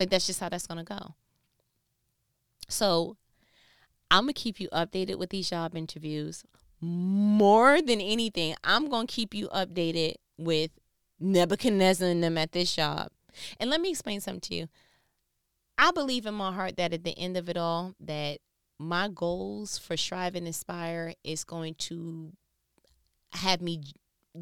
Like 0.00 0.10
that's 0.10 0.26
just 0.26 0.40
how 0.40 0.48
that's 0.48 0.66
gonna 0.66 0.82
go. 0.82 1.14
So 2.68 3.16
I'm 4.10 4.24
gonna 4.24 4.32
keep 4.32 4.58
you 4.58 4.68
updated 4.70 5.16
with 5.16 5.30
these 5.30 5.48
job 5.48 5.76
interviews 5.76 6.44
more 6.82 7.80
than 7.80 8.00
anything, 8.00 8.54
I'm 8.64 8.88
going 8.88 9.06
to 9.06 9.12
keep 9.12 9.34
you 9.34 9.48
updated 9.48 10.14
with 10.36 10.72
Nebuchadnezzar 11.20 12.08
and 12.08 12.22
them 12.22 12.36
at 12.36 12.52
this 12.52 12.74
job. 12.74 13.08
And 13.58 13.70
let 13.70 13.80
me 13.80 13.90
explain 13.90 14.20
something 14.20 14.40
to 14.40 14.54
you. 14.54 14.68
I 15.78 15.92
believe 15.92 16.26
in 16.26 16.34
my 16.34 16.52
heart 16.52 16.76
that 16.76 16.92
at 16.92 17.04
the 17.04 17.16
end 17.16 17.36
of 17.36 17.48
it 17.48 17.56
all, 17.56 17.94
that 18.00 18.38
my 18.78 19.08
goals 19.08 19.78
for 19.78 19.96
Strive 19.96 20.34
and 20.34 20.46
Inspire 20.46 21.14
is 21.22 21.44
going 21.44 21.74
to 21.74 22.32
have 23.32 23.62
me 23.62 23.80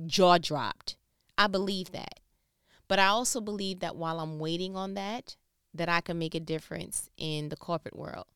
jaw 0.07 0.39
dropped. 0.39 0.97
I 1.37 1.47
believe 1.47 1.93
that. 1.93 2.21
But 2.89 2.99
I 2.99 3.07
also 3.07 3.41
believe 3.41 3.81
that 3.81 3.97
while 3.97 4.19
I'm 4.19 4.39
waiting 4.39 4.77
on 4.77 4.95
that, 4.95 5.37
that 5.75 5.89
I 5.89 6.01
can 6.01 6.19
make 6.19 6.35
a 6.35 6.41
difference 6.41 7.09
in 7.17 7.51
the 7.51 7.57
corporate 7.57 7.97
world. 7.97 8.27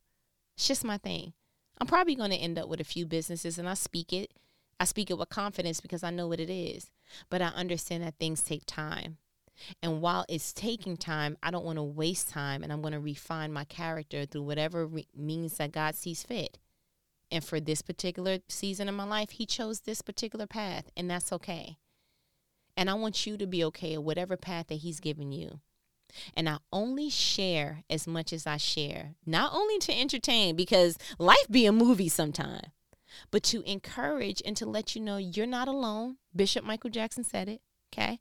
It's 0.57 0.69
just 0.69 0.85
my 0.85 0.99
thing. 0.99 1.33
I'm 1.79 1.87
probably 1.87 2.14
going 2.14 2.31
to 2.31 2.37
end 2.37 2.59
up 2.59 2.68
with 2.68 2.81
a 2.81 2.85
few 2.85 3.07
businesses 3.07 3.59
and 3.59 3.68
I 3.68 3.75
speak 3.75 4.12
it. 4.12 4.33
I 4.79 4.85
speak 4.85 5.11
it 5.11 5.18
with 5.18 5.29
confidence 5.29 5.81
because 5.81 6.03
I 6.03 6.11
know 6.11 6.29
what 6.29 6.41
it 6.41 6.51
is. 6.51 6.91
But 7.31 7.43
I 7.43 7.49
understand 7.49 8.03
that 8.03 8.18
things 8.18 8.43
take 8.43 8.64
time. 8.66 9.18
And 9.83 10.01
while 10.01 10.25
it's 10.29 10.53
taking 10.53 10.97
time, 10.97 11.37
I 11.43 11.51
don't 11.51 11.64
want 11.64 11.79
to 11.79 11.83
waste 11.83 12.29
time 12.29 12.62
and 12.62 12.72
I'm 12.72 12.83
going 12.83 12.93
to 12.93 13.01
refine 13.01 13.53
my 13.53 13.64
character 13.64 14.27
through 14.27 14.43
whatever 14.43 14.87
re- 14.87 15.09
means 15.16 15.57
that 15.57 15.72
God 15.72 15.95
sees 15.95 16.22
fit. 16.22 16.59
And 17.31 17.43
for 17.43 17.61
this 17.61 17.83
particular 17.83 18.39
season 18.49 18.89
of 18.89 18.95
my 18.95 19.05
life, 19.05 19.31
He 19.31 19.47
chose 19.47 19.81
this 19.81 20.03
particular 20.03 20.47
path, 20.47 20.91
and 20.97 21.11
that's 21.11 21.33
okay. 21.33 21.79
And 22.77 22.91
I 22.91 22.95
want 22.95 23.27
you 23.27 23.37
to 23.37 23.47
be 23.47 23.64
okay 23.64 23.95
at 23.95 24.05
whatever 24.05 24.37
path 24.37 24.68
that 24.68 24.77
He's 24.77 25.01
given 25.01 25.33
you. 25.33 25.61
And 26.37 26.49
I 26.49 26.59
only 26.73 27.11
share 27.11 27.85
as 27.89 28.07
much 28.07 28.33
as 28.33 28.47
I 28.47 28.57
share, 28.57 29.15
not 29.27 29.53
only 29.55 29.79
to 29.81 29.99
entertain, 29.99 30.57
because 30.57 30.99
life 31.19 31.47
be 31.51 31.67
a 31.67 31.73
movie 31.73 32.09
sometime, 32.09 32.73
but 33.31 33.43
to 33.45 33.62
encourage 33.71 34.43
and 34.45 34.57
to 34.57 34.67
let 34.67 34.95
you 34.95 35.01
know 35.01 35.17
you're 35.17 35.47
not 35.47 35.69
alone. 35.69 36.17
Bishop 36.35 36.65
Michael 36.65 36.91
Jackson 36.91 37.25
said 37.25 37.49
it. 37.49 37.61
Okay. 37.93 38.19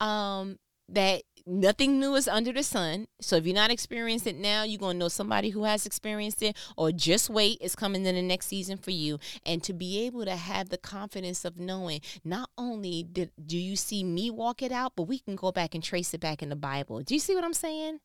Um, 0.00 0.58
that 0.88 1.22
nothing 1.46 2.00
new 2.00 2.14
is 2.16 2.26
under 2.26 2.52
the 2.52 2.62
sun. 2.62 3.06
So 3.20 3.36
if 3.36 3.46
you're 3.46 3.54
not 3.54 3.70
experienced 3.70 4.26
it 4.26 4.36
now, 4.36 4.64
you're 4.64 4.80
gonna 4.80 4.98
know 4.98 5.08
somebody 5.08 5.50
who 5.50 5.64
has 5.64 5.86
experienced 5.86 6.42
it, 6.42 6.56
or 6.76 6.90
just 6.90 7.30
wait, 7.30 7.58
it's 7.60 7.76
coming 7.76 8.04
in 8.04 8.16
the 8.16 8.22
next 8.22 8.46
season 8.46 8.76
for 8.76 8.90
you. 8.90 9.18
And 9.44 9.62
to 9.62 9.72
be 9.72 10.04
able 10.06 10.24
to 10.24 10.36
have 10.36 10.68
the 10.68 10.78
confidence 10.78 11.44
of 11.44 11.58
knowing 11.58 12.00
not 12.24 12.50
only 12.58 13.04
did 13.04 13.30
do 13.44 13.56
you 13.56 13.76
see 13.76 14.02
me 14.02 14.30
walk 14.30 14.62
it 14.62 14.72
out, 14.72 14.94
but 14.96 15.04
we 15.04 15.20
can 15.20 15.36
go 15.36 15.52
back 15.52 15.74
and 15.74 15.82
trace 15.82 16.12
it 16.12 16.20
back 16.20 16.42
in 16.42 16.48
the 16.48 16.56
Bible. 16.56 17.00
Do 17.00 17.14
you 17.14 17.20
see 17.20 17.34
what 17.34 17.44
I'm 17.44 17.54
saying? 17.54 18.00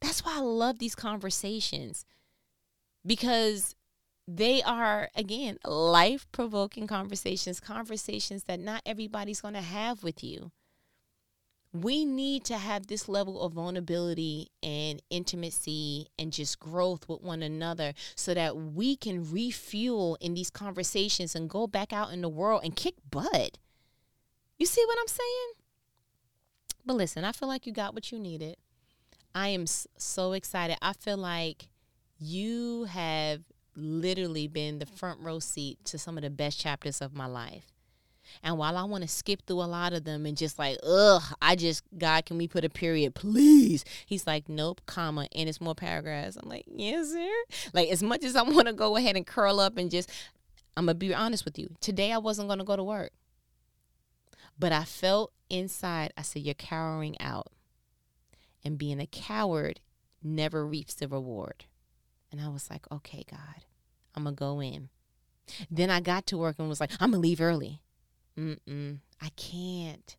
That's 0.00 0.24
why 0.24 0.38
I 0.38 0.40
love 0.40 0.78
these 0.78 0.94
conversations. 0.94 2.06
Because 3.04 3.74
they 4.26 4.62
are 4.62 5.10
again 5.16 5.58
life 5.64 6.26
provoking 6.30 6.86
conversations 6.86 7.58
conversations 7.58 8.44
that 8.44 8.60
not 8.60 8.80
everybody's 8.86 9.40
going 9.40 9.54
to 9.54 9.60
have 9.60 10.04
with 10.04 10.22
you 10.22 10.52
we 11.72 12.04
need 12.04 12.44
to 12.44 12.58
have 12.58 12.88
this 12.88 13.08
level 13.08 13.40
of 13.40 13.52
vulnerability 13.52 14.48
and 14.62 15.00
intimacy 15.08 16.08
and 16.18 16.32
just 16.32 16.58
growth 16.58 17.08
with 17.08 17.20
one 17.20 17.42
another 17.42 17.92
so 18.16 18.34
that 18.34 18.56
we 18.56 18.96
can 18.96 19.30
refuel 19.30 20.18
in 20.20 20.34
these 20.34 20.50
conversations 20.50 21.36
and 21.36 21.48
go 21.48 21.66
back 21.68 21.92
out 21.92 22.12
in 22.12 22.22
the 22.22 22.28
world 22.28 22.62
and 22.64 22.74
kick 22.74 22.94
butt. 23.08 23.58
You 24.58 24.66
see 24.66 24.84
what 24.84 24.98
I'm 25.00 25.06
saying? 25.06 25.52
But 26.84 26.96
listen, 26.96 27.24
I 27.24 27.32
feel 27.32 27.48
like 27.48 27.66
you 27.66 27.72
got 27.72 27.94
what 27.94 28.10
you 28.10 28.18
needed. 28.18 28.56
I 29.32 29.48
am 29.48 29.66
so 29.66 30.32
excited. 30.32 30.76
I 30.82 30.92
feel 30.92 31.18
like 31.18 31.68
you 32.18 32.84
have 32.84 33.42
literally 33.76 34.48
been 34.48 34.80
the 34.80 34.86
front 34.86 35.20
row 35.20 35.38
seat 35.38 35.78
to 35.84 35.98
some 35.98 36.18
of 36.18 36.22
the 36.22 36.30
best 36.30 36.58
chapters 36.58 37.00
of 37.00 37.14
my 37.14 37.26
life. 37.26 37.66
And 38.42 38.58
while 38.58 38.76
I 38.76 38.84
want 38.84 39.02
to 39.02 39.08
skip 39.08 39.46
through 39.46 39.62
a 39.62 39.64
lot 39.64 39.92
of 39.92 40.04
them 40.04 40.26
and 40.26 40.36
just 40.36 40.58
like, 40.58 40.78
ugh, 40.82 41.22
I 41.40 41.56
just, 41.56 41.82
God, 41.96 42.26
can 42.26 42.38
we 42.38 42.48
put 42.48 42.64
a 42.64 42.68
period, 42.68 43.14
please? 43.14 43.84
He's 44.06 44.26
like, 44.26 44.48
nope, 44.48 44.80
comma, 44.86 45.26
and 45.34 45.48
it's 45.48 45.60
more 45.60 45.74
paragraphs. 45.74 46.36
I'm 46.36 46.48
like, 46.48 46.64
yes, 46.66 47.12
sir. 47.12 47.70
Like, 47.72 47.88
as 47.90 48.02
much 48.02 48.24
as 48.24 48.36
I 48.36 48.42
want 48.42 48.66
to 48.66 48.72
go 48.72 48.96
ahead 48.96 49.16
and 49.16 49.26
curl 49.26 49.60
up 49.60 49.76
and 49.76 49.90
just, 49.90 50.10
I'm 50.76 50.86
going 50.86 50.94
to 50.94 50.98
be 50.98 51.14
honest 51.14 51.44
with 51.44 51.58
you. 51.58 51.74
Today 51.80 52.12
I 52.12 52.18
wasn't 52.18 52.48
going 52.48 52.58
to 52.58 52.64
go 52.64 52.76
to 52.76 52.84
work. 52.84 53.12
But 54.58 54.72
I 54.72 54.84
felt 54.84 55.32
inside, 55.48 56.12
I 56.16 56.22
said, 56.22 56.42
you're 56.42 56.54
cowering 56.54 57.20
out. 57.20 57.48
And 58.62 58.76
being 58.76 59.00
a 59.00 59.06
coward 59.06 59.80
never 60.22 60.66
reaps 60.66 60.94
the 60.94 61.08
reward. 61.08 61.64
And 62.30 62.40
I 62.40 62.48
was 62.48 62.70
like, 62.70 62.90
okay, 62.92 63.24
God, 63.30 63.64
I'm 64.14 64.24
going 64.24 64.36
to 64.36 64.38
go 64.38 64.60
in. 64.60 64.90
Then 65.70 65.90
I 65.90 66.00
got 66.00 66.26
to 66.26 66.38
work 66.38 66.56
and 66.58 66.68
was 66.68 66.80
like, 66.80 66.92
I'm 67.00 67.10
going 67.10 67.22
to 67.22 67.28
leave 67.28 67.40
early. 67.40 67.80
Mm-mm. 68.40 68.98
I 69.20 69.28
can't. 69.36 70.16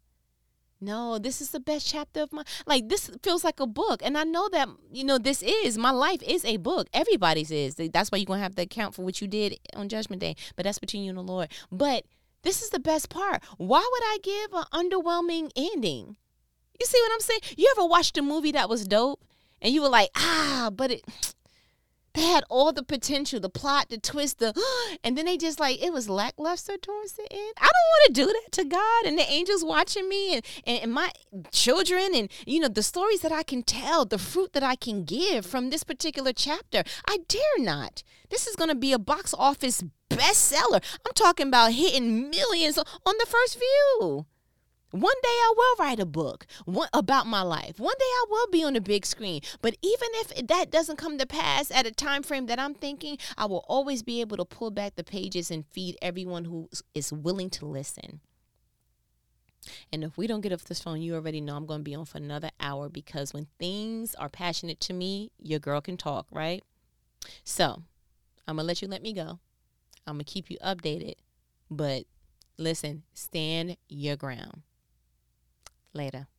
No, 0.84 1.20
this 1.20 1.42
is 1.42 1.52
the 1.52 1.60
best 1.60 1.88
chapter 1.88 2.22
of 2.22 2.34
my 2.34 2.44
like 2.66 2.90
this 2.90 3.12
feels 3.22 3.44
like 3.44 3.60
a 3.60 3.68
book. 3.68 4.02
And 4.04 4.18
I 4.18 4.24
know 4.24 4.50
that, 4.50 4.68
you 4.92 5.04
know, 5.04 5.18
this 5.20 5.44
is 5.44 5.78
my 5.78 5.92
life 5.92 6.22
is 6.24 6.44
a 6.44 6.58
book. 6.58 6.88
Everybody's 6.94 7.52
is. 7.52 7.76
That's 7.76 8.12
why 8.12 8.18
you're 8.18 8.26
gonna 8.26 8.42
have 8.42 8.56
to 8.56 8.64
account 8.64 8.96
for 8.96 9.04
what 9.04 9.22
you 9.22 9.28
did 9.28 9.60
on 9.76 9.90
judgment 9.90 10.22
day. 10.22 10.36
But 10.56 10.66
that's 10.66 10.80
between 10.80 11.04
you 11.04 11.10
and 11.10 11.18
the 11.18 11.24
Lord. 11.24 11.50
But 11.72 12.06
this 12.44 12.64
is 12.64 12.72
the 12.72 12.80
best 12.80 13.10
part. 13.10 13.44
Why 13.58 13.88
would 13.92 14.04
I 14.04 14.18
give 14.24 14.54
an 14.54 14.66
underwhelming 14.74 15.52
ending? 15.56 16.18
You 16.80 16.86
see 16.88 17.00
what 17.00 17.14
I'm 17.14 17.20
saying? 17.20 17.42
You 17.58 17.72
ever 17.78 17.86
watched 17.86 18.18
a 18.18 18.24
movie 18.24 18.52
that 18.54 18.70
was 18.70 18.88
dope 18.88 19.24
and 19.62 19.72
you 19.72 19.84
were 19.84 19.90
like, 19.90 20.10
ah, 20.16 20.72
but 20.74 20.90
it 20.92 21.06
they 22.14 22.22
had 22.22 22.44
all 22.50 22.74
the 22.74 22.84
potential, 22.84 23.40
the 23.40 23.50
plot, 23.50 23.88
the 23.90 23.98
twist, 23.98 24.40
the 24.40 24.54
and 25.04 25.18
then 25.18 25.26
they 25.26 25.38
just 25.38 25.60
like 25.60 25.82
it 25.82 25.94
was 25.94 26.10
lackluster 26.10 26.78
towards 26.78 27.14
the 27.14 27.28
end. 27.32 27.54
I 27.58 27.70
don't 27.70 27.92
want 27.92 28.08
to 28.08 28.14
do 28.14 28.26
that 28.28 28.52
to 28.54 28.66
God 28.66 29.06
and 29.06 29.18
the 29.18 29.30
angels 29.30 29.64
watching 29.64 30.10
me 30.10 30.36
and, 30.36 30.46
and, 30.66 30.84
and 30.84 30.94
my 30.94 31.12
children 31.52 32.14
and 32.14 32.30
you 32.46 32.60
know 32.60 32.68
the 32.68 32.84
stories 32.84 33.22
that 33.22 33.32
I 33.32 33.44
can 33.44 33.64
tell, 33.64 34.06
the 34.06 34.18
fruit 34.18 34.54
that 34.54 34.64
I 34.64 34.76
can 34.76 35.04
give 35.04 35.46
from 35.46 35.70
this 35.70 35.84
particular 35.84 36.34
chapter. 36.34 36.84
I 37.08 37.20
dare 37.28 37.60
not. 37.60 38.04
This 38.30 38.48
is 38.48 38.56
gonna 38.56 38.76
be 38.76 38.94
a 38.94 39.00
box 39.00 39.34
office 39.38 39.84
bestseller. 40.10 40.84
I'm 41.06 41.14
talking 41.16 41.48
about 41.48 41.74
hitting 41.74 42.30
millions 42.30 42.78
on 42.78 43.16
the 43.18 43.26
first 43.28 43.58
view. 43.58 44.26
One 44.92 45.16
day 45.24 45.30
I 45.30 45.54
will 45.56 45.86
write 45.86 46.00
a 46.00 46.06
book 46.06 46.46
about 46.94 47.26
my 47.26 47.42
life. 47.42 47.80
One 47.80 47.96
day 47.98 48.06
I 48.06 48.26
will 48.30 48.48
be 48.52 48.64
on 48.64 48.74
the 48.74 48.82
big 48.82 49.06
screen. 49.06 49.42
But 49.62 49.78
even 49.82 50.08
if 50.16 50.48
that 50.48 50.70
doesn't 50.70 50.98
come 50.98 51.18
to 51.18 51.26
pass 51.26 51.72
at 51.72 51.86
a 51.86 51.92
time 51.92 52.24
frame 52.24 52.48
that 52.48 52.60
I'm 52.60 52.74
thinking, 52.74 53.18
I 53.38 53.46
will 53.46 53.64
always 53.68 54.04
be 54.04 54.20
able 54.20 54.38
to 54.38 54.46
pull 54.46 54.70
back 54.70 54.96
the 54.96 55.04
pages 55.04 55.50
and 55.50 55.66
feed 55.66 55.98
everyone 56.02 56.46
who 56.46 56.70
is 56.94 57.14
willing 57.14 57.50
to 57.52 57.66
listen. 57.66 58.20
And 59.94 60.04
if 60.04 60.18
we 60.18 60.28
don't 60.28 60.42
get 60.42 60.52
off 60.52 60.66
this 60.66 60.82
phone, 60.82 61.02
you 61.02 61.16
already 61.16 61.40
know 61.40 61.56
I'm 61.56 61.66
going 61.66 61.82
to 61.82 61.84
be 61.84 61.96
on 61.96 62.06
for 62.06 62.18
another 62.18 62.50
hour 62.60 62.90
because 62.90 63.34
when 63.34 63.48
things 63.60 64.14
are 64.16 64.30
passionate 64.30 64.80
to 64.82 64.94
me, 64.94 65.32
your 65.40 65.60
girl 65.60 65.80
can 65.82 65.98
talk, 65.98 66.28
right? 66.32 66.64
So 67.44 67.84
I'm 68.48 68.56
going 68.56 68.64
to 68.64 68.68
let 68.68 68.82
you 68.82 68.88
let 68.88 69.04
me 69.04 69.14
go. 69.14 69.40
I'm 70.06 70.16
going 70.16 70.26
to 70.26 70.34
keep 70.34 70.50
you 70.50 70.58
updated. 70.66 71.14
But 71.70 72.06
listen, 72.58 73.04
stand 73.14 73.78
your 73.88 74.16
ground. 74.18 74.64
Later. 75.94 76.31